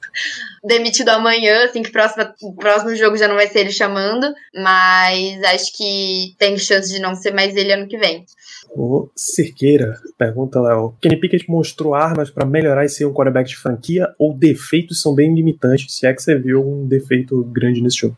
demitido 0.63 1.09
amanhã, 1.09 1.65
assim, 1.65 1.81
que 1.81 1.89
o 1.89 1.91
próximo, 1.91 2.33
o 2.41 2.55
próximo 2.55 2.95
jogo 2.95 3.17
já 3.17 3.27
não 3.27 3.35
vai 3.35 3.47
ser 3.47 3.59
ele 3.59 3.71
chamando, 3.71 4.33
mas 4.53 5.43
acho 5.43 5.75
que 5.75 6.35
tem 6.37 6.57
chance 6.57 6.91
de 6.91 6.99
não 6.99 7.15
ser 7.15 7.33
mais 7.33 7.55
ele 7.55 7.73
ano 7.73 7.87
que 7.87 7.97
vem. 7.97 8.25
O 8.73 9.09
Cerqueira 9.15 9.99
pergunta, 10.17 10.61
Léo. 10.61 10.95
Kenny 11.01 11.19
Pickett 11.19 11.49
mostrou 11.49 11.93
armas 11.93 12.29
para 12.29 12.45
melhorar 12.45 12.85
e 12.85 12.89
ser 12.89 13.05
um 13.05 13.13
quarterback 13.13 13.49
de 13.49 13.57
franquia 13.57 14.07
ou 14.17 14.33
defeitos 14.33 15.01
são 15.01 15.13
bem 15.13 15.33
limitantes? 15.33 15.93
Se 15.93 16.07
é 16.07 16.13
que 16.13 16.21
você 16.21 16.37
viu 16.37 16.61
um 16.61 16.87
defeito 16.87 17.43
grande 17.45 17.81
nesse 17.81 17.97
jogo. 17.97 18.17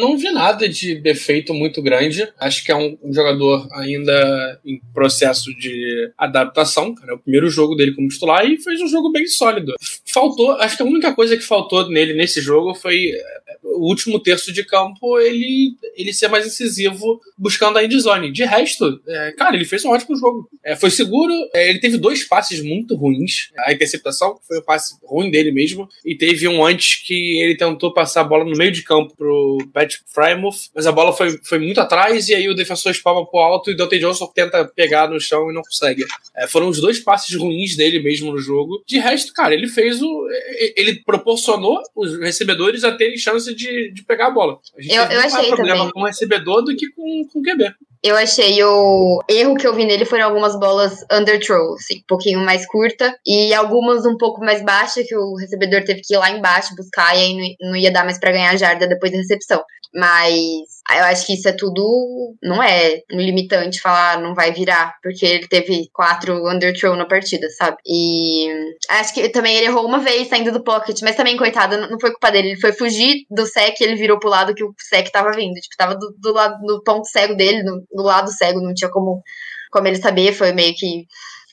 Não 0.00 0.16
vi 0.16 0.30
nada 0.30 0.68
de 0.68 0.94
defeito 0.94 1.52
muito 1.52 1.82
grande. 1.82 2.26
Acho 2.38 2.64
que 2.64 2.72
é 2.72 2.76
um, 2.76 2.96
um 3.02 3.12
jogador 3.12 3.68
ainda 3.72 4.60
em 4.64 4.80
processo 4.94 5.54
de 5.58 6.10
adaptação, 6.16 6.94
cara. 6.94 7.12
É 7.12 7.14
o 7.14 7.18
primeiro 7.18 7.50
jogo 7.50 7.74
dele 7.74 7.94
como 7.94 8.08
titular 8.08 8.46
e 8.46 8.56
fez 8.56 8.80
um 8.80 8.88
jogo 8.88 9.12
bem 9.12 9.26
sólido. 9.26 9.74
Faltou, 10.06 10.52
acho 10.52 10.76
que 10.76 10.82
a 10.82 10.86
única 10.86 11.14
coisa 11.14 11.36
que 11.36 11.42
faltou 11.42 11.88
nele 11.88 12.14
nesse 12.14 12.40
jogo 12.40 12.74
foi 12.74 13.10
é, 13.10 13.42
o 13.62 13.88
último 13.88 14.18
terço 14.20 14.52
de 14.52 14.64
campo 14.64 15.18
ele, 15.18 15.76
ele 15.96 16.12
ser 16.12 16.28
mais 16.28 16.46
incisivo 16.46 17.20
buscando 17.36 17.78
a 17.78 17.84
endzone. 17.84 18.32
De 18.32 18.44
resto, 18.44 19.00
é, 19.06 19.32
cara, 19.32 19.54
ele 19.54 19.64
fez 19.64 19.81
um 19.86 19.90
ótimo 19.92 20.16
jogo. 20.16 20.48
É, 20.64 20.76
foi 20.76 20.90
seguro, 20.90 21.32
é, 21.54 21.68
ele 21.70 21.80
teve 21.80 21.96
dois 21.98 22.24
passes 22.24 22.62
muito 22.62 22.94
ruins. 22.96 23.50
A 23.66 23.72
interceptação 23.72 24.38
foi 24.46 24.58
um 24.58 24.62
passe 24.62 24.94
ruim 25.04 25.30
dele 25.30 25.50
mesmo, 25.52 25.88
e 26.04 26.16
teve 26.16 26.46
um 26.48 26.64
antes 26.64 27.02
que 27.06 27.38
ele 27.40 27.56
tentou 27.56 27.92
passar 27.92 28.22
a 28.22 28.24
bola 28.24 28.44
no 28.44 28.56
meio 28.56 28.70
de 28.72 28.82
campo 28.82 29.14
pro 29.16 29.58
Pat 29.72 29.94
Frymouth, 30.06 30.70
mas 30.74 30.86
a 30.86 30.92
bola 30.92 31.12
foi, 31.12 31.38
foi 31.44 31.58
muito 31.58 31.80
atrás, 31.80 32.28
e 32.28 32.34
aí 32.34 32.48
o 32.48 32.54
defensor 32.54 32.92
espalma 32.92 33.26
pro 33.28 33.40
alto 33.40 33.70
e 33.70 33.76
Dante 33.76 33.98
Johnson 33.98 34.26
tenta 34.34 34.64
pegar 34.64 35.08
no 35.08 35.20
chão 35.20 35.50
e 35.50 35.54
não 35.54 35.62
consegue. 35.62 36.04
É, 36.36 36.46
foram 36.46 36.68
os 36.68 36.80
dois 36.80 36.98
passes 37.00 37.34
ruins 37.36 37.76
dele 37.76 38.00
mesmo 38.00 38.30
no 38.32 38.38
jogo. 38.38 38.82
De 38.86 38.98
resto, 38.98 39.32
cara, 39.32 39.54
ele 39.54 39.68
fez 39.68 40.00
o. 40.02 40.26
Ele 40.76 41.02
proporcionou 41.04 41.80
os 41.94 42.18
recebedores 42.18 42.84
a 42.84 42.92
terem 42.92 43.16
chance 43.16 43.54
de, 43.54 43.90
de 43.92 44.02
pegar 44.04 44.28
a 44.28 44.30
bola. 44.30 44.58
A 44.76 44.80
gente 44.82 44.94
Eu- 44.94 45.02
eu 45.04 45.08
mais 45.20 45.34
achei 45.34 45.48
problema 45.50 45.78
também. 45.78 45.92
com 45.92 46.00
o 46.00 46.04
recebedor 46.06 46.62
do 46.62 46.74
que 46.76 46.88
com, 46.90 47.26
com 47.32 47.38
o 47.38 47.42
QB. 47.42 47.74
Eu 48.04 48.16
achei 48.16 48.62
o 48.64 49.20
erro 49.28 49.54
que 49.54 49.64
eu 49.64 49.72
vi 49.74 49.84
nele 49.84 50.04
foram 50.04 50.24
algumas 50.24 50.58
bolas 50.58 51.04
underthrow, 51.12 51.74
assim, 51.74 51.98
um 51.98 52.04
pouquinho 52.08 52.40
mais 52.40 52.66
curta, 52.66 53.16
e 53.24 53.54
algumas 53.54 54.04
um 54.04 54.16
pouco 54.16 54.40
mais 54.44 54.60
baixa, 54.64 55.04
que 55.06 55.14
o 55.16 55.36
recebedor 55.36 55.84
teve 55.84 56.00
que 56.02 56.12
ir 56.14 56.18
lá 56.18 56.28
embaixo 56.30 56.74
buscar, 56.74 57.14
e 57.16 57.20
aí 57.20 57.56
não- 57.60 57.76
ia 57.76 57.92
dar 57.92 58.04
mais 58.04 58.18
pra 58.18 58.32
ganhar 58.32 58.56
jarda 58.56 58.88
depois 58.88 59.12
da 59.12 59.18
recepção. 59.18 59.62
Mas 59.94 60.32
eu 60.90 61.04
acho 61.04 61.26
que 61.26 61.34
isso 61.34 61.48
é 61.48 61.52
tudo. 61.52 62.34
Não 62.42 62.62
é 62.62 63.02
um 63.12 63.20
limitante 63.20 63.80
falar 63.80 64.20
não 64.20 64.34
vai 64.34 64.52
virar, 64.52 64.94
porque 65.02 65.24
ele 65.26 65.46
teve 65.48 65.88
quatro 65.92 66.48
underthrow 66.48 66.96
na 66.96 67.04
partida, 67.06 67.48
sabe? 67.50 67.76
E 67.86 68.48
acho 68.88 69.12
que 69.14 69.28
também 69.28 69.54
ele 69.56 69.66
errou 69.66 69.86
uma 69.86 69.98
vez 70.00 70.28
saindo 70.28 70.50
do 70.52 70.64
pocket, 70.64 70.98
mas 71.02 71.16
também, 71.16 71.36
coitado, 71.36 71.76
não 71.88 72.00
foi 72.00 72.10
culpa 72.10 72.30
dele. 72.30 72.50
Ele 72.52 72.60
foi 72.60 72.72
fugir 72.72 73.24
do 73.30 73.46
sec 73.46 73.78
e 73.80 73.84
ele 73.84 73.96
virou 73.96 74.18
pro 74.18 74.30
lado 74.30 74.54
que 74.54 74.64
o 74.64 74.74
sec 74.78 75.10
tava 75.10 75.30
vindo. 75.32 75.54
Tipo, 75.54 75.76
tava 75.76 75.94
do, 75.94 76.14
do 76.18 76.32
lado 76.32 76.58
do 76.66 76.82
ponto 76.82 77.06
cego 77.08 77.34
dele, 77.36 77.62
no- 77.62 77.84
do 77.92 78.02
lado 78.02 78.30
cego, 78.32 78.60
não 78.60 78.74
tinha 78.74 78.90
como, 78.90 79.22
como 79.70 79.86
ele 79.88 79.96
saber, 80.00 80.32
foi 80.32 80.52
meio 80.52 80.74
que 80.74 81.04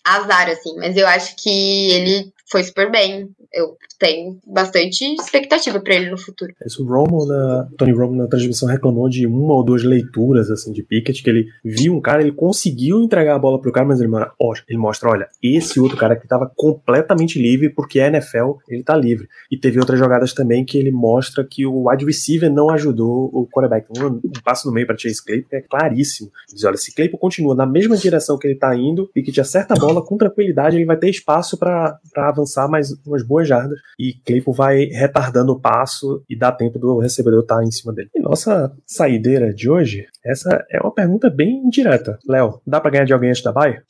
azar, 0.03 0.49
assim. 0.49 0.75
Mas 0.77 0.95
eu 0.97 1.07
acho 1.07 1.35
que 1.35 1.91
ele 1.91 2.31
foi 2.51 2.63
super 2.63 2.91
bem. 2.91 3.29
Eu 3.53 3.77
tenho 3.99 4.39
bastante 4.45 5.03
expectativa 5.15 5.79
pra 5.79 5.95
ele 5.95 6.09
no 6.09 6.17
futuro. 6.17 6.53
Esse 6.65 6.81
Romo 6.81 7.25
na, 7.25 7.67
Tony 7.77 7.91
Romo 7.91 8.15
na 8.15 8.27
transmissão 8.27 8.67
reclamou 8.67 9.07
de 9.09 9.27
uma 9.27 9.53
ou 9.53 9.63
duas 9.63 9.83
leituras 9.83 10.49
assim 10.49 10.71
de 10.71 10.83
Pickett, 10.83 11.21
que 11.21 11.29
ele 11.29 11.47
viu 11.63 11.93
um 11.93 12.01
cara, 12.01 12.21
ele 12.21 12.31
conseguiu 12.31 13.01
entregar 13.01 13.35
a 13.35 13.39
bola 13.39 13.61
pro 13.61 13.71
cara, 13.71 13.85
mas 13.85 14.01
ele, 14.01 14.11
ele 14.67 14.77
mostra, 14.77 15.09
olha, 15.09 15.27
esse 15.41 15.79
outro 15.79 15.97
cara 15.97 16.13
aqui 16.13 16.27
tava 16.27 16.51
completamente 16.55 17.39
livre 17.39 17.69
porque 17.69 17.99
a 17.99 18.07
NFL, 18.07 18.53
ele 18.67 18.83
tá 18.83 18.95
livre. 18.95 19.27
E 19.51 19.57
teve 19.57 19.79
outras 19.79 19.99
jogadas 19.99 20.33
também 20.33 20.65
que 20.65 20.77
ele 20.77 20.91
mostra 20.91 21.43
que 21.43 21.65
o 21.65 21.89
wide 21.89 22.05
receiver 22.05 22.51
não 22.51 22.69
ajudou 22.69 23.29
o 23.33 23.47
quarterback. 23.47 23.87
Um, 23.99 24.19
um 24.23 24.41
passo 24.43 24.67
no 24.67 24.73
meio 24.73 24.87
para 24.87 24.97
Chase 24.97 25.23
Claypool 25.23 25.49
é 25.51 25.61
claríssimo. 25.61 26.31
Ele 26.47 26.55
diz, 26.55 26.63
olha, 26.63 26.77
se 26.77 26.93
Claypool 26.93 27.19
continua 27.19 27.55
na 27.55 27.65
mesma 27.65 27.97
direção 27.97 28.37
que 28.37 28.47
ele 28.47 28.55
tá 28.55 28.75
indo, 28.75 29.07
Pickett 29.13 29.41
acerta 29.41 29.73
a 29.73 29.77
bola 29.77 30.03
com 30.03 30.17
tranquilidade, 30.17 30.75
ele 30.75 30.85
vai 30.85 30.97
ter 30.97 31.09
espaço 31.09 31.57
para 31.57 31.99
avançar 32.15 32.38
mais 32.67 32.91
umas 33.05 33.23
boas 33.23 33.47
jardas 33.47 33.79
e 33.97 34.13
Claypool 34.25 34.53
vai 34.53 34.85
retardando 34.85 35.53
o 35.53 35.59
passo 35.59 36.23
e 36.29 36.37
dá 36.37 36.51
tempo 36.51 36.79
do 36.79 36.99
recebedor 36.99 37.41
estar 37.41 37.63
em 37.63 37.71
cima 37.71 37.93
dele. 37.93 38.09
E 38.15 38.19
nossa 38.19 38.71
saideira 38.85 39.53
de 39.53 39.69
hoje, 39.69 40.07
essa 40.23 40.65
é 40.69 40.79
uma 40.79 40.93
pergunta 40.93 41.29
bem 41.29 41.69
direta. 41.69 42.19
Léo, 42.27 42.61
dá 42.65 42.79
pra 42.79 42.91
ganhar 42.91 43.05
de 43.05 43.13
alguém 43.13 43.29
antes 43.29 43.43
da 43.43 43.51
baia? 43.51 43.83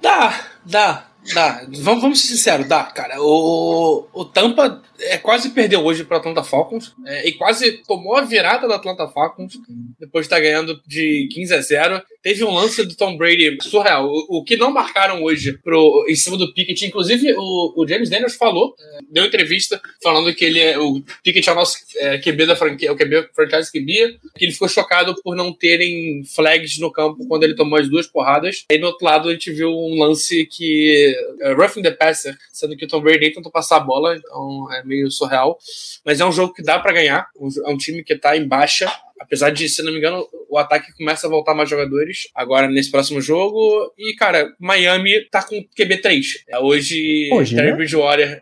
Dá, 0.00 0.46
dá, 0.64 1.06
dá. 1.34 1.62
Vamos, 1.80 2.02
vamos 2.02 2.20
ser 2.20 2.28
sinceros, 2.28 2.68
dá, 2.68 2.84
cara. 2.84 3.20
O, 3.20 4.06
o 4.12 4.24
Tampa 4.24 4.82
é, 5.00 5.18
quase 5.18 5.50
perdeu 5.50 5.84
hoje 5.84 6.04
para 6.04 6.18
Atlanta 6.18 6.42
Falcons 6.42 6.94
é, 7.04 7.28
e 7.28 7.32
quase 7.32 7.82
tomou 7.86 8.16
a 8.16 8.22
virada 8.22 8.68
da 8.68 8.76
Atlanta 8.76 9.08
Falcons 9.08 9.54
depois 9.98 10.26
de 10.26 10.32
estar 10.32 10.40
ganhando 10.40 10.80
de 10.86 11.28
15 11.32 11.54
a 11.54 11.60
0. 11.60 12.02
Teve 12.26 12.42
um 12.42 12.52
lance 12.52 12.84
do 12.84 12.96
Tom 12.96 13.16
Brady 13.16 13.56
surreal. 13.62 14.08
O, 14.08 14.38
o 14.38 14.44
que 14.44 14.56
não 14.56 14.72
marcaram 14.72 15.22
hoje 15.22 15.52
pro, 15.58 16.04
em 16.08 16.16
cima 16.16 16.36
do 16.36 16.52
Pickett, 16.52 16.84
inclusive 16.84 17.32
o, 17.38 17.72
o 17.76 17.86
James 17.86 18.10
Daniels 18.10 18.34
falou, 18.34 18.74
é, 18.80 18.98
deu 19.08 19.24
entrevista 19.26 19.80
falando 20.02 20.34
que 20.34 20.44
ele 20.44 20.58
é 20.58 20.76
o 20.76 21.00
Pickett 21.22 21.48
é 21.48 21.52
o 21.52 21.54
nosso 21.54 21.78
é, 21.98 22.18
QB 22.18 22.46
da 22.46 22.56
franquia, 22.56 22.88
é 22.88 22.90
o 22.90 22.96
QB 22.96 23.28
franchise 23.32 23.70
QB, 23.70 24.18
que 24.36 24.44
ele 24.44 24.50
ficou 24.50 24.68
chocado 24.68 25.14
por 25.22 25.36
não 25.36 25.52
terem 25.52 26.24
flags 26.24 26.80
no 26.80 26.90
campo 26.90 27.24
quando 27.28 27.44
ele 27.44 27.54
tomou 27.54 27.78
as 27.78 27.88
duas 27.88 28.08
porradas. 28.08 28.64
Aí 28.72 28.78
no 28.78 28.88
outro 28.88 29.04
lado 29.04 29.28
a 29.28 29.32
gente 29.32 29.52
viu 29.52 29.70
um 29.70 29.96
lance 29.96 30.46
que 30.46 31.16
é, 31.42 31.52
roughing 31.52 31.82
the 31.82 31.92
passer, 31.92 32.36
sendo 32.52 32.76
que 32.76 32.86
o 32.86 32.88
Tom 32.88 33.02
Brady 33.02 33.20
nem 33.20 33.32
tentou 33.34 33.52
passar 33.52 33.76
a 33.76 33.80
bola, 33.80 34.16
então 34.16 34.66
é 34.72 34.82
meio 34.82 35.08
surreal. 35.12 35.56
Mas 36.04 36.18
é 36.18 36.26
um 36.26 36.32
jogo 36.32 36.52
que 36.52 36.62
dá 36.64 36.76
pra 36.80 36.92
ganhar. 36.92 37.28
É 37.64 37.70
um 37.70 37.76
time 37.76 38.02
que 38.02 38.16
tá 38.16 38.36
em 38.36 38.48
baixa. 38.48 38.92
Apesar 39.20 39.50
de, 39.50 39.68
se 39.68 39.82
não 39.82 39.92
me 39.92 39.98
engano, 39.98 40.26
o 40.48 40.58
ataque 40.58 40.92
começa 40.96 41.26
a 41.26 41.30
voltar 41.30 41.54
mais 41.54 41.68
jogadores 41.68 42.28
agora 42.34 42.68
nesse 42.68 42.90
próximo 42.90 43.20
jogo. 43.20 43.92
E, 43.98 44.14
cara, 44.14 44.52
Miami 44.60 45.24
tá 45.30 45.42
com 45.42 45.56
QB3. 45.78 46.22
É 46.48 46.58
hoje, 46.58 47.28
Hoje, 47.32 47.56
Terry 47.56 47.70
né? 47.70 47.76
Bridgewater. 47.76 48.40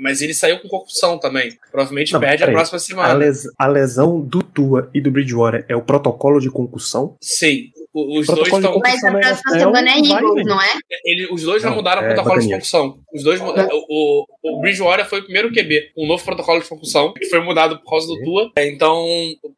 Mas 0.00 0.20
ele 0.22 0.34
saiu 0.34 0.58
com 0.60 0.68
concussão 0.68 1.18
também. 1.18 1.56
Provavelmente 1.70 2.12
Não, 2.12 2.20
perde 2.20 2.42
a 2.44 2.50
próxima 2.50 2.76
A, 2.76 2.80
semana. 2.80 3.14
les- 3.14 3.44
a 3.58 3.66
lesão 3.66 4.20
do 4.20 4.42
Tua 4.42 4.90
e 4.94 5.00
do 5.00 5.10
Bridgewater 5.10 5.64
é 5.68 5.76
o 5.76 5.82
protocolo 5.82 6.40
de 6.40 6.50
concussão? 6.50 7.16
Sim. 7.20 7.70
O- 7.94 8.18
Os 8.18 8.26
dois 8.26 8.48
Protocolo 8.48 8.62
estão. 8.64 8.80
Mas 8.82 9.04
a 9.04 9.10
na 9.12 9.18
próxima 9.20 9.52
NFL 9.52 9.58
semana 9.60 9.90
é 9.90 9.98
Eagles, 9.98 10.46
não 10.46 10.60
é? 10.60 10.68
Ele, 11.04 11.28
os 11.30 11.42
dois 11.42 11.62
já 11.62 11.68
Não, 11.70 11.76
mudaram 11.76 12.02
o 12.02 12.04
é 12.04 12.08
protocolo 12.14 12.40
de 12.40 12.48
concussão. 12.50 12.98
Os 13.14 13.22
dois, 13.22 13.40
o, 13.40 13.44
o, 13.46 14.24
o 14.42 14.60
Bridgewater 14.60 15.06
foi 15.08 15.20
o 15.20 15.24
primeiro 15.24 15.52
QB, 15.52 15.92
um 15.96 16.06
novo 16.08 16.24
protocolo 16.24 16.60
de 16.60 16.68
concussão, 16.68 17.12
que 17.12 17.24
foi 17.26 17.40
mudado 17.40 17.78
por 17.78 17.88
causa 17.90 18.06
do 18.08 18.20
Tua. 18.24 18.50
É, 18.56 18.66
Então, 18.68 19.04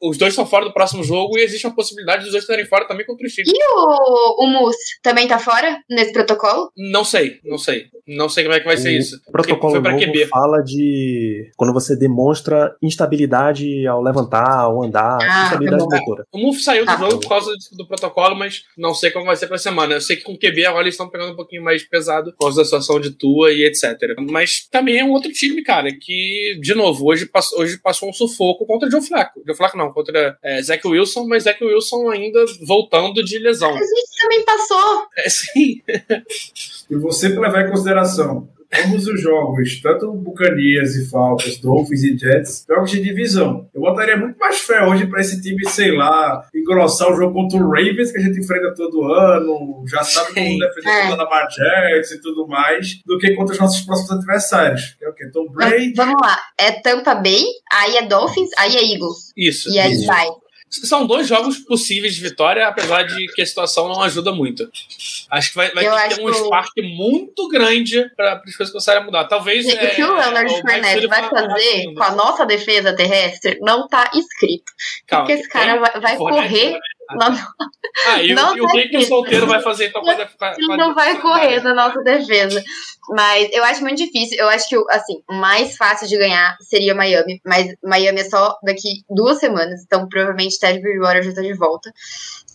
os 0.02 0.18
dois 0.18 0.32
estão 0.32 0.44
fora 0.44 0.66
do 0.66 0.72
próximo 0.74 1.02
jogo 1.02 1.38
e 1.38 1.42
existe 1.42 1.66
a 1.66 1.70
possibilidade 1.70 2.22
dos 2.24 2.32
dois 2.32 2.44
estarem 2.44 2.66
fora 2.66 2.86
também 2.86 3.06
contra 3.06 3.26
o 3.26 3.30
Chiefs. 3.30 3.50
E 3.50 3.58
o, 3.58 4.44
o 4.44 4.46
Moose 4.48 4.76
também 5.02 5.26
tá 5.26 5.38
fora 5.38 5.78
nesse 5.88 6.12
protocolo? 6.12 6.70
Não 6.76 7.04
sei, 7.04 7.40
não 7.44 7.56
sei. 7.56 7.86
Não 8.06 8.28
sei 8.28 8.44
como 8.44 8.54
é 8.54 8.60
que 8.60 8.66
vai 8.66 8.76
ser 8.76 8.90
O 8.90 8.98
isso. 8.98 9.16
Porque 9.32 9.48
protocolo 9.48 9.72
foi 9.72 9.82
pra 9.82 9.92
novo 9.92 10.04
QB. 10.04 10.26
fala 10.26 10.62
de 10.62 11.50
quando 11.56 11.72
você 11.72 11.96
demonstra 11.96 12.76
instabilidade 12.82 13.86
ao 13.86 14.02
levantar, 14.02 14.60
ao 14.60 14.82
andar, 14.82 15.18
Ah, 15.22 15.44
instabilidade 15.44 15.88
tá 15.88 15.96
motora. 15.98 16.24
O 16.32 16.38
Move 16.38 16.60
saiu 16.60 16.84
do 16.84 16.90
Ah. 16.90 16.96
jogo 16.98 17.18
por 17.20 17.28
causa 17.28 17.50
do, 17.72 17.76
do 17.78 17.88
mas 18.34 18.64
não 18.76 18.94
sei 18.94 19.10
como 19.10 19.26
vai 19.26 19.36
ser 19.36 19.46
pra 19.46 19.58
semana. 19.58 19.94
Eu 19.94 20.00
sei 20.00 20.16
que 20.16 20.22
com 20.22 20.32
o 20.32 20.38
QB 20.38 20.66
agora 20.66 20.84
eles 20.84 20.94
estão 20.94 21.08
pegando 21.08 21.32
um 21.32 21.36
pouquinho 21.36 21.62
mais 21.62 21.82
pesado 21.84 22.32
por 22.32 22.38
causa 22.38 22.58
da 22.58 22.64
situação 22.64 23.00
de 23.00 23.10
Tua 23.10 23.52
e 23.52 23.64
etc. 23.64 23.96
Mas 24.30 24.66
também 24.70 24.98
é 24.98 25.04
um 25.04 25.12
outro 25.12 25.30
time, 25.32 25.62
cara, 25.62 25.90
que, 25.92 26.58
de 26.60 26.74
novo, 26.74 27.06
hoje 27.06 27.26
passou, 27.26 27.60
hoje 27.60 27.78
passou 27.78 28.08
um 28.08 28.12
sufoco 28.12 28.66
contra 28.66 28.88
o 28.88 28.90
Joe 28.90 29.02
Flacco. 29.02 29.42
Joe 29.46 29.56
Flacco 29.56 29.76
não, 29.76 29.92
contra 29.92 30.38
é, 30.42 30.62
Zach 30.62 30.86
Wilson, 30.86 31.26
mas 31.26 31.44
Zach 31.44 31.62
Wilson 31.62 32.10
ainda 32.10 32.44
voltando 32.66 33.22
de 33.22 33.38
lesão. 33.38 33.70
A 33.70 33.78
gente 33.78 34.22
também 34.22 34.44
passou. 34.44 35.06
É, 35.18 35.28
sim, 35.28 35.82
E 36.90 36.96
você 36.96 37.28
levar 37.28 37.66
em 37.66 37.70
consideração 37.70 38.48
ambos 38.84 39.06
os 39.06 39.20
jogos, 39.20 39.80
tanto 39.80 40.12
Bucanias 40.12 40.96
e 40.96 41.08
Falcons, 41.08 41.58
Dolphins 41.58 42.02
e 42.02 42.16
Jets, 42.18 42.64
jogos 42.68 42.90
de 42.90 43.00
divisão. 43.02 43.68
Eu 43.74 43.80
botaria 43.80 44.16
muito 44.16 44.38
mais 44.38 44.58
fé 44.60 44.82
hoje 44.84 45.06
para 45.06 45.20
esse 45.20 45.40
time, 45.40 45.66
sei 45.68 45.92
lá, 45.96 46.42
engrossar 46.54 47.10
o 47.12 47.16
jogo 47.16 47.34
contra 47.34 47.58
o 47.58 47.68
Ravens, 47.70 48.10
que 48.12 48.18
a 48.18 48.22
gente 48.22 48.38
enfrenta 48.40 48.74
todo 48.74 49.04
ano, 49.04 49.84
já 49.88 50.02
sabe 50.02 50.34
como 50.34 50.58
defender 50.58 50.88
É. 50.88 51.08
contra 51.08 51.24
a 51.24 51.46
Jackson 51.48 52.14
e 52.14 52.20
tudo 52.20 52.46
mais, 52.48 53.00
do 53.04 53.18
que 53.18 53.34
contra 53.34 53.54
os 53.54 53.60
nossos 53.60 53.80
próximos 53.84 54.10
adversários. 54.12 54.96
Que 54.98 55.04
é 55.04 55.08
o 55.08 55.14
quê? 55.14 55.28
Tom 55.32 55.48
Brady. 55.50 55.92
Vamos 55.96 56.20
lá. 56.20 56.38
É 56.58 56.72
Tampa 56.80 57.14
Bay, 57.14 57.44
aí 57.72 57.96
é 57.96 58.06
Dolphins, 58.06 58.50
aí 58.58 58.74
é 58.76 58.92
Eagles. 58.94 59.32
isso. 59.36 59.70
E 59.70 59.78
aí 59.78 59.92
Isso. 59.92 60.06
vai. 60.06 60.26
São 60.68 61.06
dois 61.06 61.28
jogos 61.28 61.58
possíveis 61.58 62.14
de 62.14 62.20
vitória, 62.20 62.66
apesar 62.66 63.04
de 63.04 63.26
que 63.34 63.42
a 63.42 63.46
situação 63.46 63.88
não 63.88 64.02
ajuda 64.02 64.32
muito. 64.32 64.68
Acho 65.30 65.50
que 65.50 65.56
vai, 65.56 65.70
vai 65.70 66.08
ter 66.08 66.16
que 66.16 66.20
um 66.22 66.32
spark 66.32 66.72
muito 66.82 67.48
grande 67.48 68.04
para 68.16 68.42
as 68.44 68.56
coisas 68.56 68.72
começarem 68.72 69.02
a 69.02 69.04
mudar. 69.04 69.24
Talvez. 69.24 69.64
O 69.66 69.70
é, 69.70 69.86
que 69.94 70.02
o 70.02 70.14
Leonard 70.14 70.52
o 70.52 70.56
Mike 70.56 70.70
Fournette 70.70 71.06
vai 71.06 71.28
fazer 71.28 71.94
com 71.94 72.02
a 72.02 72.10
nossa 72.12 72.44
defesa 72.46 72.94
terrestre 72.96 73.58
não 73.60 73.86
tá 73.88 74.10
escrito. 74.14 74.72
Calma, 75.06 75.26
Porque 75.26 75.40
esse 75.40 75.48
cara 75.48 75.78
vai, 75.78 76.00
vai 76.00 76.16
correr. 76.16 76.72
vai- 76.72 76.80
Não, 77.30 77.36
Ah, 78.04 78.22
e, 78.22 78.32
o- 78.32 78.34
não 78.36 78.56
e 78.56 78.60
o 78.60 78.66
que, 78.68 78.88
que 78.88 78.96
o 78.98 79.02
solteiro 79.02 79.46
vai 79.46 79.62
fazer 79.62 79.86
então? 79.88 80.02
Vai, 80.04 80.16
ele 80.58 80.76
não 80.76 80.94
vai 80.94 81.18
correr 81.20 81.60
na 81.62 81.72
nossa 81.74 82.02
defesa. 82.02 82.62
Mas 83.10 83.48
eu 83.52 83.64
acho 83.64 83.80
muito 83.82 83.98
difícil. 84.04 84.36
Eu 84.38 84.48
acho 84.48 84.68
que, 84.68 84.76
assim, 84.90 85.22
o 85.30 85.34
mais 85.34 85.76
fácil 85.76 86.06
de 86.08 86.18
ganhar 86.18 86.56
seria 86.60 86.94
Miami. 86.94 87.40
Mas 87.44 87.72
Miami 87.82 88.20
é 88.20 88.24
só 88.24 88.58
daqui 88.62 89.02
duas 89.08 89.38
semanas. 89.38 89.82
Então, 89.86 90.08
provavelmente, 90.08 90.58
Ted 90.58 90.80
Bridgewater 90.80 91.22
já 91.22 91.32
tá 91.34 91.40
de 91.40 91.54
volta. 91.54 91.90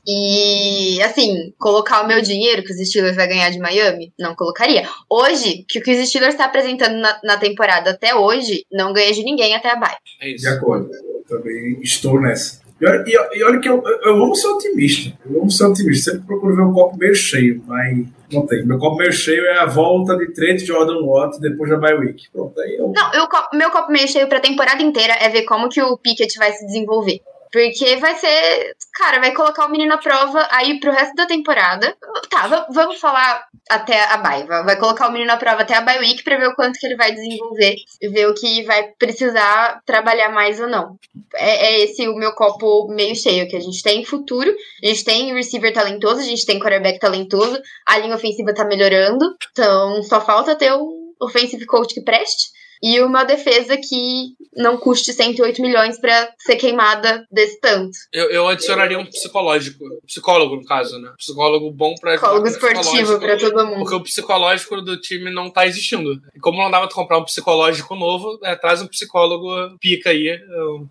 E, 0.07 1.01
assim, 1.03 1.53
colocar 1.59 2.01
o 2.01 2.07
meu 2.07 2.21
dinheiro 2.21 2.63
que 2.63 2.73
os 2.73 2.87
Steelers 2.89 3.15
vai 3.15 3.27
ganhar 3.27 3.49
de 3.51 3.59
Miami, 3.59 4.11
não 4.19 4.35
colocaria. 4.35 4.87
Hoje, 5.09 5.63
que 5.69 5.79
o 5.79 5.81
que 5.81 5.91
os 5.91 6.07
Steelers 6.09 6.33
está 6.33 6.45
apresentando 6.45 6.95
na, 6.97 7.19
na 7.23 7.37
temporada 7.37 7.91
até 7.91 8.13
hoje, 8.15 8.65
não 8.71 8.93
ganha 8.93 9.13
de 9.13 9.23
ninguém 9.23 9.53
até 9.55 9.69
a 9.69 9.75
bye. 9.75 9.95
É 10.19 10.29
isso. 10.29 10.43
De 10.43 10.49
acordo. 10.49 10.89
Eu 10.91 11.23
também 11.37 11.79
estou 11.81 12.19
nessa. 12.19 12.59
E 12.81 13.37
e, 13.37 13.43
olha 13.43 13.59
que 13.59 13.69
eu, 13.69 13.83
eu 14.03 14.15
amo 14.15 14.35
ser 14.35 14.47
otimista. 14.47 15.17
Eu 15.29 15.41
amo 15.41 15.51
ser 15.51 15.65
otimista. 15.65 16.11
Sempre 16.11 16.27
procuro 16.27 16.55
ver 16.55 16.63
o 16.63 16.73
copo 16.73 16.97
meio 16.97 17.13
cheio, 17.13 17.61
mas 17.67 18.07
não 18.31 18.45
tem. 18.45 18.65
Meu 18.65 18.79
copo 18.79 18.97
meio 18.97 19.11
cheio 19.11 19.45
é 19.45 19.59
a 19.59 19.65
volta 19.65 20.17
de 20.17 20.33
Trent 20.33 20.61
Jordan 20.61 21.05
Watt 21.05 21.39
depois 21.39 21.69
da 21.69 21.77
bye 21.77 21.93
week. 21.93 22.29
Pronto, 22.31 22.59
aí 22.59 22.75
eu. 22.75 22.91
Não, 22.95 23.13
eu, 23.13 23.27
meu 23.53 23.69
copo 23.69 23.91
meio 23.91 24.07
cheio 24.07 24.27
pra 24.27 24.39
temporada 24.39 24.81
inteira 24.81 25.13
é 25.19 25.29
ver 25.29 25.43
como 25.43 25.69
que 25.69 25.81
o 25.81 25.97
Pickett 25.97 26.37
vai 26.37 26.51
se 26.53 26.65
desenvolver. 26.65 27.21
Porque 27.51 27.97
vai 27.97 28.15
ser. 28.15 28.75
Cara, 28.95 29.19
vai 29.19 29.33
colocar 29.33 29.65
o 29.65 29.69
menino 29.69 29.93
à 29.93 29.97
prova 29.97 30.47
aí 30.51 30.79
pro 30.79 30.91
resto 30.91 31.13
da 31.15 31.25
temporada. 31.25 31.95
Tá, 32.29 32.47
va- 32.47 32.67
vamos 32.71 32.99
falar 32.99 33.45
até 33.69 34.01
a 34.05 34.17
bye. 34.17 34.45
Va- 34.45 34.61
Vai 34.63 34.77
colocar 34.77 35.09
o 35.09 35.11
menino 35.11 35.31
à 35.31 35.37
prova 35.37 35.61
até 35.63 35.75
a 35.75 35.81
bye 35.81 35.99
week 35.99 36.23
pra 36.23 36.37
ver 36.37 36.47
o 36.47 36.55
quanto 36.55 36.79
que 36.79 36.85
ele 36.85 36.95
vai 36.95 37.11
desenvolver. 37.11 37.75
E 38.01 38.07
ver 38.07 38.27
o 38.29 38.33
que 38.33 38.63
vai 38.63 38.83
precisar 38.97 39.81
trabalhar 39.85 40.29
mais 40.29 40.59
ou 40.61 40.67
não. 40.67 40.95
É, 41.35 41.67
é 41.73 41.79
esse 41.81 42.07
o 42.07 42.15
meu 42.15 42.31
copo 42.33 42.87
meio 42.87 43.15
cheio, 43.15 43.47
que 43.49 43.55
a 43.57 43.59
gente 43.61 43.83
tem 43.83 44.05
futuro, 44.05 44.49
a 44.83 44.87
gente 44.87 45.03
tem 45.03 45.33
receiver 45.33 45.73
talentoso, 45.73 46.19
a 46.21 46.23
gente 46.23 46.45
tem 46.45 46.59
quarterback 46.59 46.99
talentoso, 46.99 47.59
a 47.85 47.97
linha 47.97 48.15
ofensiva 48.15 48.53
tá 48.53 48.63
melhorando. 48.63 49.25
Então 49.51 50.01
só 50.03 50.21
falta 50.21 50.55
ter 50.55 50.71
um 50.73 51.11
offensive 51.21 51.65
coach 51.65 51.93
que 51.93 52.01
preste. 52.01 52.60
E 52.83 52.99
uma 53.01 53.23
defesa 53.23 53.77
que 53.77 54.33
não 54.55 54.77
custe 54.77 55.13
108 55.13 55.61
milhões 55.61 55.99
pra 55.99 56.33
ser 56.39 56.55
queimada 56.55 57.25
desse 57.31 57.59
tanto. 57.59 57.91
Eu, 58.11 58.29
eu 58.31 58.47
adicionaria 58.47 58.97
um 58.99 59.05
psicológico. 59.05 59.85
Psicólogo, 60.05 60.55
no 60.55 60.65
caso, 60.65 60.99
né? 60.99 61.13
Psicólogo 61.17 61.71
bom 61.71 61.93
pra 62.01 62.13
Psicólogo 62.13 62.47
esportivo 62.47 63.19
pra 63.19 63.35
psicológico, 63.35 63.51
todo 63.51 63.67
mundo. 63.67 63.79
Porque 63.79 63.95
o 63.95 64.03
psicológico 64.03 64.81
do 64.81 64.99
time 64.99 65.31
não 65.31 65.49
tá 65.49 65.67
existindo. 65.67 66.21
E 66.35 66.39
como 66.39 66.57
não 66.61 66.71
dava 66.71 66.87
pra 66.87 66.95
comprar 66.95 67.17
um 67.19 67.23
psicológico 67.23 67.95
novo, 67.95 68.39
é, 68.43 68.55
traz 68.55 68.81
um 68.81 68.87
psicólogo 68.87 69.77
pica 69.79 70.09
aí. 70.09 70.39
um- 70.49 70.87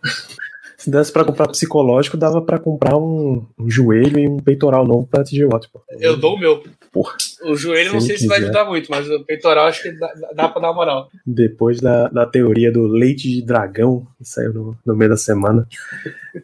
Se 0.80 0.90
desse 0.90 1.12
pra 1.12 1.24
comprar 1.24 1.46
psicológico, 1.48 2.16
dava 2.16 2.40
pra 2.40 2.58
comprar 2.58 2.96
um, 2.96 3.44
um 3.58 3.70
joelho 3.70 4.18
e 4.18 4.26
um 4.28 4.38
peitoral 4.38 4.86
novo 4.86 5.06
pra 5.06 5.22
TJ 5.22 5.44
Watt, 5.44 5.68
pô. 5.70 5.80
Eu 6.00 6.16
dou 6.16 6.34
o 6.34 6.38
meu. 6.38 6.62
Porra. 6.92 7.14
O 7.44 7.54
joelho 7.54 7.90
Se 7.90 7.94
não 7.94 8.00
sei 8.00 8.10
ele 8.10 8.18
se 8.18 8.26
vai 8.26 8.38
quiser. 8.38 8.48
ajudar 8.50 8.64
muito, 8.68 8.90
mas 8.90 9.08
o 9.08 9.24
peitoral 9.24 9.66
acho 9.66 9.82
que 9.82 9.92
dá, 9.92 10.12
dá 10.34 10.48
pra 10.48 10.60
dar 10.60 10.68
uma 10.68 10.74
moral. 10.74 11.08
Depois 11.24 11.80
da, 11.80 12.08
da 12.08 12.26
teoria 12.26 12.72
do 12.72 12.86
leite 12.88 13.28
de 13.28 13.42
dragão, 13.42 14.04
que 14.18 14.24
saiu 14.24 14.52
no, 14.52 14.78
no 14.84 14.96
meio 14.96 15.10
da 15.10 15.16
semana. 15.16 15.68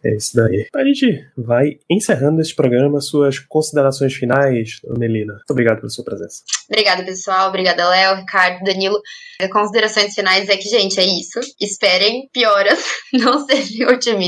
É 0.05 0.15
isso 0.17 0.37
daí. 0.37 0.67
A 0.75 0.85
gente 0.85 1.25
vai 1.37 1.79
encerrando 1.91 2.41
esse 2.41 2.55
programa. 2.55 3.01
Suas 3.01 3.39
considerações 3.41 4.15
finais, 4.15 4.81
Melina. 4.97 5.33
Muito 5.35 5.51
obrigado 5.51 5.79
pela 5.79 5.89
sua 5.91 6.05
presença. 6.05 6.43
Obrigada, 6.71 7.05
pessoal. 7.05 7.49
Obrigada, 7.49 7.89
Léo, 7.89 8.17
Ricardo, 8.17 8.63
Danilo. 8.65 9.01
Eh, 9.41 9.49
Considerações 9.49 10.15
finais 10.15 10.49
é 10.49 10.57
que, 10.57 10.69
gente, 10.69 10.99
é 11.01 11.05
isso. 11.05 11.41
Esperem 11.61 12.29
pioras, 12.33 12.85
não 13.13 13.45
sejam 13.47 13.89
otimistas. 13.91 14.26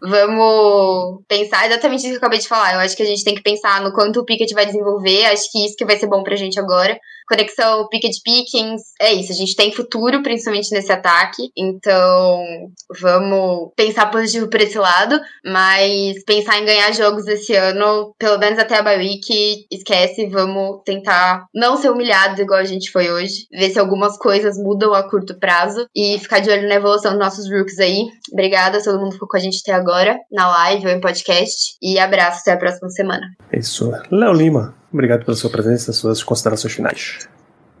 Vamos 0.00 1.22
pensar 1.28 1.66
exatamente 1.66 2.00
isso 2.00 2.08
que 2.08 2.14
eu 2.14 2.18
acabei 2.18 2.38
de 2.38 2.48
falar. 2.48 2.74
Eu 2.74 2.80
acho 2.80 2.96
que 2.96 3.02
a 3.02 3.06
gente 3.06 3.24
tem 3.24 3.34
que 3.34 3.42
pensar 3.42 3.80
no 3.82 3.92
quanto 3.92 4.20
o 4.20 4.24
Pickett 4.24 4.54
vai 4.54 4.66
desenvolver. 4.66 5.24
Acho 5.26 5.50
que 5.50 5.64
isso 5.64 5.76
que 5.76 5.84
vai 5.84 5.98
ser 5.98 6.06
bom 6.06 6.22
pra 6.22 6.36
gente 6.36 6.58
agora. 6.58 6.98
Conexão 7.28 7.88
Pickett 7.88 8.20
Pickens, 8.22 8.82
é 9.00 9.12
isso. 9.12 9.32
A 9.32 9.34
gente 9.34 9.56
tem 9.56 9.72
futuro, 9.72 10.22
principalmente 10.22 10.72
nesse 10.72 10.92
ataque. 10.92 11.50
Então, 11.56 12.44
vamos 13.00 13.72
pensar 13.76 14.10
positivo 14.10 14.48
por 14.48 14.60
esse 14.60 14.78
lado. 14.78 15.20
Mas 15.44 16.22
pensar 16.24 16.58
em 16.58 16.64
ganhar 16.64 16.92
jogos 16.92 17.26
esse 17.26 17.54
ano, 17.54 18.14
pelo 18.18 18.38
menos 18.38 18.58
até 18.58 18.78
a 18.78 18.82
bye 18.82 18.98
week, 18.98 19.66
esquece. 19.70 20.26
Vamos 20.28 20.82
tentar 20.84 21.46
não 21.54 21.76
ser 21.76 21.90
humilhados 21.90 22.38
igual 22.38 22.60
a 22.60 22.64
gente 22.64 22.90
foi 22.90 23.10
hoje. 23.10 23.46
Ver 23.50 23.70
se 23.70 23.78
algumas 23.78 24.16
coisas 24.18 24.56
mudam 24.58 24.94
a 24.94 25.08
curto 25.08 25.38
prazo. 25.38 25.86
E 25.94 26.18
ficar 26.18 26.40
de 26.40 26.50
olho 26.50 26.68
na 26.68 26.74
evolução 26.74 27.12
dos 27.12 27.20
nossos 27.20 27.50
rooks 27.50 27.78
aí. 27.78 28.06
Obrigada 28.32 28.78
a 28.78 28.82
todo 28.82 28.98
mundo 28.98 29.08
que 29.08 29.14
ficou 29.14 29.28
com 29.28 29.36
a 29.36 29.40
gente 29.40 29.60
até 29.62 29.72
agora, 29.72 30.18
na 30.30 30.48
live 30.48 30.86
ou 30.86 30.92
em 30.92 31.00
podcast. 31.00 31.76
E 31.80 31.98
abraço, 31.98 32.40
até 32.40 32.52
a 32.52 32.56
próxima 32.56 32.88
semana. 32.90 33.26
É 33.52 33.58
isso. 33.58 33.90
Léo 34.10 34.32
Lima, 34.32 34.74
obrigado 34.92 35.24
pela 35.24 35.36
sua 35.36 35.50
presença, 35.50 35.92
suas 35.92 36.22
considerações 36.22 36.72
finais. 36.72 37.28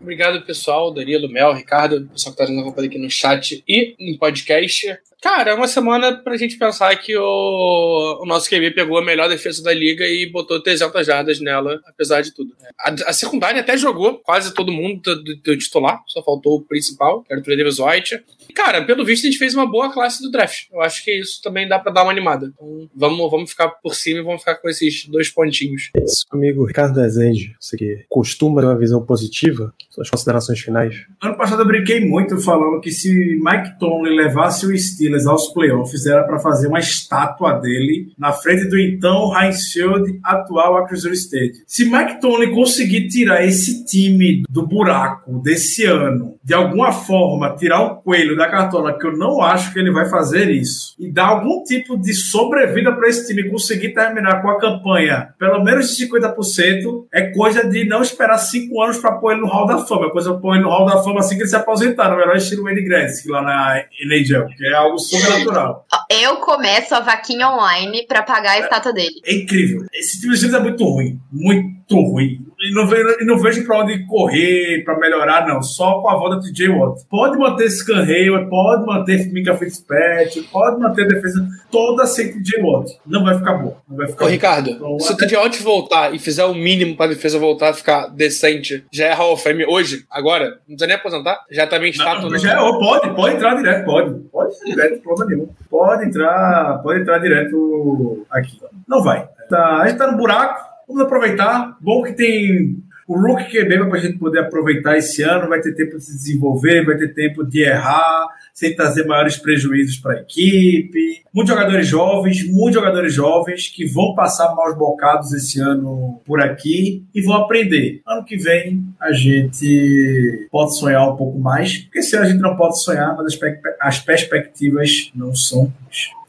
Obrigado, 0.00 0.44
pessoal. 0.44 0.92
Danilo, 0.92 1.28
Mel, 1.28 1.52
Ricardo, 1.52 2.08
pessoal 2.08 2.34
que 2.34 2.42
tá 2.44 2.50
nos 2.50 2.60
acompanhando 2.60 2.90
aqui 2.90 2.98
no 2.98 3.10
chat 3.10 3.62
e 3.68 4.12
no 4.12 4.18
podcast. 4.18 4.98
Cara, 5.22 5.52
é 5.52 5.54
uma 5.54 5.68
semana 5.68 6.16
pra 6.22 6.36
gente 6.36 6.58
pensar 6.58 6.94
que 6.96 7.16
o, 7.16 8.18
o 8.22 8.26
nosso 8.26 8.48
QB 8.50 8.72
pegou 8.72 8.98
a 8.98 9.04
melhor 9.04 9.28
defesa 9.28 9.62
da 9.62 9.72
liga 9.72 10.04
e 10.04 10.28
botou 10.30 10.60
300 10.62 11.06
jardas 11.06 11.40
nela, 11.40 11.80
apesar 11.86 12.22
de 12.22 12.32
tudo. 12.34 12.52
A, 12.80 12.90
a 13.10 13.12
secundária 13.12 13.60
até 13.60 13.76
jogou 13.76 14.18
quase 14.18 14.52
todo 14.52 14.72
mundo 14.72 15.00
do, 15.00 15.22
do- 15.22 15.36
do 15.36 15.56
titular, 15.56 16.00
só 16.08 16.22
faltou 16.24 16.56
o 16.56 16.62
principal, 16.62 17.22
que 17.22 17.32
era 17.32 17.40
o 17.40 17.44
Trey 17.44 17.56
Davis 17.56 17.78
White. 17.78 18.20
E, 18.48 18.52
cara, 18.52 18.84
pelo 18.84 19.04
visto 19.04 19.24
a 19.24 19.30
gente 19.30 19.38
fez 19.38 19.54
uma 19.54 19.64
boa 19.70 19.92
classe 19.92 20.20
do 20.22 20.30
draft. 20.30 20.64
Eu 20.72 20.80
acho 20.80 21.04
que 21.04 21.12
isso 21.16 21.40
também 21.40 21.68
dá 21.68 21.78
pra 21.78 21.92
dar 21.92 22.02
uma 22.02 22.10
animada. 22.12 22.46
Então, 22.54 22.88
vamos, 22.94 23.30
vamos 23.30 23.50
ficar 23.50 23.68
por 23.68 23.94
cima 23.94 24.18
e 24.18 24.24
vamos 24.24 24.40
ficar 24.40 24.56
com 24.56 24.68
esses 24.68 25.06
dois 25.06 25.28
pontinhos. 25.30 25.90
É 25.96 26.02
isso, 26.04 26.24
amigo 26.32 26.64
Ricardo 26.66 26.98
Rezende. 27.00 27.54
Você 27.60 27.76
que 27.76 28.04
costuma 28.08 28.60
ter 28.60 28.66
uma 28.66 28.78
visão 28.78 29.04
positiva, 29.06 29.72
suas 29.88 30.10
considerações 30.10 30.58
finais. 30.58 30.96
Ano 31.22 31.36
passado 31.36 31.62
eu 31.62 31.66
brinquei 31.66 32.00
muito 32.00 32.36
falando 32.40 32.80
que 32.80 32.90
se 32.90 33.08
Mike 33.40 33.78
Tomlin 33.78 34.16
levasse 34.16 34.66
o 34.66 34.72
Steelers 35.12 35.26
aos 35.26 35.48
playoffs, 35.48 36.06
era 36.06 36.24
para 36.24 36.38
fazer 36.38 36.68
uma 36.68 36.78
estátua 36.78 37.52
dele 37.54 38.12
na 38.18 38.32
frente 38.32 38.68
do 38.68 38.78
então 38.78 39.32
Heinz 39.38 39.72
Field, 39.72 40.18
atual 40.24 40.76
Acrisure 40.78 41.14
State. 41.14 41.62
Se 41.66 41.84
Mike 41.84 42.20
Tomlin 42.20 42.54
conseguir 42.54 43.08
tirar 43.08 43.44
esse 43.44 43.84
time 43.84 44.42
do 44.48 44.66
buraco 44.66 45.40
desse 45.40 45.84
ano, 45.84 46.36
de 46.42 46.54
alguma 46.54 46.92
forma, 46.92 47.54
tirar 47.56 47.82
o 47.82 47.96
coelho 47.96 48.36
da 48.36 48.48
cartola, 48.48 48.98
que 48.98 49.06
eu 49.06 49.16
não 49.16 49.42
acho 49.42 49.72
que 49.72 49.78
ele 49.78 49.92
vai 49.92 50.08
fazer 50.08 50.50
isso, 50.50 50.96
e 50.98 51.10
dar 51.10 51.26
algum 51.26 51.62
tipo 51.62 51.96
de 51.96 52.14
sobrevida 52.14 52.92
para 52.92 53.08
esse 53.08 53.26
time 53.26 53.48
conseguir 53.48 53.90
terminar 53.90 54.42
com 54.42 54.48
a 54.48 54.58
campanha 54.58 55.28
pelo 55.38 55.62
menos 55.62 55.94
de 55.94 56.06
50%, 56.06 57.06
é 57.12 57.22
coisa 57.32 57.68
de 57.68 57.84
não 57.84 58.02
esperar 58.02 58.38
cinco 58.38 58.80
anos 58.82 58.98
para 58.98 59.12
pôr 59.12 59.32
ele 59.32 59.40
no 59.40 59.46
Hall 59.46 59.66
da 59.66 59.78
Fama. 59.78 60.06
É 60.06 60.10
coisa 60.10 60.32
de 60.32 60.40
pôr 60.40 60.54
ele 60.54 60.64
no 60.64 60.70
Hall 60.70 60.86
da 60.86 61.02
Fama 61.02 61.20
assim 61.20 61.36
que 61.36 61.42
ele 61.42 61.48
se 61.48 61.56
aposentar, 61.56 62.10
no 62.10 62.16
melhor 62.16 62.36
estilo 62.36 62.64
Wayne 62.64 62.82
Gretzky 62.82 63.28
lá 63.28 63.42
na 63.42 63.84
NHL, 64.00 64.46
que 64.56 64.66
é 64.66 64.72
algo 64.72 64.98
sobrenatural. 65.02 65.86
Eu 66.10 66.36
começo 66.36 66.94
a 66.94 67.00
vaquinha 67.00 67.48
online 67.48 68.06
pra 68.06 68.22
pagar 68.22 68.52
a 68.52 68.60
estátua 68.60 68.92
dele. 68.92 69.20
É 69.24 69.34
incrível. 69.34 69.86
Esse 69.92 70.20
de 70.20 70.36
Steelers 70.36 70.54
é 70.54 70.60
muito 70.60 70.84
ruim. 70.84 71.20
Muito 71.30 71.96
ruim. 71.96 72.46
E 72.62 72.72
não, 72.72 72.86
vejo, 72.86 73.16
e 73.20 73.24
não 73.24 73.38
vejo 73.38 73.64
pra 73.66 73.80
onde 73.80 74.06
correr, 74.06 74.84
pra 74.84 74.96
melhorar, 74.98 75.46
não. 75.46 75.60
Só 75.62 76.00
com 76.00 76.08
a 76.08 76.14
volta 76.16 76.38
de 76.40 76.56
Jay 76.56 76.68
Watt. 76.68 77.02
Pode 77.10 77.36
manter 77.36 77.64
esse 77.64 77.92
Hayward, 77.92 78.48
pode 78.48 78.86
manter 78.86 79.32
Mika 79.32 79.54
Fitzpatrick, 79.56 80.42
pode 80.52 80.78
manter 80.80 81.02
a 81.04 81.08
defesa 81.08 81.44
toda 81.70 82.06
sem 82.06 82.26
Jay 82.44 82.62
Watt. 82.62 82.92
Não 83.06 83.24
vai 83.24 83.36
ficar 83.36 83.54
bom. 83.54 83.76
Não 83.88 83.96
vai 83.96 84.06
ficar 84.06 84.24
Ô, 84.24 84.26
bom. 84.28 84.32
Ricardo, 84.32 84.70
Então, 84.70 84.98
se 85.00 85.12
o 85.12 85.16
TJ 85.16 85.62
voltar 85.62 86.14
e 86.14 86.18
fizer 86.18 86.44
o 86.44 86.54
mínimo 86.54 86.96
pra 86.96 87.06
defesa 87.08 87.38
voltar 87.38 87.70
a 87.70 87.74
ficar 87.74 88.06
decente, 88.08 88.84
já 88.92 89.06
é 89.06 89.12
Hall 89.12 89.32
of 89.32 89.42
Fame 89.42 89.66
hoje, 89.66 90.04
agora, 90.10 90.50
não 90.68 90.76
precisa 90.76 90.86
nem 90.86 90.96
aposentar, 90.96 91.40
já 91.50 91.66
tá 91.66 91.78
bem 91.78 91.90
estátua. 91.90 92.22
Não, 92.24 92.30
no- 92.30 92.38
já, 92.38 92.62
ó, 92.62 92.78
pode, 92.78 93.14
pode 93.14 93.34
entrar 93.36 93.54
direto, 93.56 93.84
pode. 93.84 94.14
Pode 94.30 94.54
entrar 94.54 94.66
direto, 94.86 95.02
problema 95.02 95.30
nenhum. 95.30 95.48
Pode 95.68 96.04
entrar, 96.06 96.78
pode 96.82 97.00
entrar 97.00 97.18
direto 97.18 98.24
aqui. 98.30 98.58
Não 98.88 99.02
vai. 99.02 99.28
Tá, 99.48 99.78
a 99.82 99.88
gente 99.88 99.98
tá 99.98 100.10
no 100.10 100.16
buraco, 100.16 100.71
vamos 100.86 101.02
aproveitar. 101.02 101.76
Bom 101.80 102.02
que 102.02 102.12
tem 102.12 102.82
o 103.06 103.20
Rookie 103.20 103.50
QB 103.50 103.90
pra 103.90 103.98
gente 103.98 104.18
poder 104.18 104.40
aproveitar 104.40 104.96
esse 104.96 105.22
ano, 105.22 105.48
vai 105.48 105.60
ter 105.60 105.74
tempo 105.74 105.98
de 105.98 106.04
se 106.04 106.16
desenvolver, 106.16 106.84
vai 106.84 106.96
ter 106.96 107.08
tempo 107.08 107.44
de 107.44 107.62
errar, 107.62 108.26
sem 108.54 108.74
trazer 108.74 109.06
maiores 109.06 109.36
prejuízos 109.36 109.96
para 109.96 110.14
a 110.14 110.20
equipe. 110.20 111.22
Muitos 111.32 111.52
jogadores 111.52 111.86
jovens, 111.86 112.48
muitos 112.48 112.74
jogadores 112.74 113.12
jovens 113.12 113.68
que 113.68 113.84
vão 113.84 114.14
passar 114.14 114.54
maus 114.54 114.76
bocados 114.76 115.32
esse 115.32 115.60
ano 115.60 116.20
por 116.24 116.40
aqui 116.40 117.04
e 117.14 117.20
vão 117.20 117.34
aprender. 117.34 118.00
Ano 118.06 118.24
que 118.24 118.36
vem 118.36 118.84
a 119.00 119.12
gente 119.12 120.48
pode 120.50 120.78
sonhar 120.78 121.12
um 121.12 121.16
pouco 121.16 121.38
mais, 121.38 121.78
porque 121.78 121.98
esse 121.98 122.16
ano 122.16 122.24
a 122.24 122.28
gente 122.28 122.40
não 122.40 122.56
pode 122.56 122.82
sonhar, 122.82 123.16
mas 123.16 123.34
as, 123.34 123.38
as 123.80 123.98
perspectivas 123.98 125.10
não 125.14 125.34
são. 125.34 125.72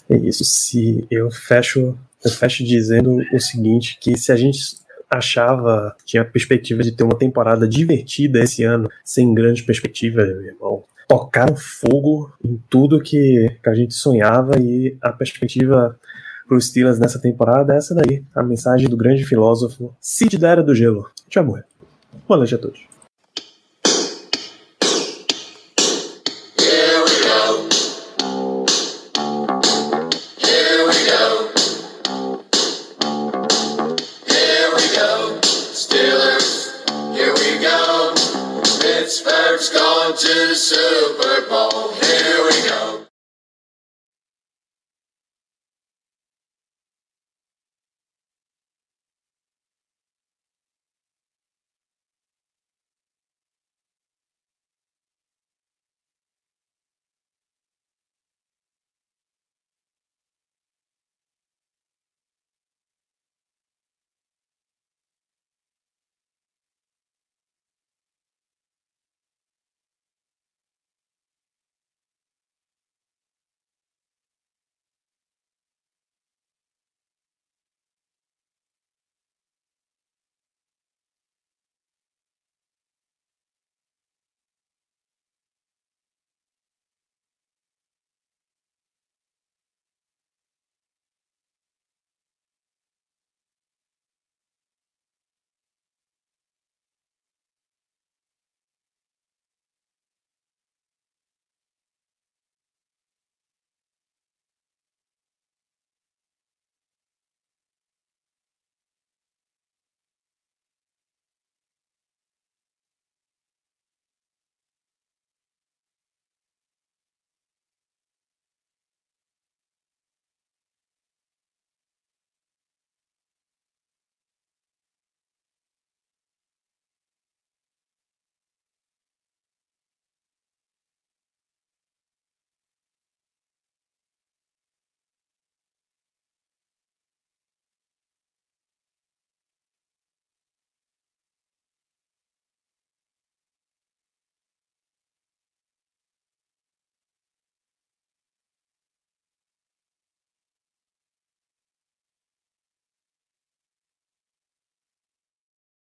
É 0.10 0.18
isso. 0.18 0.43
Se 0.43 1.06
eu 1.10 1.30
fecho, 1.32 1.97
eu 2.24 2.32
fecho 2.32 2.63
dizendo 2.63 3.17
o 3.34 3.39
seguinte, 3.39 3.97
que 3.99 4.17
se 4.17 4.32
a 4.32 4.36
gente 4.36 4.59
achava, 5.09 5.95
tinha 6.05 6.24
a 6.24 6.26
perspectiva 6.26 6.82
de 6.82 6.91
ter 6.91 7.03
uma 7.03 7.17
temporada 7.17 7.67
divertida 7.67 8.39
esse 8.39 8.63
ano, 8.63 8.89
sem 9.03 9.34
grandes 9.34 9.63
perspectivas, 9.63 10.28
meu 10.28 10.45
irmão. 10.45 10.84
Tocaram 11.07 11.55
fogo 11.55 12.32
em 12.43 12.59
tudo 12.69 13.01
que, 13.01 13.57
que 13.61 13.69
a 13.69 13.76
gente 13.76 13.93
sonhava 13.93 14.57
e 14.59 14.97
a 15.01 15.11
perspectiva 15.11 15.99
para 16.47 16.57
os 16.57 16.67
Steelers 16.67 16.99
nessa 16.99 17.19
temporada 17.19 17.74
é 17.74 17.78
essa 17.78 17.93
daí. 17.93 18.24
A 18.34 18.41
mensagem 18.41 18.88
do 18.88 18.97
grande 18.97 19.24
filósofo 19.24 19.95
Cid 19.99 20.38
da 20.38 20.49
Era 20.49 20.63
do 20.63 20.74
Gelo. 20.74 21.09
Tchau, 21.30 21.43
amor. 21.43 21.65
Boa 22.28 22.38
noite 22.38 22.55
a 22.55 22.57
todos. 22.57 22.92